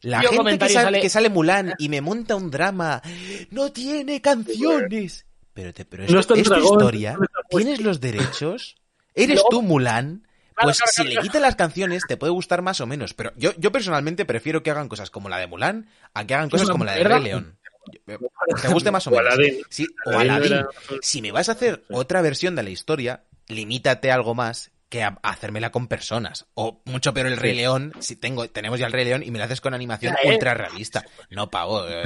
La 0.00 0.20
gente 0.30 0.58
que 0.58 0.72
sale- 0.84 1.00
que 1.02 1.08
sale 1.10 1.28
Mulan 1.28 1.74
y 1.78 1.88
me 1.88 2.00
monta 2.00 2.36
un 2.36 2.50
drama, 2.50 3.02
no 3.50 3.72
tiene 3.72 4.20
canciones. 4.20 5.26
Pero, 5.58 5.74
te, 5.74 5.84
pero 5.84 6.04
es, 6.04 6.12
No 6.12 6.22
tu 6.22 6.36
historia, 6.36 7.14
no 7.14 7.26
tienes 7.50 7.80
los 7.80 7.98
derechos, 7.98 8.76
eres 9.12 9.42
tú 9.50 9.60
Mulan. 9.60 10.24
Claro, 10.54 10.68
Pues 10.68 10.78
claro, 10.78 10.92
si 10.94 11.14
le 11.16 11.20
quitan 11.20 11.42
las 11.42 11.56
canciones 11.56 12.04
te 12.06 12.16
puede 12.16 12.32
gustar 12.32 12.62
más 12.62 12.80
o 12.80 12.86
menos, 12.86 13.12
pero 13.12 13.32
yo, 13.34 13.50
yo 13.58 13.72
personalmente 13.72 14.24
prefiero 14.24 14.62
que 14.62 14.70
hagan 14.70 14.88
cosas 14.88 15.10
como 15.10 15.28
la 15.28 15.38
de 15.38 15.48
Mulan 15.48 15.88
a 16.14 16.24
que 16.24 16.34
hagan 16.34 16.48
cosas 16.48 16.70
como 16.70 16.84
la 16.84 16.92
de. 16.92 17.02
Rey 17.02 17.22
León. 17.24 17.58
Te 18.06 18.68
guste 18.68 18.92
más 18.92 19.08
o 19.08 19.10
menos. 19.10 19.34
Sí, 19.68 19.88
o 20.06 20.10
Aladdin 20.10 20.64
Si 21.02 21.22
me 21.22 21.32
vas 21.32 21.48
a 21.48 21.52
hacer 21.52 21.82
otra 21.90 22.22
versión 22.22 22.54
de 22.54 22.62
la 22.62 22.70
historia, 22.70 23.24
limítate 23.48 24.12
a 24.12 24.14
algo 24.14 24.36
más 24.36 24.70
que 24.88 25.02
a 25.02 25.18
a 25.22 25.30
hacérmela 25.30 25.70
con 25.70 25.86
personas. 25.86 26.46
O 26.54 26.80
mucho 26.86 27.12
peor 27.12 27.26
el 27.26 27.36
Rey 27.36 27.54
León, 27.54 27.92
si 27.98 28.16
tengo, 28.16 28.48
tenemos 28.48 28.78
ya 28.78 28.86
el 28.86 28.92
Rey 28.92 29.04
León 29.04 29.22
y 29.22 29.30
me 29.30 29.38
lo 29.38 29.44
haces 29.44 29.60
con 29.60 29.74
animación 29.74 30.14
¿eh? 30.22 30.30
ultra 30.32 30.54
realista. 30.54 31.04
No, 31.30 31.50
pavo, 31.50 31.86
eh, 31.88 32.02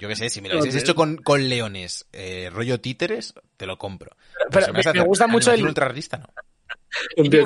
yo 0.00 0.08
qué 0.08 0.16
sé, 0.16 0.30
si 0.30 0.40
me 0.40 0.48
lo 0.48 0.58
hubieses 0.60 0.82
hecho 0.82 0.94
con, 0.94 1.16
con 1.18 1.48
leones, 1.48 2.06
eh, 2.12 2.48
rollo 2.52 2.80
títeres, 2.80 3.34
te 3.56 3.66
lo 3.66 3.76
compro. 3.78 4.16
Pero 4.50 4.66
si 4.66 4.72
me- 4.98 5.04
gusta 5.04 5.26
mucho 5.26 5.52
el- 5.52 5.62
ultra 5.64 5.86
realista, 5.86 6.16
no. 6.18 6.28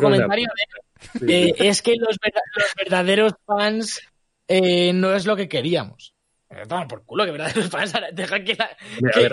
Comentario 0.01 0.49
de, 1.21 1.49
eh, 1.49 1.55
es 1.59 1.83
que 1.83 1.97
los, 1.97 2.17
verda- 2.19 2.43
los 2.55 2.75
verdaderos 2.77 3.33
fans 3.47 4.01
eh, 4.47 4.93
no 4.93 5.15
es 5.15 5.27
lo 5.27 5.37
que 5.37 5.49
queríamos. 5.49 6.15
Eh, 6.51 6.63
toma 6.69 6.87
por 6.89 7.05
culo 7.05 7.25
que 7.25 7.33
verdaderos 7.33 7.69
fans 7.69 7.93
deja 8.13 8.43
que 8.45 8.55
la, 8.55 8.77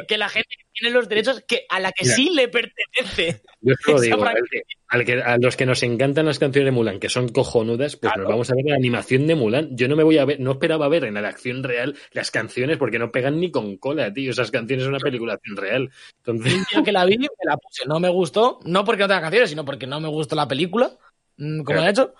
que, 0.07 0.17
la 0.17 0.29
gente 0.29 0.55
que 0.57 0.64
tiene 0.77 0.93
los 0.93 1.07
derechos 1.09 1.43
que 1.47 1.65
a 1.69 1.79
la 1.79 1.91
que 1.91 2.03
Mira. 2.03 2.15
sí 2.15 2.29
le 2.31 2.47
pertenece. 2.49 3.41
Yo 3.61 3.73
te 3.85 3.91
lo 3.93 4.01
digo, 4.01 4.23
al 4.25 4.35
que- 4.51 4.61
al 4.89 5.05
que- 5.05 5.21
a 5.23 5.37
los 5.37 5.55
que 5.55 5.65
nos 5.65 5.81
encantan 5.83 6.25
las 6.27 6.37
canciones 6.37 6.67
de 6.67 6.71
Mulan, 6.71 6.99
que 6.99 7.09
son 7.09 7.29
cojonudas, 7.29 7.95
pues 7.95 8.11
Claro. 8.11 8.23
nos 8.23 8.29
vamos 8.31 8.51
a 8.51 8.55
ver 8.55 8.65
la 8.67 8.75
animación 8.75 9.25
de 9.25 9.35
Mulan. 9.35 9.69
Yo 9.75 9.87
no 9.87 9.95
me 9.95 10.03
voy 10.03 10.17
a 10.17 10.25
ver, 10.25 10.39
no 10.39 10.51
esperaba 10.51 10.87
ver 10.89 11.05
en 11.05 11.15
la 11.15 11.27
acción 11.27 11.63
real 11.63 11.95
las 12.11 12.29
canciones 12.29 12.77
porque 12.77 12.99
no 12.99 13.11
pegan 13.11 13.39
ni 13.39 13.49
con 13.51 13.77
cola, 13.77 14.13
tío. 14.13 14.31
Esas 14.31 14.51
canciones 14.51 14.83
son 14.83 14.93
una 14.93 14.99
película 15.03 15.39
real. 15.55 15.89
Entonces, 16.17 16.53
Un 16.53 16.65
día 16.71 16.83
que 16.83 16.91
la 16.91 17.05
vi, 17.05 17.17
me 17.17 17.27
la 17.45 17.57
puse. 17.57 17.85
No 17.87 17.99
me 17.99 18.09
gustó, 18.09 18.59
no 18.65 18.83
porque 18.83 19.03
no 19.03 19.07
tenga 19.07 19.21
canciones, 19.21 19.49
sino 19.49 19.65
porque 19.65 19.87
no 19.87 19.99
me 19.99 20.09
gustó 20.09 20.35
la 20.35 20.47
película, 20.47 20.91
mm, 21.37 21.57
como 21.63 21.65
Claro. 21.65 21.83
he 21.87 21.89
hecho. 21.89 22.13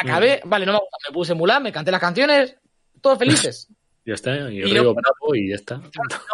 Acabé, 0.00 0.40
vale, 0.44 0.66
no 0.66 0.72
me 0.72 0.78
gusta. 0.78 0.96
Me 1.08 1.12
puse 1.14 1.34
Mulan, 1.34 1.62
me 1.62 1.72
canté 1.72 1.90
las 1.90 2.00
canciones, 2.00 2.56
todos 3.00 3.18
felices. 3.18 3.68
ya 4.04 4.14
está, 4.14 4.50
y 4.50 4.58
Y 4.58 4.62
Río 4.64 4.94
Bravo 4.94 5.34
y 5.34 5.50
ya 5.50 5.56
está. 5.56 5.76
No 5.78 5.90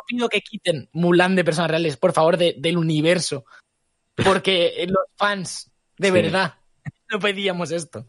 pido 0.06 0.28
que 0.28 0.40
quiten 0.40 0.88
Mulan 0.92 1.36
de 1.36 1.44
personas 1.44 1.70
reales, 1.70 1.96
por 1.96 2.12
favor, 2.12 2.36
de- 2.36 2.54
del 2.58 2.76
universo. 2.78 3.44
Porque 4.16 4.84
los 4.88 5.04
fans, 5.16 5.70
de 5.98 6.08
Sí. 6.08 6.12
verdad, 6.14 6.54
no 7.10 7.18
pedíamos 7.18 7.70
esto. 7.70 8.06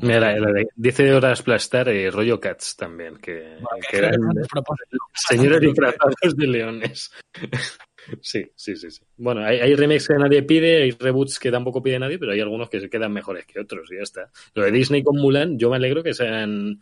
Mira, 0.00 0.38
la, 0.38 0.52
de 0.52 0.68
10 0.76 1.00
horas 1.16 1.40
aplastar, 1.40 1.88
eh, 1.88 2.12
rollo 2.12 2.38
Cats 2.38 2.76
también, 2.76 3.16
que, 3.16 3.58
que 3.58 3.88
que 3.90 3.96
eran 3.96 4.20
señores 5.14 5.60
disfrazados 5.60 6.14
de 6.36 6.46
leones. 6.46 7.10
Sí, 8.22 8.50
sí, 8.56 8.74
sí, 8.76 8.90
sí. 8.90 9.02
Bueno, 9.18 9.44
hay, 9.44 9.60
hay 9.60 9.74
remakes 9.74 10.08
que 10.08 10.14
nadie 10.14 10.42
pide, 10.42 10.82
hay 10.84 10.90
reboots 10.92 11.38
que 11.38 11.50
tampoco 11.50 11.82
pide 11.82 11.98
nadie, 11.98 12.18
pero 12.18 12.32
hay 12.32 12.40
algunos 12.40 12.70
que 12.70 12.80
se 12.80 12.88
quedan 12.88 13.12
mejores 13.12 13.44
que 13.44 13.60
otros 13.60 13.92
y 13.92 13.96
ya 13.96 14.02
está. 14.02 14.30
Lo 14.54 14.64
de 14.64 14.70
Disney 14.72 15.02
con 15.02 15.16
Mulan, 15.20 15.58
yo 15.58 15.68
me 15.68 15.76
alegro 15.76 16.02
que 16.02 16.14
sean 16.14 16.80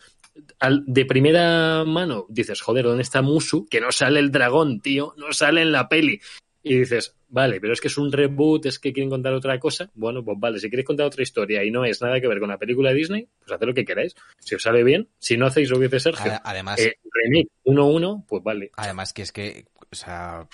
al- 0.58 0.84
de 0.86 1.04
primera 1.04 1.84
mano. 1.84 2.26
Dices, 2.28 2.60
joder, 2.60 2.84
¿dónde 2.84 3.02
está 3.02 3.22
Musu? 3.22 3.66
Que 3.68 3.80
no 3.80 3.92
sale 3.92 4.20
el 4.20 4.30
dragón, 4.30 4.80
tío, 4.80 5.14
no 5.16 5.32
sale 5.32 5.62
en 5.62 5.72
la 5.72 5.88
peli. 5.88 6.20
Y 6.62 6.76
dices, 6.80 7.14
vale, 7.28 7.60
pero 7.60 7.72
es 7.72 7.80
que 7.80 7.88
es 7.88 7.96
un 7.96 8.10
reboot, 8.12 8.66
es 8.66 8.78
que 8.78 8.92
quieren 8.92 9.08
contar 9.08 9.32
otra 9.32 9.58
cosa. 9.60 9.90
Bueno, 9.94 10.24
pues 10.24 10.36
vale, 10.40 10.58
si 10.58 10.68
queréis 10.68 10.86
contar 10.86 11.06
otra 11.06 11.22
historia 11.22 11.64
y 11.64 11.70
no 11.70 11.84
es 11.84 12.02
nada 12.02 12.20
que 12.20 12.26
ver 12.28 12.40
con 12.40 12.48
la 12.50 12.58
película 12.58 12.90
de 12.90 12.96
Disney, 12.96 13.28
pues 13.38 13.52
haced 13.52 13.66
lo 13.66 13.72
que 13.74 13.84
queráis. 13.84 14.14
Si 14.38 14.54
os 14.56 14.62
sale 14.62 14.82
bien, 14.82 15.08
si 15.18 15.36
no 15.36 15.46
hacéis 15.46 15.70
lo 15.70 15.78
que 15.78 15.84
dice 15.84 16.00
Sergio, 16.00 16.32
Además, 16.44 16.80
eh, 16.80 16.96
remake 17.10 17.48
1-1, 17.64 18.24
pues 18.26 18.42
vale. 18.42 18.70
Además 18.76 19.12
que 19.12 19.22
es 19.22 19.32
que, 19.32 19.66
o 19.90 19.94
sea, 19.94 20.46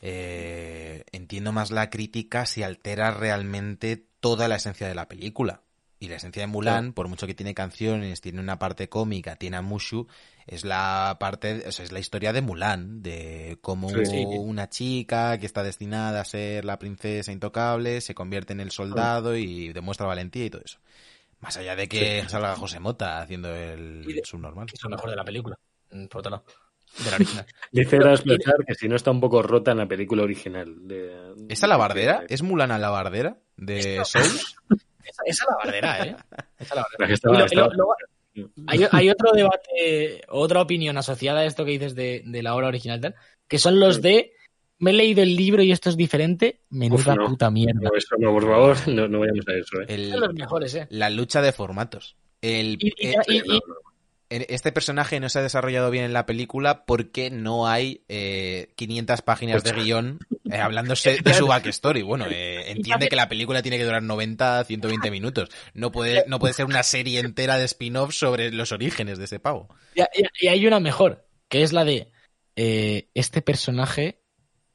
eh, 0.00 1.04
entiendo 1.12 1.52
más 1.52 1.70
la 1.70 1.90
crítica 1.90 2.46
si 2.46 2.62
altera 2.62 3.10
realmente 3.10 4.04
toda 4.20 4.48
la 4.48 4.56
esencia 4.56 4.88
de 4.88 4.94
la 4.94 5.08
película. 5.08 5.62
Y 6.00 6.08
la 6.08 6.16
esencia 6.16 6.42
de 6.42 6.46
Mulan, 6.46 6.92
por 6.92 7.08
mucho 7.08 7.26
que 7.26 7.34
tiene 7.34 7.54
canciones, 7.54 8.20
tiene 8.20 8.40
una 8.40 8.58
parte 8.58 8.88
cómica, 8.88 9.34
tiene 9.34 9.56
a 9.56 9.62
Mushu, 9.62 10.06
es 10.46 10.64
la 10.64 11.16
parte, 11.18 11.64
o 11.66 11.72
sea, 11.72 11.84
es 11.84 11.90
la 11.90 11.98
historia 11.98 12.32
de 12.32 12.40
Mulan, 12.40 13.02
de 13.02 13.58
cómo 13.62 13.90
Sí. 13.90 14.24
una 14.38 14.68
chica 14.68 15.38
que 15.38 15.46
está 15.46 15.64
destinada 15.64 16.20
a 16.20 16.24
ser 16.24 16.64
la 16.64 16.78
princesa 16.78 17.32
intocable 17.32 18.00
se 18.00 18.14
convierte 18.14 18.52
en 18.52 18.60
el 18.60 18.70
soldado 18.70 19.36
y 19.36 19.72
demuestra 19.72 20.06
valentía 20.06 20.44
y 20.44 20.50
todo 20.50 20.62
eso. 20.64 20.78
Más 21.40 21.56
allá 21.56 21.74
de 21.74 21.88
que 21.88 22.24
salga 22.28 22.54
José 22.54 22.78
Mota 22.80 23.20
haciendo 23.20 23.52
el 23.54 24.04
subnormal. 24.24 24.66
Es 24.72 24.82
lo 24.82 24.90
mejor 24.90 25.10
de 25.10 25.16
la 25.16 25.24
película, 25.24 25.58
mm, 25.90 26.06
por 26.06 26.20
otro 26.20 26.30
lado. 26.30 26.44
De 27.04 27.10
la 27.10 27.16
original. 27.16 27.46
Dice 27.72 27.98
que 28.66 28.74
si 28.74 28.88
no 28.88 28.96
está 28.96 29.10
un 29.10 29.20
poco 29.20 29.42
rota 29.42 29.72
en 29.72 29.78
la 29.78 29.86
película 29.86 30.22
original. 30.22 30.74
De, 30.86 31.34
¿Esa 31.48 31.66
la 31.66 31.76
bardera? 31.76 32.24
¿Es 32.28 32.42
Mulana 32.42 32.78
la 32.78 32.90
bardera 32.90 33.38
de 33.56 34.00
Souls? 34.04 34.56
Esa, 35.24 35.42
esa 35.42 35.44
es 35.44 35.48
la 35.50 35.56
bardera, 35.64 36.06
¿eh? 36.06 36.16
Esa 36.58 36.74
es 36.74 36.76
la 37.24 37.30
bardera. 37.30 37.68
Lo- 37.68 37.72
lo- 37.72 37.94
hay, 38.68 38.86
hay 38.92 39.10
otro 39.10 39.32
debate, 39.32 40.22
otra 40.28 40.60
opinión 40.62 40.96
asociada 40.96 41.40
a 41.40 41.44
esto 41.44 41.64
que 41.64 41.72
dices 41.72 41.94
de, 41.96 42.22
de 42.24 42.42
la 42.42 42.54
obra 42.54 42.68
original, 42.68 42.98
y 42.98 43.02
tal, 43.02 43.14
que 43.48 43.58
son 43.58 43.80
los 43.80 44.00
de 44.00 44.32
me 44.80 44.90
he 44.90 44.94
leído 44.94 45.22
el 45.24 45.34
libro 45.34 45.60
y 45.62 45.72
esto 45.72 45.90
es 45.90 45.96
diferente, 45.96 46.60
menuda 46.70 47.14
Uf, 47.14 47.18
no. 47.18 47.26
puta 47.26 47.50
mierda. 47.50 47.80
No, 47.82 47.90
eso 47.96 48.14
no, 48.16 48.30
por 48.32 48.44
favor, 48.44 48.76
no, 48.88 49.08
no 49.08 49.18
vayamos 49.18 49.44
a 49.48 49.52
eso. 49.54 49.80
¿eh? 49.80 49.86
El- 49.88 50.10
los 50.20 50.32
mejores, 50.34 50.74
¿eh? 50.76 50.86
la 50.90 51.10
lucha 51.10 51.42
de 51.42 51.50
formatos. 51.50 52.16
El, 52.40 52.78
Y- 52.80 52.92
y- 52.96 53.08
eh, 53.08 53.14
y- 53.26 53.38
No, 53.48 53.58
este 54.30 54.72
personaje 54.72 55.20
no 55.20 55.28
se 55.28 55.38
ha 55.38 55.42
desarrollado 55.42 55.90
bien 55.90 56.04
en 56.04 56.12
la 56.12 56.26
película 56.26 56.84
porque 56.84 57.30
no 57.30 57.66
hay 57.68 58.04
eh, 58.08 58.72
500 58.76 59.22
páginas 59.22 59.64
de 59.64 59.72
guion 59.72 60.18
eh, 60.50 60.56
hablándose 60.58 61.18
de 61.22 61.34
su 61.34 61.46
backstory. 61.48 62.02
Bueno, 62.02 62.26
eh, 62.30 62.70
entiende 62.70 63.08
que 63.08 63.16
la 63.16 63.28
película 63.28 63.62
tiene 63.62 63.78
que 63.78 63.84
durar 63.84 64.02
90, 64.02 64.64
120 64.64 65.10
minutos. 65.10 65.48
No 65.74 65.90
puede, 65.92 66.24
no 66.28 66.38
puede 66.38 66.54
ser 66.54 66.66
una 66.66 66.82
serie 66.82 67.20
entera 67.20 67.56
de 67.58 67.64
spin-off 67.64 68.12
sobre 68.14 68.50
los 68.52 68.72
orígenes 68.72 69.18
de 69.18 69.24
ese 69.24 69.40
pavo. 69.40 69.68
Y, 69.94 70.02
y- 70.02 70.06
y 70.46 70.48
hay 70.48 70.66
una 70.66 70.80
mejor, 70.80 71.26
que 71.48 71.62
es 71.62 71.72
la 71.72 71.84
de 71.84 72.10
eh, 72.56 73.08
este 73.14 73.40
personaje 73.42 74.20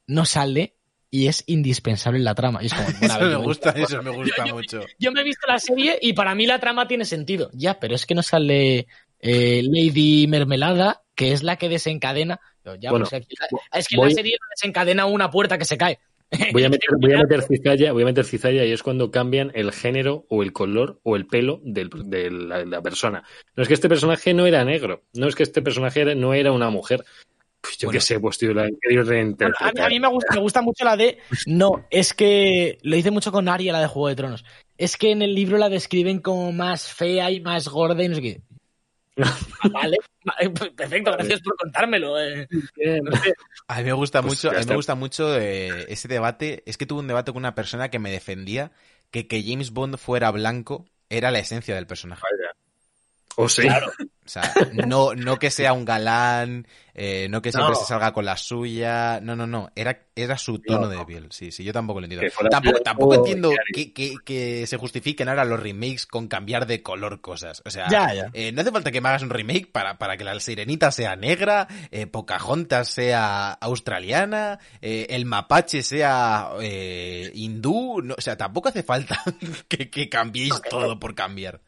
no 0.07 0.25
sale 0.25 0.77
y 1.09 1.27
es 1.27 1.43
indispensable 1.45 2.17
en 2.17 2.25
la 2.25 2.33
trama. 2.33 2.63
Y 2.63 2.65
es 2.67 2.73
como, 2.73 2.87
Eso 3.01 3.19
me 3.21 3.35
gusta, 3.35 3.69
eso 3.71 4.01
me 4.01 4.09
gusta 4.09 4.35
yo- 4.39 4.45
yo- 4.47 4.53
mucho. 4.55 4.81
Yo 4.97 5.11
me 5.11 5.21
he 5.21 5.23
visto 5.23 5.45
la 5.47 5.59
serie 5.59 5.99
y 6.01 6.13
para 6.13 6.33
mí 6.33 6.47
la 6.47 6.59
trama 6.59 6.87
tiene 6.87 7.05
sentido. 7.05 7.51
Ya, 7.53 7.79
pero 7.79 7.93
es 7.93 8.05
que 8.07 8.15
no 8.15 8.23
sale 8.23 8.87
eh, 9.23 9.61
Lady 9.63 10.27
Mermelada, 10.27 11.01
que 11.15 11.31
es 11.31 11.43
la 11.43 11.55
que 11.57 11.69
desencadena. 11.69 12.39
Yo, 12.65 12.75
ya, 12.75 12.89
Bueno, 12.91 13.05
pues 13.09 13.21
aquí- 13.21 13.35
es 13.73 13.87
que 13.87 13.95
voy- 13.97 14.09
la 14.09 14.15
serie 14.15 14.37
desencadena 14.55 15.05
una 15.05 15.29
puerta 15.31 15.57
que 15.57 15.65
se 15.65 15.77
cae. 15.77 15.99
Voy 16.53 16.63
a 16.63 16.69
meter, 16.69 16.89
voy 16.99 17.13
a 17.13 17.17
meter 17.19 17.41
cizalla, 17.47 17.91
voy 17.91 18.01
a 18.03 18.05
meter 18.07 18.25
cizalla 18.25 18.65
y 18.65 18.71
es 18.71 18.81
cuando 18.81 19.11
cambian 19.11 19.51
el 19.53 19.71
género 19.71 20.25
o 20.29 20.41
el 20.41 20.51
color 20.51 20.99
o 21.03 21.15
el 21.15 21.27
pelo 21.27 21.59
del- 21.63 21.89
de 22.05 22.31
la, 22.31 22.81
persona. 22.81 23.23
No 23.55 23.61
es 23.61 23.67
que 23.67 23.75
este 23.75 23.87
personaje 23.89 24.33
no 24.33 24.47
era 24.47 24.63
negro, 24.65 25.03
no 25.13 25.27
es 25.27 25.35
que 25.35 25.43
este 25.43 25.61
personaje 25.61 26.15
no 26.15 26.33
era 26.33 26.51
una 26.51 26.69
mujer. 26.71 27.03
Pues 27.61 27.77
yo 27.77 27.87
Bueno. 27.87 27.97
qué 27.97 28.01
sé, 28.01 28.19
pues 28.19 28.37
tío, 28.39 28.51
la 28.53 28.65
he 28.65 28.71
querido 28.81 29.03
Bueno, 29.05 29.11
a, 29.11 29.13
mí, 29.13 29.25
reinterpretar. 29.25 29.85
a 29.85 29.89
mí 29.89 29.99
me, 29.99 30.07
gusta, 30.09 30.33
me 30.35 30.41
gusta 30.41 30.61
mucho 30.63 30.83
la 30.83 30.97
de. 30.97 31.19
No, 31.45 31.85
es 31.91 32.13
que 32.15 32.77
lo 32.81 32.95
hice 32.97 33.11
mucho 33.11 33.31
con 33.31 33.47
Arya, 33.47 33.71
la 33.71 33.79
de 33.81 33.87
Juego 33.87 34.07
de 34.09 34.15
Tronos. 34.15 34.43
es 34.77 34.97
que 34.97 35.11
en 35.11 35.21
el 35.21 35.35
libro 35.35 35.57
la 35.59 35.69
describen 35.69 36.19
como 36.19 36.51
más 36.51 36.87
fea 36.91 37.29
y 37.29 37.41
más 37.41 37.67
gorda 37.67 38.03
y 38.03 38.07
no 38.09 38.15
sé 38.15 38.21
qué. 38.21 38.41
Vale, 39.71 39.97
vale, 40.23 40.49
perfecto, 40.75 41.11
gracias 41.11 41.41
por 41.41 41.55
contármelo. 41.57 42.19
eh. 42.19 42.47
No 43.03 43.15
sé, 43.17 43.33
A 43.67 43.77
mí 43.77 43.83
me 43.83 43.93
gusta 43.93 44.21
Pues 44.21 44.43
mucho, 44.43 44.55
a 44.55 44.59
mí 44.59 44.65
me 44.65 44.75
gusta 44.75 44.95
mucho 44.95 45.37
eh, 45.39 45.85
ese 45.89 46.07
debate. 46.07 46.63
Es 46.65 46.77
que 46.77 46.85
tuve 46.85 46.99
un 47.01 47.07
debate 47.07 47.31
con 47.31 47.41
una 47.41 47.55
persona 47.55 47.89
que 47.89 47.99
me 47.99 48.11
defendía 48.11 48.71
que 49.11 49.27
que 49.27 49.43
James 49.43 49.71
Bond 49.71 49.97
fuera 49.97 50.31
blanco 50.31 50.85
era 51.09 51.31
la 51.31 51.39
esencia 51.39 51.75
del 51.75 51.87
personaje. 51.87 52.21
Vaya. 52.23 52.51
O 53.35 53.49
sí. 53.49 53.67
O 54.25 54.29
sea, 54.29 54.53
no, 54.87 55.13
no 55.15 55.37
que 55.37 55.51
sea 55.51 55.73
un 55.73 55.83
galán, 55.83 56.65
eh, 56.93 57.27
no 57.29 57.41
que 57.41 57.51
siempre 57.51 57.73
No. 57.73 57.75
se 57.79 57.85
salga 57.85 58.13
con 58.13 58.23
la 58.23 58.37
suya. 58.37 59.19
No, 59.21 59.35
no, 59.35 59.45
no. 59.47 59.69
Era, 59.75 60.05
era 60.15 60.37
su 60.37 60.59
tono 60.59 60.81
No, 60.83 60.87
de 60.87 60.95
no. 60.97 61.05
piel. 61.05 61.27
Sí, 61.31 61.51
sí, 61.51 61.63
yo 61.65 61.73
tampoco 61.73 61.99
lo 61.99 62.05
entiendo. 62.05 62.25
Tampoco, 62.49 62.79
tampoco 62.79 63.15
entiendo 63.15 63.51
que, 63.73 63.91
que, 63.91 64.15
que 64.23 64.65
se 64.65 64.77
justifiquen 64.77 65.27
ahora 65.27 65.43
los 65.43 65.59
remakes 65.59 66.05
con 66.05 66.27
cambiar 66.29 66.67
de 66.67 66.81
color 66.81 67.19
cosas. 67.19 67.61
O 67.65 67.69
sea, 67.69 67.89
Ya, 67.89 68.13
ya. 68.13 68.29
eh, 68.33 68.51
no 68.53 68.61
hace 68.61 68.71
falta 68.71 68.91
que 68.91 69.01
me 69.01 69.09
hagas 69.09 69.23
un 69.23 69.29
remake 69.29 69.69
para, 69.71 69.97
para 69.97 70.15
que 70.15 70.23
la 70.23 70.39
sirenita 70.39 70.91
sea 70.91 71.15
negra, 71.17 71.67
eh, 71.91 72.07
Pocahontas 72.07 72.87
sea 72.87 73.51
australiana, 73.51 74.59
eh, 74.81 75.07
el 75.09 75.25
mapache 75.25 75.83
sea 75.83 76.49
eh, 76.61 77.29
hindú. 77.33 78.01
No, 78.01 78.15
o 78.17 78.21
sea, 78.21 78.37
tampoco 78.37 78.69
hace 78.69 78.83
falta 78.83 79.21
que, 79.67 79.89
que 79.89 80.07
cambiéis 80.07 80.53
todo 80.69 80.97
por 80.99 81.13
cambiar. 81.13 81.59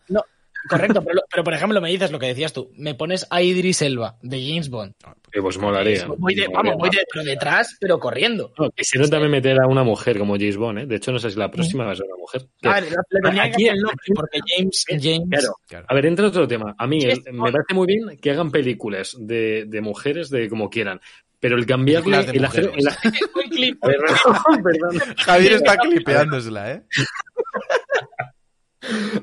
Correcto, 0.70 1.04
pero, 1.04 1.22
pero 1.30 1.44
por 1.44 1.54
ejemplo 1.54 1.82
me 1.82 1.90
dices 1.90 2.12
lo 2.12 2.20
que 2.20 2.28
decías 2.28 2.54
tú, 2.54 2.72
me 2.76 2.96
pones 2.96 3.28
a 3.30 3.42
Idris 3.42 3.82
Elba 3.82 4.18
de 4.22 4.46
James 4.48 4.70
Bond. 4.70 4.94
Que 5.32 5.42
pues 5.42 5.58
molaría. 5.58 6.08
Voy 6.18 6.34
de, 6.34 6.48
vamos, 6.48 6.76
voy 6.78 6.90
de, 6.90 7.00
pero 7.12 7.26
detrás, 7.26 7.76
pero 7.80 8.00
corriendo. 8.00 8.54
No, 8.58 8.70
quisieron 8.72 9.10
también 9.10 9.32
meter 9.32 9.62
a 9.62 9.68
una 9.68 9.84
mujer 9.84 10.18
como 10.18 10.36
James 10.36 10.58
Bond, 10.58 10.80
¿eh? 10.80 10.86
De 10.86 10.96
hecho, 10.96 11.12
no 11.12 11.20
sé 11.20 11.30
si 11.32 11.38
la 11.38 11.52
próxima 11.52 11.86
va 11.86 11.92
a 11.92 11.96
ser 11.96 12.06
una 12.06 12.16
mujer. 12.18 12.46
A 12.64 12.80
ver, 12.80 12.84
le 12.92 13.32
que 13.32 13.40
Aquí- 13.42 13.68
el 13.68 13.80
nombre, 13.80 13.98
porque 14.16 14.40
James, 14.56 14.86
James 14.88 15.28
Claro. 15.30 15.56
Claro. 15.68 15.86
A 15.90 15.94
ver, 15.94 16.06
entra 16.06 16.28
otro 16.28 16.48
tema. 16.48 16.74
A 16.78 16.88
mí 16.88 17.04
el- 17.04 17.22
me 17.34 17.52
parece 17.52 17.74
muy 17.74 17.88
bien 17.88 18.18
que 18.22 18.32
hagan 18.32 18.52
películas 18.52 19.16
de, 19.20 19.66
de 19.68 19.82
mujeres 19.82 20.30
de 20.30 20.48
como 20.50 20.70
quieran. 20.70 21.02
Pero 21.38 21.58
el 21.58 21.66
cambiarle, 21.66 22.18
el 22.34 22.46
hacer, 22.46 22.72
el 22.74 22.88
hacer-. 22.88 23.12
Javier 25.18 25.52
está 25.54 25.78
clipeándosela, 25.78 26.72
¿eh? 26.72 26.84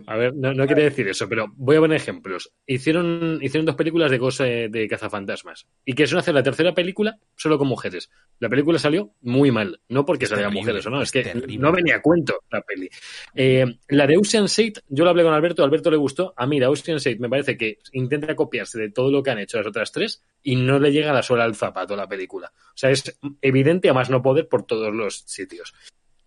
A 0.07 0.17
ver, 0.17 0.35
no, 0.35 0.53
no 0.55 0.67
quería 0.67 0.85
decir 0.85 1.07
eso, 1.09 1.29
pero 1.29 1.47
voy 1.57 1.77
a 1.77 1.81
poner 1.81 1.97
ejemplos. 1.97 2.53
Hicieron, 2.67 3.39
hicieron 3.43 3.67
dos 3.67 3.77
películas 3.77 4.11
de 4.11 4.19
cosas 4.19 4.47
de 4.49 4.87
cazafantasmas. 4.89 5.67
Y 5.85 5.93
quisieron 5.95 6.21
hacer 6.21 6.35
la 6.35 6.43
tercera 6.43 6.75
película 6.75 7.19
solo 7.37 7.59
con 7.59 7.69
mujeres. 7.69 8.11
La 8.39 8.49
película 8.49 8.79
salió 8.79 9.13
muy 9.23 9.51
mal. 9.51 9.81
No 9.89 10.05
porque 10.05 10.27
terrible, 10.27 10.51
mujeres 10.53 10.87
o 10.87 10.91
no, 10.91 11.03
es, 11.03 11.09
es 11.09 11.13
que 11.13 11.23
terrible. 11.23 11.59
no 11.59 11.73
venía 11.73 11.97
a 11.97 12.03
cuento 12.03 12.41
la 12.51 12.61
peli. 12.63 12.89
Eh, 13.35 13.67
la 13.89 14.07
de 14.07 14.17
Ocean's 14.17 14.59
8, 14.59 14.81
yo 14.89 15.05
la 15.05 15.11
hablé 15.11 15.23
con 15.23 15.33
Alberto, 15.35 15.63
a 15.63 15.67
Alberto 15.67 15.91
le 15.91 15.97
gustó. 15.97 16.35
A 16.37 16.47
mí 16.47 16.59
la 16.59 16.71
Ocean's 16.71 17.07
8 17.07 17.17
me 17.21 17.29
parece 17.29 17.57
que 17.57 17.79
intenta 17.93 18.35
copiarse 18.35 18.79
de 18.79 18.91
todo 18.91 19.11
lo 19.11 19.23
que 19.23 19.31
han 19.31 19.39
hecho 19.39 19.59
las 19.59 19.67
otras 19.67 19.93
tres 19.93 20.23
y 20.43 20.57
no 20.57 20.79
le 20.79 20.91
llega 20.93 21.13
la 21.13 21.23
sola 21.23 21.45
al 21.45 21.55
zapato 21.55 21.95
la 21.97 22.09
película. 22.09 22.53
O 22.55 22.77
sea, 22.77 22.91
es 22.91 23.19
evidente 23.41 23.89
a 23.89 23.95
más 23.95 24.11
no 24.11 24.23
poder 24.23 24.49
por 24.49 24.65
todos 24.67 24.93
los 24.95 25.19
sitios. 25.27 25.73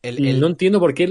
El, 0.01 0.19
Y 0.19 0.29
el- 0.29 0.39
no 0.39 0.47
entiendo 0.47 0.79
por 0.79 0.93
qué 0.93 1.09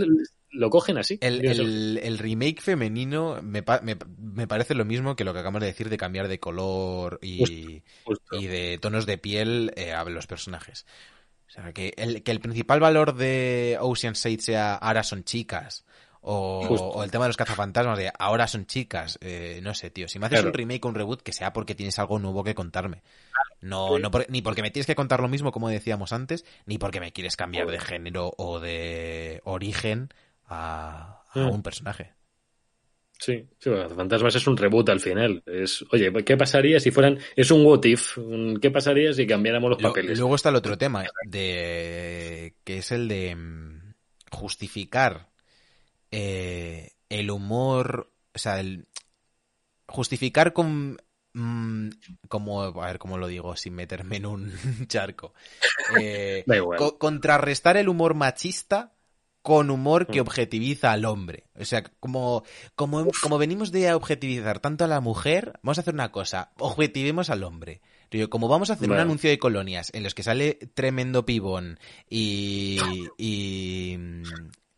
lo 0.55 0.71
cogen 0.71 0.99
así. 0.99 1.19
El, 1.21 1.45
el- 1.45 2.01
el 2.03 2.19
remake 2.19 2.61
femenino 2.61 3.41
me, 3.43 3.63
pa- 3.63 3.81
me, 3.83 3.97
me 4.19 4.47
parece 4.47 4.75
lo 4.75 4.85
mismo 4.85 5.17
que 5.17 5.25
lo 5.25 5.33
que 5.33 5.41
acabamos 5.41 5.61
de 5.61 5.67
decir 5.67 5.89
de 5.89 5.97
cambiar 5.99 6.29
de 6.29 6.39
color 6.41 7.19
y, 7.23 7.83
justo. 8.05 8.37
y 8.39 8.47
de 8.47 8.79
tonos 8.81 9.07
de 9.07 9.19
piel 9.19 9.73
eh, 9.77 9.93
a 9.93 10.05
los 10.05 10.27
personajes. 10.27 10.87
O 11.49 11.51
sea, 11.51 11.73
que 11.73 11.93
el, 11.97 12.23
que 12.23 12.31
el 12.33 12.41
principal 12.41 12.81
valor 12.81 13.15
de 13.15 13.77
Ocean's 13.81 14.25
8 14.27 14.37
sea 14.41 14.75
ahora 14.75 15.03
son 15.03 15.25
chicas. 15.25 15.85
O, 16.27 17.03
el 17.05 17.11
tema 17.11 17.25
de 17.25 17.29
los 17.29 17.37
cazafantasmas 17.37 17.99
de 17.99 18.11
ahora 18.19 18.47
son 18.49 18.65
chicas. 18.65 19.19
eh, 19.21 19.61
no 19.63 19.75
sé, 19.75 19.91
tío. 19.91 20.09
Si 20.09 20.19
me 20.19 20.25
haces 20.27 20.39
Claro. 20.39 20.49
un 20.49 20.55
remake 20.55 20.83
o 20.87 20.89
un 20.89 20.95
reboot, 20.95 21.21
que 21.21 21.35
sea 21.35 21.53
porque 21.53 21.75
tienes 21.75 21.99
algo 21.99 22.19
nuevo 22.19 22.43
que 22.43 22.55
contarme. 22.55 23.03
No, 23.61 23.99
no 23.99 24.11
por- 24.11 24.25
ni 24.31 24.41
porque 24.41 24.63
me 24.63 24.71
tienes 24.71 24.87
que 24.87 24.95
contar 24.95 25.21
lo 25.21 25.29
mismo, 25.29 25.53
como 25.53 25.69
decíamos 25.69 26.15
antes, 26.15 26.47
ni 26.65 26.79
porque 26.79 26.99
me 27.01 27.13
quieres 27.13 27.37
cambiar 27.37 27.67
de 27.71 27.79
género 27.79 28.33
o 28.39 28.59
de 28.59 29.43
origen 29.45 30.09
a, 30.47 31.23
a 31.31 31.41
Mm. 31.41 31.51
un 31.51 31.63
personaje. 31.63 32.15
Sí, 33.19 33.49
sí, 33.59 33.71
bueno, 33.71 33.89
Fantasmas 33.91 34.35
es 34.35 34.47
un 34.47 34.57
reboot 34.57 34.89
al 34.91 35.01
final. 35.01 35.43
Es, 35.47 35.85
oye, 35.93 36.13
¿qué 36.25 36.37
pasaría 36.37 36.79
si 36.81 36.91
fueran, 36.91 37.19
es 37.37 37.51
un 37.51 37.65
what 37.65 37.83
if, 37.85 38.19
un 38.19 38.59
¿qué 38.61 38.71
pasaría 38.71 39.13
si 39.15 39.27
cambiáramos 39.27 39.71
los 39.71 39.81
Lo- 39.83 39.91
papeles? 39.91 40.19
luego 40.19 40.35
está 40.35 40.51
el 40.51 40.57
otro 40.57 40.77
tema, 40.77 41.05
de 41.27 42.55
que 42.65 42.79
es 42.79 42.93
el 42.93 43.09
de 43.09 43.35
mm, 43.35 43.95
justificar 44.33 45.31
eh, 46.11 46.93
el 47.09 47.31
humor, 47.31 48.13
o 48.35 48.39
sea, 48.39 48.61
el 48.61 48.89
justificar 49.89 50.53
con 50.53 50.99
mm, 51.35 51.89
como 52.29 52.63
a 52.63 52.87
ver 52.87 52.99
cómo 52.99 53.19
lo 53.19 53.27
digo 53.27 53.57
sin 53.57 53.75
meterme 53.75 54.17
en 54.17 54.27
un 54.27 54.53
charco. 54.89 55.35
Eh, 55.97 56.45
Da 56.47 56.57
igual. 56.57 56.79
co- 56.79 56.99
contrarrestar 56.99 57.77
el 57.77 57.89
humor 57.89 58.15
machista 58.15 58.94
con 59.45 59.71
humor 59.71 60.07
que 60.07 60.21
Mm. 60.21 60.23
objetiviza 60.23 60.91
al 60.91 61.05
hombre. 61.05 61.45
O 61.61 61.67
sea, 61.67 61.83
como, 62.01 62.45
como, 62.75 63.07
como 63.23 63.37
venimos 63.37 63.71
de 63.73 63.93
objetivizar 63.93 64.59
tanto 64.59 64.87
a 64.87 64.89
la 64.89 65.03
mujer, 65.03 65.53
vamos 65.63 65.77
a 65.77 65.83
hacer 65.83 65.93
una 65.93 66.11
cosa, 66.11 66.53
objetivemos 66.59 67.29
al 67.29 67.45
hombre. 67.45 67.83
Como 68.31 68.49
vamos 68.49 68.71
a 68.71 68.75
hacer 68.75 68.89
un 68.91 68.97
anuncio 68.99 69.29
de 69.29 69.39
colonias 69.39 69.91
en 69.93 70.03
los 70.03 70.15
que 70.15 70.23
sale 70.23 70.55
tremendo 70.75 71.27
pibón 71.27 71.79
y, 72.09 72.79
y 73.19 73.99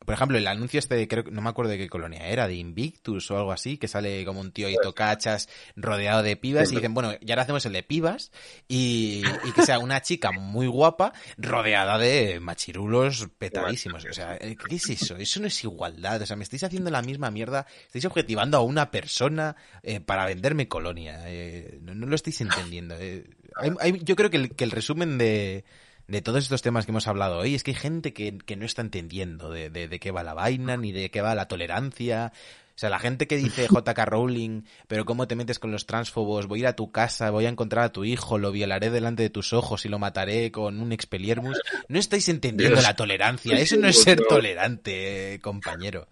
por 0.06 0.14
ejemplo, 0.14 0.38
el 0.38 0.46
anuncio 0.46 0.78
este 0.78 0.94
de, 0.94 1.06
creo 1.08 1.24
que 1.24 1.30
no 1.32 1.42
me 1.42 1.50
acuerdo 1.50 1.72
de 1.72 1.76
qué 1.78 1.88
colonia 1.90 2.26
era, 2.26 2.48
de 2.48 2.54
Invictus 2.54 3.30
o 3.30 3.36
algo 3.36 3.52
así, 3.52 3.76
que 3.76 3.88
sale 3.88 4.24
como 4.24 4.40
un 4.40 4.52
tío 4.52 4.70
y 4.70 4.76
tocachas 4.82 5.48
rodeado 5.76 6.22
de 6.22 6.36
pibas 6.36 6.70
y 6.72 6.76
dicen, 6.76 6.94
bueno, 6.94 7.12
ya 7.20 7.34
ahora 7.34 7.42
hacemos 7.42 7.66
el 7.66 7.72
de 7.74 7.82
pibas 7.82 8.30
y, 8.68 9.22
y 9.44 9.52
que 9.52 9.62
sea 9.66 9.78
una 9.80 10.00
chica 10.00 10.30
muy 10.32 10.66
guapa 10.68 11.12
rodeada 11.36 11.98
de 11.98 12.40
machirulos 12.40 13.28
petadísimos. 13.38 14.04
O 14.08 14.12
sea, 14.14 14.36
eh, 14.40 14.56
¿qué 14.68 14.76
es 14.76 14.88
eso? 14.88 15.16
Eso 15.16 15.40
no 15.40 15.48
es 15.48 15.64
igualdad. 15.64 16.22
O 16.22 16.26
sea, 16.26 16.36
me 16.36 16.44
estáis 16.44 16.62
haciendo 16.64 16.90
la 16.90 17.02
misma 17.02 17.30
mierda, 17.30 17.66
estáis 17.86 18.04
objetivando 18.04 18.56
a 18.56 18.62
una 18.62 18.90
persona 18.90 19.56
eh, 19.82 20.00
para 20.00 20.24
venderme 20.24 20.68
colonia. 20.68 21.20
Eh, 21.26 21.78
no, 21.82 21.94
no 21.94 22.06
lo 22.06 22.14
estáis 22.14 22.40
entendiendo. 22.40 22.94
Eh, 22.98 23.24
hay- 23.56 23.72
hay- 23.80 24.00
yo 24.04 24.14
creo 24.16 24.30
que 24.30 24.36
el, 24.36 24.54
que 24.54 24.64
el 24.64 24.70
resumen 24.70 25.18
de, 25.18 25.64
de 26.08 26.22
todos 26.22 26.44
estos 26.44 26.62
temas 26.62 26.84
que 26.86 26.92
hemos 26.92 27.06
hablado 27.08 27.38
hoy 27.38 27.54
es 27.54 27.62
que 27.64 27.72
hay 27.72 27.76
gente 27.76 28.12
que, 28.12 28.38
que 28.38 28.56
no 28.56 28.64
está 28.64 28.82
entendiendo 28.82 29.50
de, 29.50 29.70
de- 29.70 29.88
de 29.88 29.98
qué 30.00 30.10
va 30.10 30.22
la 30.22 30.34
vaina, 30.34 30.76
ni 30.76 30.92
de 30.92 31.10
qué 31.10 31.20
va 31.20 31.34
la 31.34 31.48
tolerancia. 31.48 32.32
O 32.74 32.78
sea, 32.78 32.90
la 32.90 32.98
gente 32.98 33.26
que 33.26 33.36
dice 33.38 33.66
JK 33.70 33.98
Rowling, 34.04 34.62
pero 34.86 35.04
¿cómo 35.06 35.26
te 35.26 35.34
metes 35.34 35.58
con 35.58 35.72
los 35.72 35.86
transfobos? 35.86 36.46
Voy 36.46 36.58
a 36.58 36.62
ir 36.62 36.66
a 36.66 36.76
tu 36.76 36.92
casa, 36.92 37.30
voy 37.30 37.46
a 37.46 37.48
encontrar 37.48 37.84
a 37.86 37.92
tu 37.92 38.04
hijo, 38.04 38.36
lo 38.38 38.52
violaré 38.52 38.90
delante 38.90 39.22
de 39.22 39.30
tus 39.30 39.52
ojos 39.52 39.84
y 39.86 39.88
lo 39.88 39.98
mataré 39.98 40.52
con 40.52 40.80
un 40.80 40.92
expeliermus. 40.92 41.58
No 41.88 41.98
estáis 41.98 42.28
entendiendo 42.28 42.76
Dios. 42.76 42.84
la 42.86 42.94
tolerancia. 42.94 43.56
Eso 43.58 43.76
no 43.76 43.88
es 43.88 44.02
ser 44.02 44.20
tolerante, 44.28 45.34
eh, 45.34 45.40
compañero. 45.40 46.06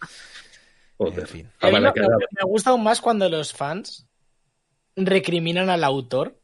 Joder. 0.97 1.21
En 1.21 1.27
fin. 1.27 1.51
Ah, 1.61 1.69
A 1.69 1.71
mí 1.71 1.79
me 1.81 2.45
gusta 2.47 2.71
aún 2.71 2.83
más 2.83 3.01
cuando 3.01 3.29
los 3.29 3.53
fans 3.53 4.07
recriminan 4.97 5.69
al 5.71 5.85
autor 5.85 6.41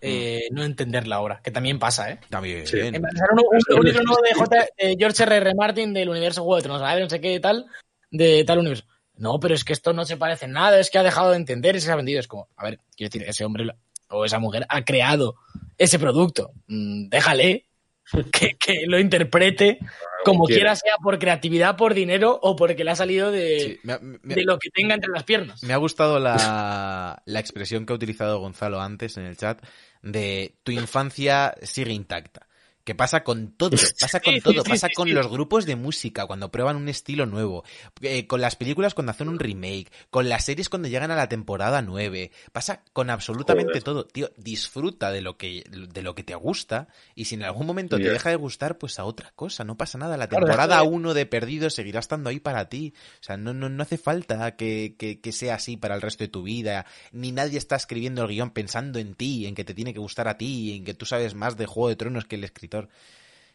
eh, 0.00 0.48
no 0.52 0.64
entender 0.64 1.06
la 1.06 1.20
obra, 1.20 1.40
que 1.42 1.50
también 1.50 1.78
pasa, 1.78 2.10
¿eh? 2.10 2.20
También. 2.28 2.66
Sí. 2.66 2.78
Sacaron 2.78 3.38
un, 3.38 3.44
un- 3.72 3.78
un 3.78 3.84
libro 3.84 4.02
nuevo 4.02 4.22
de, 4.22 4.34
J, 4.34 4.56
de 4.78 4.96
George 4.98 5.22
R. 5.22 5.36
R. 5.36 5.54
Martin 5.54 5.92
del 5.92 6.08
universo 6.08 6.42
Juego 6.42 6.56
de 6.56 6.62
Tronos, 6.62 6.80
¿vale? 6.82 7.02
no 7.02 7.10
sé 7.10 7.20
qué 7.20 7.38
tal, 7.40 7.66
de 8.10 8.44
tal 8.44 8.58
universo. 8.58 8.84
No, 9.16 9.38
pero 9.38 9.54
es 9.54 9.64
que 9.64 9.74
esto 9.74 9.92
no 9.92 10.04
se 10.06 10.16
parece 10.16 10.46
en 10.46 10.52
nada, 10.52 10.78
es 10.80 10.90
que 10.90 10.98
ha 10.98 11.02
dejado 11.02 11.30
de 11.30 11.36
entender 11.36 11.76
y 11.76 11.80
se 11.80 11.92
ha 11.92 11.96
vendido. 11.96 12.20
Es 12.20 12.26
como, 12.28 12.48
a 12.56 12.64
ver, 12.64 12.80
quiero 12.96 13.10
decir, 13.10 13.28
ese 13.28 13.44
hombre 13.44 13.66
o 14.08 14.24
esa 14.24 14.38
mujer 14.38 14.64
ha 14.70 14.82
creado 14.84 15.36
ese 15.76 15.98
producto. 15.98 16.52
Mm, 16.68 17.08
déjale 17.10 17.66
que, 18.32 18.56
que 18.58 18.84
lo 18.86 18.98
interprete 18.98 19.78
como 20.24 20.44
quiera. 20.44 20.74
sea 20.76 20.94
por 21.02 21.18
creatividad, 21.18 21.76
por 21.76 21.94
dinero 21.94 22.38
o 22.42 22.56
porque 22.56 22.84
le 22.84 22.90
ha 22.90 22.96
salido 22.96 23.30
de, 23.30 23.60
Sí, 23.60 23.80
me 23.84 23.92
ha- 23.94 23.98
me- 24.00 24.34
de 24.34 24.44
lo 24.44 24.58
que 24.58 24.70
tenga 24.70 24.94
entre 24.94 25.10
las 25.12 25.24
piernas. 25.24 25.62
Me 25.62 25.72
ha 25.72 25.78
gustado 25.78 26.18
la, 26.18 27.22
la 27.24 27.40
expresión 27.40 27.86
que 27.86 27.92
ha 27.92 27.96
utilizado 27.96 28.38
Gonzalo 28.40 28.80
antes 28.80 29.16
en 29.16 29.24
el 29.24 29.36
chat 29.36 29.62
de 30.02 30.56
tu 30.62 30.72
infancia 30.72 31.54
sigue 31.62 31.92
intacta. 31.92 32.46
Que 32.84 32.94
pasa 32.94 33.22
con 33.22 33.52
todo, 33.52 33.70
pasa 34.00 34.20
con 34.20 34.40
todo, 34.40 34.64
pasa 34.64 34.88
con 34.94 35.12
los 35.12 35.28
grupos 35.28 35.66
de 35.66 35.76
música 35.76 36.26
cuando 36.26 36.50
prueban 36.50 36.76
un 36.76 36.88
estilo 36.88 37.26
nuevo, 37.26 37.64
eh, 38.00 38.26
con 38.26 38.40
las 38.40 38.56
películas 38.56 38.94
cuando 38.94 39.10
hacen 39.10 39.28
un 39.28 39.38
remake, 39.38 39.90
con 40.10 40.28
las 40.28 40.44
series 40.44 40.68
cuando 40.68 40.88
llegan 40.88 41.10
a 41.10 41.16
la 41.16 41.28
temporada 41.28 41.82
9, 41.82 42.32
pasa 42.52 42.82
con 42.92 43.10
absolutamente 43.10 43.72
Joder. 43.72 43.82
todo. 43.82 44.06
Tío, 44.06 44.30
disfruta 44.36 45.12
de 45.12 45.20
lo 45.20 45.36
que 45.36 45.64
de 45.70 46.02
lo 46.02 46.14
que 46.14 46.24
te 46.24 46.34
gusta 46.34 46.88
y 47.14 47.26
si 47.26 47.34
en 47.34 47.42
algún 47.42 47.66
momento 47.66 47.98
te 47.98 48.10
deja 48.10 48.30
de 48.30 48.36
gustar, 48.36 48.78
pues 48.78 48.98
a 48.98 49.04
otra 49.04 49.32
cosa, 49.34 49.64
no 49.64 49.76
pasa 49.76 49.98
nada. 49.98 50.16
La 50.16 50.28
temporada 50.28 50.78
déjale. 50.78 50.88
1 50.88 51.14
de 51.14 51.26
Perdidos 51.26 51.74
seguirá 51.74 52.00
estando 52.00 52.30
ahí 52.30 52.40
para 52.40 52.68
ti. 52.68 52.94
O 53.20 53.22
sea, 53.22 53.36
no, 53.36 53.52
no, 53.52 53.68
no 53.68 53.82
hace 53.82 53.98
falta 53.98 54.56
que, 54.56 54.96
que, 54.98 55.20
que 55.20 55.32
sea 55.32 55.56
así 55.56 55.76
para 55.76 55.94
el 55.94 56.00
resto 56.00 56.24
de 56.24 56.28
tu 56.28 56.42
vida. 56.42 56.86
Ni 57.12 57.32
nadie 57.32 57.58
está 57.58 57.76
escribiendo 57.76 58.22
el 58.22 58.28
guion 58.28 58.50
pensando 58.50 58.98
en 58.98 59.14
ti, 59.14 59.46
en 59.46 59.54
que 59.54 59.64
te 59.64 59.74
tiene 59.74 59.92
que 59.92 60.00
gustar 60.00 60.28
a 60.28 60.38
ti, 60.38 60.76
en 60.76 60.84
que 60.84 60.94
tú 60.94 61.06
sabes 61.06 61.34
más 61.34 61.56
de 61.56 61.66
Juego 61.66 61.88
de 61.88 61.96
Tronos 61.96 62.24
que 62.24 62.36
el 62.36 62.44
escritor. 62.44 62.69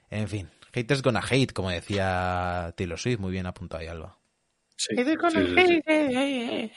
En 0.10 0.28
fin, 0.28 0.50
haters 0.74 1.02
gonna 1.02 1.22
hate, 1.28 1.52
como 1.54 1.70
decía 1.70 2.74
Taylor 2.78 3.00
Swift, 3.00 3.20
muy 3.20 3.32
bien 3.32 3.46
apuntado 3.46 3.82
ahí, 3.82 3.88
Alba. 3.88 4.18
Sí, 4.76 4.96
sí, 4.96 5.04
sí, 5.06 5.14
sí. 5.16 5.54
hey, 5.56 5.82
hey, 5.86 6.08
hey, 6.14 6.48
hey. 6.50 6.72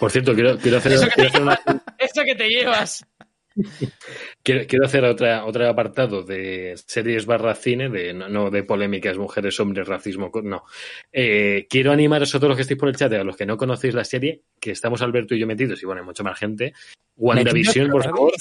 Por 0.00 0.10
cierto, 0.10 0.34
quiero, 0.34 0.56
quiero 0.58 0.78
hacer, 0.78 0.92
Eso 0.92 1.04
que 1.06 1.10
quiero 1.12 1.30
te 1.30 1.36
hacer 1.36 1.42
una- 1.42 1.60
llevas, 1.66 1.82
eso 1.98 2.24
que 2.24 2.34
te 2.34 2.48
llevas. 2.48 3.06
Quiero, 4.42 4.66
quiero 4.68 4.86
hacer 4.86 5.04
otra, 5.04 5.44
otro 5.44 5.68
apartado 5.68 6.22
de 6.22 6.74
series 6.86 7.26
barra 7.26 7.54
cine, 7.56 7.88
de, 7.88 8.14
no, 8.14 8.28
no 8.28 8.50
de 8.50 8.62
polémicas, 8.62 9.18
mujeres, 9.18 9.58
hombres, 9.60 9.86
racismo, 9.88 10.30
no. 10.44 10.62
Eh, 11.12 11.66
quiero 11.68 11.92
animaros 11.92 12.34
a 12.34 12.38
todos 12.38 12.50
los 12.50 12.56
que 12.56 12.62
estéis 12.62 12.78
por 12.78 12.88
el 12.88 12.96
chat, 12.96 13.12
a 13.12 13.24
los 13.24 13.36
que 13.36 13.46
no 13.46 13.56
conocéis 13.56 13.94
la 13.94 14.04
serie, 14.04 14.42
que 14.60 14.70
estamos 14.70 15.02
Alberto 15.02 15.34
y 15.34 15.40
yo 15.40 15.46
metidos, 15.46 15.82
y 15.82 15.86
bueno, 15.86 16.00
hay 16.02 16.06
mucha 16.06 16.22
más 16.22 16.38
gente. 16.38 16.72
WandaVision, 17.16 17.90
por 17.90 18.04
favor. 18.04 18.32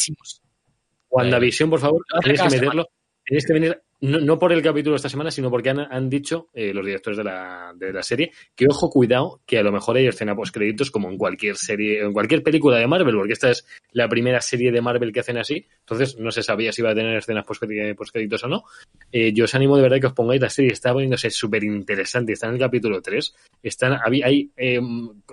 WandaVision, 1.09 1.69
por 1.69 1.79
favor, 1.79 2.01
tenéis 2.21 2.41
que 2.41 2.49
meterlo. 2.49 2.85
Tenéis 3.25 3.45
que 3.45 3.53
venir, 3.53 3.81
no, 4.01 4.19
no 4.19 4.37
por 4.37 4.53
el 4.53 4.61
capítulo 4.61 4.93
de 4.93 4.97
esta 4.97 5.09
semana, 5.09 5.31
sino 5.31 5.49
porque 5.49 5.69
han, 5.71 5.79
han 5.79 6.09
dicho 6.09 6.49
eh, 6.53 6.73
los 6.73 6.85
directores 6.85 7.17
de 7.17 7.23
la, 7.23 7.73
de 7.75 7.91
la 7.91 8.03
serie 8.03 8.31
que, 8.55 8.65
ojo, 8.69 8.89
cuidado, 8.89 9.41
que 9.45 9.57
a 9.57 9.63
lo 9.63 9.71
mejor 9.71 9.97
hay 9.97 10.07
escena 10.07 10.35
post 10.35 10.53
créditos 10.53 10.91
como 10.91 11.09
en 11.09 11.17
cualquier 11.17 11.55
serie, 11.57 12.01
en 12.01 12.13
cualquier 12.13 12.43
película 12.43 12.77
de 12.77 12.87
Marvel, 12.87 13.15
porque 13.15 13.33
esta 13.33 13.49
es 13.49 13.65
la 13.93 14.07
primera 14.07 14.39
serie 14.41 14.71
de 14.71 14.81
Marvel 14.81 15.11
que 15.11 15.21
hacen 15.21 15.37
así, 15.37 15.65
entonces 15.79 16.17
no 16.17 16.29
se 16.31 16.43
sabía 16.43 16.71
si 16.71 16.81
iba 16.81 16.91
a 16.91 16.95
tener 16.95 17.17
escenas 17.17 17.45
post 17.45 17.63
créditos 18.11 18.43
o 18.43 18.47
no. 18.47 18.63
Eh, 19.11 19.31
yo 19.33 19.45
os 19.45 19.55
animo 19.55 19.75
de 19.77 19.83
verdad 19.83 19.99
que 19.99 20.07
os 20.07 20.13
pongáis 20.13 20.41
la 20.41 20.49
serie, 20.49 20.71
está 20.73 20.93
poniéndose 20.93 21.29
súper 21.31 21.63
interesante, 21.63 22.33
está 22.33 22.47
en 22.47 22.53
el 22.53 22.59
capítulo 22.59 23.01
3, 23.01 23.33
están, 23.63 23.97
hay, 24.05 24.21
hay, 24.21 24.51
eh, 24.57 24.79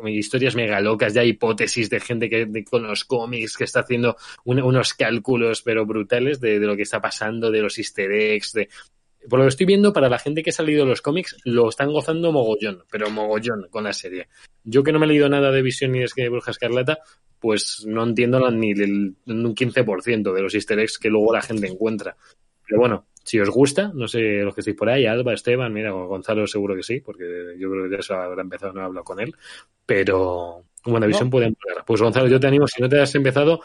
historias 0.06 0.54
mega 0.54 0.80
locas, 0.80 1.12
ya 1.14 1.20
hay 1.22 1.30
hipótesis 1.30 1.90
de 1.90 2.00
gente 2.00 2.30
que 2.30 2.64
con 2.64 2.82
los 2.84 3.04
cómics 3.04 3.56
que 3.56 3.64
está 3.64 3.80
haciendo 3.80 4.16
un- 4.44 4.62
unos 4.62 4.94
cálculos 4.94 5.62
pero 5.62 5.84
brutales 5.86 6.40
de, 6.40 6.58
de 6.58 6.66
lo 6.66 6.76
que 6.76 6.82
está 6.82 7.00
pasando, 7.00 7.50
de 7.50 7.60
los 7.60 7.76
easter 7.78 8.10
eggs, 8.10 8.52
de... 8.54 8.68
Por 9.28 9.38
lo 9.38 9.46
que 9.46 9.50
estoy 9.50 9.66
viendo, 9.66 9.92
para 9.92 10.08
la 10.08 10.18
gente 10.18 10.42
que 10.42 10.50
ha 10.50 10.52
salido 10.52 10.84
de 10.84 10.90
los 10.90 11.00
cómics, 11.00 11.36
lo 11.44 11.70
están 11.70 11.92
gozando 11.92 12.30
mogollón, 12.30 12.84
pero 12.90 13.10
mogollón 13.10 13.68
con 13.70 13.84
la 13.84 13.92
serie. 13.94 14.28
Yo 14.64 14.82
que 14.82 14.92
no 14.92 14.98
me 14.98 15.06
he 15.06 15.08
leído 15.08 15.28
nada 15.28 15.50
de 15.50 15.62
Visión 15.62 15.92
ni 15.92 16.00
de 16.00 16.28
Bruja 16.28 16.50
Escarlata, 16.50 16.98
pues 17.40 17.84
no 17.86 18.02
entiendo 18.04 18.50
ni 18.50 18.72
el, 18.72 19.14
un 19.26 19.54
15% 19.54 20.32
de 20.32 20.42
los 20.42 20.54
easter 20.54 20.78
eggs 20.78 20.98
que 20.98 21.08
luego 21.08 21.32
la 21.32 21.42
gente 21.42 21.66
encuentra. 21.66 22.16
Pero 22.66 22.80
bueno, 22.80 23.06
si 23.22 23.40
os 23.40 23.48
gusta, 23.50 23.90
no 23.94 24.08
sé 24.08 24.42
los 24.42 24.54
que 24.54 24.60
estáis 24.60 24.76
por 24.76 24.88
ahí, 24.88 25.06
Alba, 25.06 25.32
Esteban, 25.32 25.72
mira, 25.72 25.90
Gonzalo 25.90 26.46
seguro 26.46 26.76
que 26.76 26.82
sí, 26.82 27.00
porque 27.00 27.54
yo 27.58 27.70
creo 27.70 27.84
que 27.84 27.96
ya 27.96 28.02
se 28.02 28.14
habrá 28.14 28.42
empezado, 28.42 28.72
no 28.72 28.80
he 28.80 28.84
hablado 28.84 29.04
con 29.04 29.20
él, 29.20 29.34
pero 29.86 30.64
WandaVision 30.86 31.30
puede 31.30 31.46
empezar. 31.46 31.84
Pues 31.86 32.00
Gonzalo, 32.00 32.28
yo 32.28 32.38
te 32.38 32.46
animo, 32.46 32.66
si 32.66 32.82
no 32.82 32.88
te 32.88 33.00
has 33.00 33.14
empezado, 33.14 33.60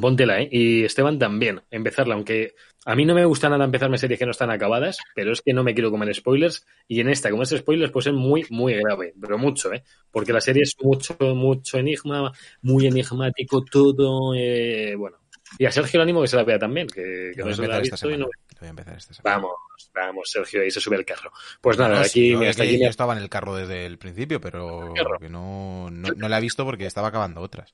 póntela, 0.00 0.40
¿eh? 0.40 0.48
Y 0.50 0.84
Esteban 0.84 1.18
también, 1.18 1.62
empezarla, 1.70 2.14
aunque 2.14 2.54
a 2.84 2.94
mí 2.94 3.04
no 3.04 3.14
me 3.14 3.24
gusta 3.24 3.48
nada 3.48 3.64
empezarme 3.64 3.98
series 3.98 4.18
que 4.18 4.24
no 4.24 4.30
están 4.30 4.50
acabadas, 4.50 4.98
pero 5.14 5.32
es 5.32 5.42
que 5.42 5.52
no 5.52 5.62
me 5.62 5.74
quiero 5.74 5.90
comer 5.90 6.14
spoilers, 6.14 6.66
y 6.86 7.00
en 7.00 7.08
esta, 7.08 7.30
como 7.30 7.42
es 7.42 7.50
spoilers, 7.50 7.92
pues 7.92 8.06
es 8.06 8.12
muy, 8.12 8.46
muy 8.50 8.74
grave, 8.74 9.14
pero 9.20 9.38
mucho, 9.38 9.72
¿eh? 9.72 9.82
Porque 10.10 10.32
la 10.32 10.40
serie 10.40 10.62
es 10.62 10.74
mucho, 10.80 11.16
mucho 11.20 11.78
enigma, 11.78 12.32
muy 12.62 12.86
enigmático 12.86 13.64
todo, 13.64 14.34
eh, 14.34 14.94
bueno. 14.96 15.18
Y 15.58 15.64
a 15.64 15.72
Sergio 15.72 15.98
le 15.98 16.02
animo 16.02 16.20
que 16.20 16.28
se 16.28 16.36
la 16.36 16.44
vea 16.44 16.58
también, 16.58 16.86
que, 16.88 17.32
no 17.36 17.54
se 17.54 17.66
la 17.66 17.76
ha 17.76 17.80
visto 17.80 18.10
y 18.10 18.18
no... 18.18 18.26
Voy 18.60 18.66
a 18.66 18.70
empezar 18.70 18.96
esta 18.96 19.14
semana. 19.14 19.36
Vamos, 19.36 19.52
vamos, 19.94 20.30
Sergio, 20.30 20.62
ahí 20.62 20.70
se 20.70 20.80
sube 20.80 20.96
el 20.96 21.04
carro. 21.04 21.30
Pues 21.60 21.78
nada, 21.78 21.94
No, 21.94 22.00
aquí, 22.00 22.32
es 22.32 22.56
que 22.56 22.72
yo 22.72 22.84
me- 22.84 22.90
estaba 22.90 23.16
en 23.16 23.22
el 23.22 23.28
carro 23.28 23.54
desde 23.54 23.86
el 23.86 23.98
principio, 23.98 24.40
pero 24.40 24.92
que 25.20 25.28
no, 25.28 25.90
no, 25.90 26.08
no 26.16 26.28
la 26.28 26.38
he 26.38 26.40
visto 26.40 26.64
porque 26.64 26.86
estaba 26.86 27.08
acabando 27.08 27.40
otras. 27.40 27.72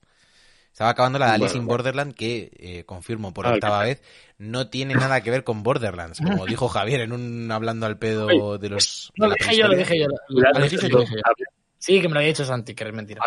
Estaba 0.74 0.90
acabando 0.90 1.20
la 1.20 1.26
de 1.26 1.32
Alice 1.34 1.52
Bueno, 1.52 1.62
in 1.62 1.66
Borderland, 1.68 2.14
que, 2.14 2.50
eh, 2.58 2.82
confirmo 2.84 3.32
por 3.32 3.46
Ah, 3.46 3.52
octava 3.54 3.84
vez, 3.84 4.02
no 4.38 4.70
tiene 4.70 4.94
nada 4.96 5.20
que 5.22 5.30
ver 5.30 5.44
con 5.44 5.62
Borderlands, 5.62 6.18
como 6.20 6.46
dijo 6.46 6.66
Javier 6.68 7.02
en 7.02 7.12
un 7.12 7.48
hablando 7.52 7.86
al 7.86 7.96
pedo 7.96 8.58
de 8.58 8.68
los... 8.70 9.12
No, 9.16 9.26
de 9.26 9.28
lo 9.28 9.36
la 9.36 9.36
dije 9.46 9.56
yo, 9.56 9.68
lo 9.68 9.76
dije 9.76 9.98
yo. 10.00 10.98
Sí, 11.78 12.00
que 12.00 12.08
me 12.08 12.14
lo 12.14 12.18
había 12.20 12.28
dicho 12.30 12.44
Santi, 12.44 12.74
que 12.74 12.82
es 12.84 12.92
mentira. 12.92 13.20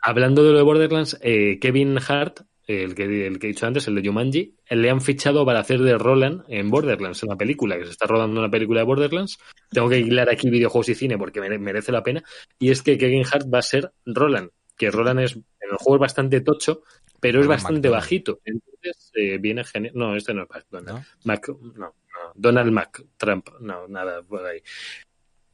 Hablando 0.00 0.44
de 0.44 0.52
lo 0.52 0.56
de 0.58 0.64
Borderlands, 0.64 1.18
eh, 1.20 1.58
Kevin 1.60 1.98
Hart, 2.08 2.40
el 2.66 2.94
que, 2.94 3.26
el 3.26 3.38
que 3.38 3.48
he 3.48 3.50
dicho 3.50 3.66
antes, 3.66 3.86
el 3.88 3.96
de 3.96 4.08
Jumanji, 4.08 4.54
le 4.70 4.88
han 4.90 5.02
fichado 5.02 5.44
para 5.44 5.60
hacer 5.60 5.80
de 5.80 5.98
Roland 5.98 6.44
en 6.48 6.70
Borderlands, 6.70 7.22
en 7.22 7.28
una 7.28 7.36
película, 7.36 7.76
que 7.76 7.84
se 7.84 7.90
está 7.90 8.06
rodando 8.06 8.40
una 8.40 8.50
película 8.50 8.80
de 8.80 8.86
Borderlands. 8.86 9.38
Tengo 9.70 9.90
que 9.90 9.98
hilar 9.98 10.30
aquí 10.30 10.48
videojuegos 10.48 10.88
y 10.88 10.94
cine 10.94 11.18
porque 11.18 11.40
mere- 11.40 11.58
merece 11.58 11.92
la 11.92 12.02
pena. 12.02 12.22
Y 12.58 12.70
es 12.70 12.80
que 12.82 12.96
Kevin 12.96 13.24
Hart 13.30 13.46
va 13.52 13.58
a 13.58 13.62
ser 13.62 13.92
Roland, 14.06 14.48
que 14.76 14.90
Roland 14.90 15.20
es, 15.20 15.38
el 15.70 15.76
juego 15.76 15.96
es 15.96 16.00
bastante 16.00 16.40
tocho, 16.40 16.82
pero 17.20 17.40
es 17.40 17.46
bastante 17.46 17.88
bajito. 17.88 18.40
Entonces 18.44 19.10
eh, 19.14 19.38
viene 19.38 19.64
genial. 19.64 19.94
No, 19.96 20.16
este 20.16 20.34
no 20.34 20.42
es 20.42 20.48
McDonald. 20.50 20.98
¿No? 20.98 21.04
Mac, 21.24 21.48
no, 21.48 21.74
no, 21.76 21.94
Donald 22.34 22.72
Mac, 22.72 23.02
Trump, 23.16 23.48
no, 23.60 23.88
nada 23.88 24.22
por 24.22 24.44
ahí. 24.44 24.60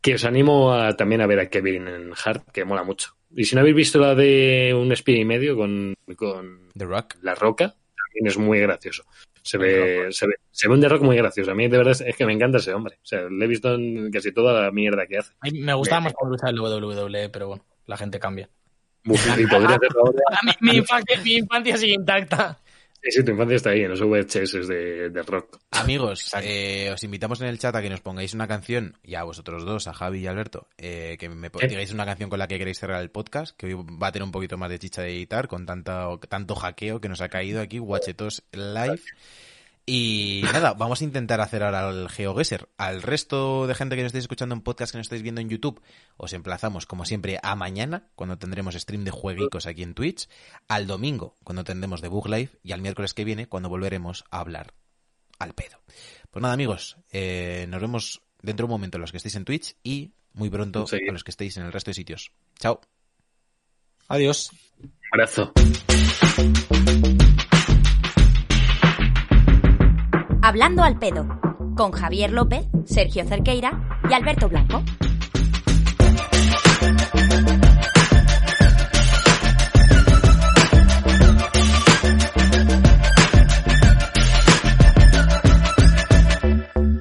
Que 0.00 0.14
os 0.14 0.24
animo 0.24 0.72
a, 0.72 0.96
también 0.96 1.20
a 1.20 1.26
ver 1.26 1.40
a 1.40 1.50
Kevin 1.50 2.12
Hart, 2.24 2.50
que 2.52 2.64
mola 2.64 2.82
mucho. 2.82 3.16
Y 3.36 3.44
si 3.44 3.54
no 3.54 3.60
habéis 3.60 3.76
visto 3.76 3.98
la 3.98 4.14
de 4.14 4.74
un 4.74 4.90
espía 4.92 5.18
y 5.18 5.24
medio 5.24 5.56
con, 5.56 5.94
con 6.16 6.70
The 6.76 6.84
Rock. 6.84 7.16
La 7.22 7.34
Roca, 7.34 7.76
también 8.10 8.26
es 8.26 8.38
muy 8.38 8.58
gracioso. 8.60 9.04
Se 9.42 9.56
ve, 9.56 10.08
se 10.10 10.26
ve, 10.26 10.34
se 10.50 10.68
ve 10.68 10.74
un 10.74 10.80
The 10.80 10.88
Rock 10.88 11.02
muy 11.02 11.16
gracioso. 11.16 11.52
A 11.52 11.54
mí 11.54 11.68
de 11.68 11.78
verdad 11.78 11.96
es, 12.04 12.16
que 12.16 12.26
me 12.26 12.32
encanta 12.32 12.58
ese 12.58 12.74
hombre. 12.74 12.96
O 12.96 13.06
sea, 13.06 13.28
le 13.28 13.44
he 13.44 13.48
visto 13.48 13.74
en 13.74 14.10
casi 14.10 14.32
toda 14.32 14.60
la 14.60 14.70
mierda 14.70 15.06
que 15.06 15.18
hace. 15.18 15.32
A 15.40 15.50
mí 15.50 15.60
me 15.60 15.74
gustaba 15.74 16.00
más 16.00 16.14
cuando 16.14 16.34
luchaba 16.34 16.50
el 16.50 16.60
WWE, 16.60 17.28
pero 17.28 17.48
bueno, 17.48 17.64
la 17.86 17.96
gente 17.96 18.18
cambia. 18.18 18.50
Y 19.04 19.46
podría 19.46 19.76
hacerlo 19.76 20.06
ahora. 20.06 20.20
Mi, 20.42 20.52
mi 20.72 20.78
infancia, 20.78 21.20
mi 21.22 21.36
infancia 21.36 21.76
sigue 21.76 21.94
intacta. 21.94 22.58
Sí, 23.02 23.10
sí, 23.12 23.24
tu 23.24 23.30
infancia 23.30 23.56
está 23.56 23.70
ahí 23.70 23.80
en 23.80 23.90
los 23.90 24.02
VHS 24.02 24.68
de, 24.68 25.08
de 25.08 25.22
Rock. 25.22 25.58
Amigos, 25.70 26.30
eh, 26.42 26.90
os 26.92 27.02
invitamos 27.02 27.40
en 27.40 27.48
el 27.48 27.58
chat 27.58 27.74
a 27.74 27.80
que 27.80 27.88
nos 27.88 28.02
pongáis 28.02 28.34
una 28.34 28.46
canción, 28.46 28.94
y 29.02 29.14
a 29.14 29.22
vosotros 29.22 29.64
dos, 29.64 29.88
a 29.88 29.94
Javi 29.94 30.20
y 30.20 30.26
Alberto, 30.26 30.68
eh, 30.76 31.16
que 31.18 31.30
me 31.30 31.46
¿Eh? 31.46 31.68
digáis 31.68 31.94
una 31.94 32.04
canción 32.04 32.28
con 32.28 32.38
la 32.38 32.46
que 32.46 32.58
queréis 32.58 32.78
cerrar 32.78 33.00
el 33.00 33.10
podcast, 33.10 33.56
que 33.56 33.66
hoy 33.66 33.74
va 33.74 34.08
a 34.08 34.12
tener 34.12 34.24
un 34.24 34.32
poquito 34.32 34.58
más 34.58 34.68
de 34.68 34.78
chicha 34.78 35.00
de 35.00 35.12
editar, 35.12 35.48
con 35.48 35.64
tanta, 35.64 36.08
tanto 36.28 36.54
hackeo 36.54 37.00
que 37.00 37.08
nos 37.08 37.22
ha 37.22 37.30
caído 37.30 37.62
aquí, 37.62 37.78
Guachetos 37.78 38.42
Live. 38.52 39.00
Y 39.86 40.42
nada, 40.52 40.74
vamos 40.74 41.00
a 41.00 41.04
intentar 41.04 41.40
hacer 41.40 41.62
ahora 41.64 41.88
el 41.90 42.08
GeoGuessr. 42.08 42.68
Al 42.76 43.02
resto 43.02 43.66
de 43.66 43.74
gente 43.74 43.96
que 43.96 44.02
nos 44.02 44.08
estáis 44.10 44.24
escuchando 44.24 44.54
en 44.54 44.60
podcast, 44.60 44.92
que 44.92 44.98
nos 44.98 45.06
estáis 45.06 45.22
viendo 45.22 45.40
en 45.40 45.48
YouTube, 45.48 45.82
os 46.16 46.32
emplazamos, 46.32 46.86
como 46.86 47.04
siempre, 47.04 47.38
a 47.42 47.56
mañana, 47.56 48.08
cuando 48.14 48.38
tendremos 48.38 48.74
stream 48.74 49.02
de 49.04 49.10
jueguicos 49.10 49.66
aquí 49.66 49.82
en 49.82 49.94
Twitch, 49.94 50.28
al 50.68 50.86
domingo, 50.86 51.36
cuando 51.42 51.64
tendremos 51.64 52.00
de 52.02 52.08
Bug 52.08 52.28
Live, 52.28 52.50
y 52.62 52.72
al 52.72 52.82
miércoles 52.82 53.14
que 53.14 53.24
viene, 53.24 53.48
cuando 53.48 53.68
volveremos 53.68 54.24
a 54.30 54.40
hablar 54.40 54.74
al 55.40 55.54
pedo. 55.54 55.80
Pues 56.30 56.40
nada, 56.42 56.54
amigos, 56.54 56.96
eh, 57.10 57.66
nos 57.68 57.80
vemos 57.80 58.22
dentro 58.42 58.64
de 58.66 58.72
un 58.72 58.78
momento 58.78 58.98
los 58.98 59.10
que 59.10 59.16
estéis 59.16 59.34
en 59.34 59.44
Twitch 59.44 59.74
y 59.82 60.12
muy 60.34 60.50
pronto 60.50 60.86
Sí. 60.86 60.98
a 61.08 61.12
los 61.12 61.24
que 61.24 61.30
estéis 61.32 61.56
en 61.56 61.64
el 61.64 61.72
resto 61.72 61.90
de 61.90 61.94
sitios. 61.94 62.30
Chao. 62.60 62.80
Adiós. 64.08 64.50
Un 64.78 64.92
abrazo. 65.12 65.52
Hablando 70.42 70.82
al 70.82 70.98
pedo, 70.98 71.26
con 71.76 71.92
Javier 71.92 72.32
López, 72.32 72.64
Sergio 72.86 73.26
Cerqueira 73.26 74.00
y 74.08 74.14
Alberto 74.14 74.48
Blanco. 74.48 74.82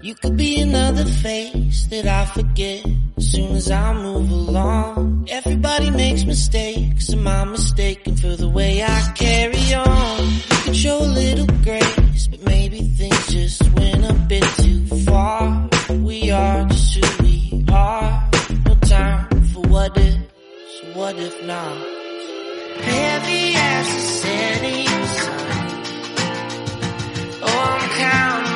You 0.02 0.16
could 0.22 0.36
be 0.36 0.62
another 0.62 1.06
face 1.06 1.88
that 1.88 2.06
I 2.08 2.26
forget 2.26 2.86
as 3.18 3.32
soon 3.32 3.56
as 3.56 3.72
I 3.72 3.94
move 3.94 4.30
along. 4.30 5.28
Everybody 5.32 5.92
makes 5.92 6.26
mistakes, 6.26 7.14
am 7.14 7.26
I 7.26 7.46
mistaken 7.46 8.18
for 8.18 8.36
the 8.36 8.50
way 8.50 8.84
I 8.84 9.14
carry 9.16 9.74
on? 9.76 10.26
You 10.26 10.58
could 10.66 10.76
show 10.76 11.00
a 11.00 11.08
little 11.08 11.48
grace, 11.64 12.09
but 12.30 12.42
maybe 12.44 12.82
things 12.82 13.28
just 13.28 13.62
went 13.74 14.06
a 14.06 14.14
bit 14.28 14.44
too 14.58 14.86
far. 15.06 15.70
We 15.90 16.32
are 16.32 16.66
just 16.68 16.90
who. 16.96 18.30
No 18.66 18.76
time 18.82 19.44
for 19.54 19.62
what 19.68 19.98
if, 19.98 20.18
what 20.96 21.16
if 21.18 21.44
not? 21.46 21.78
Heavy 22.82 23.54
as 23.56 23.88
the 23.88 24.02
setting 24.22 24.88
sun. 24.88 25.50
Oh, 27.42 27.78
I'm 27.80 27.90
counting 27.90 28.49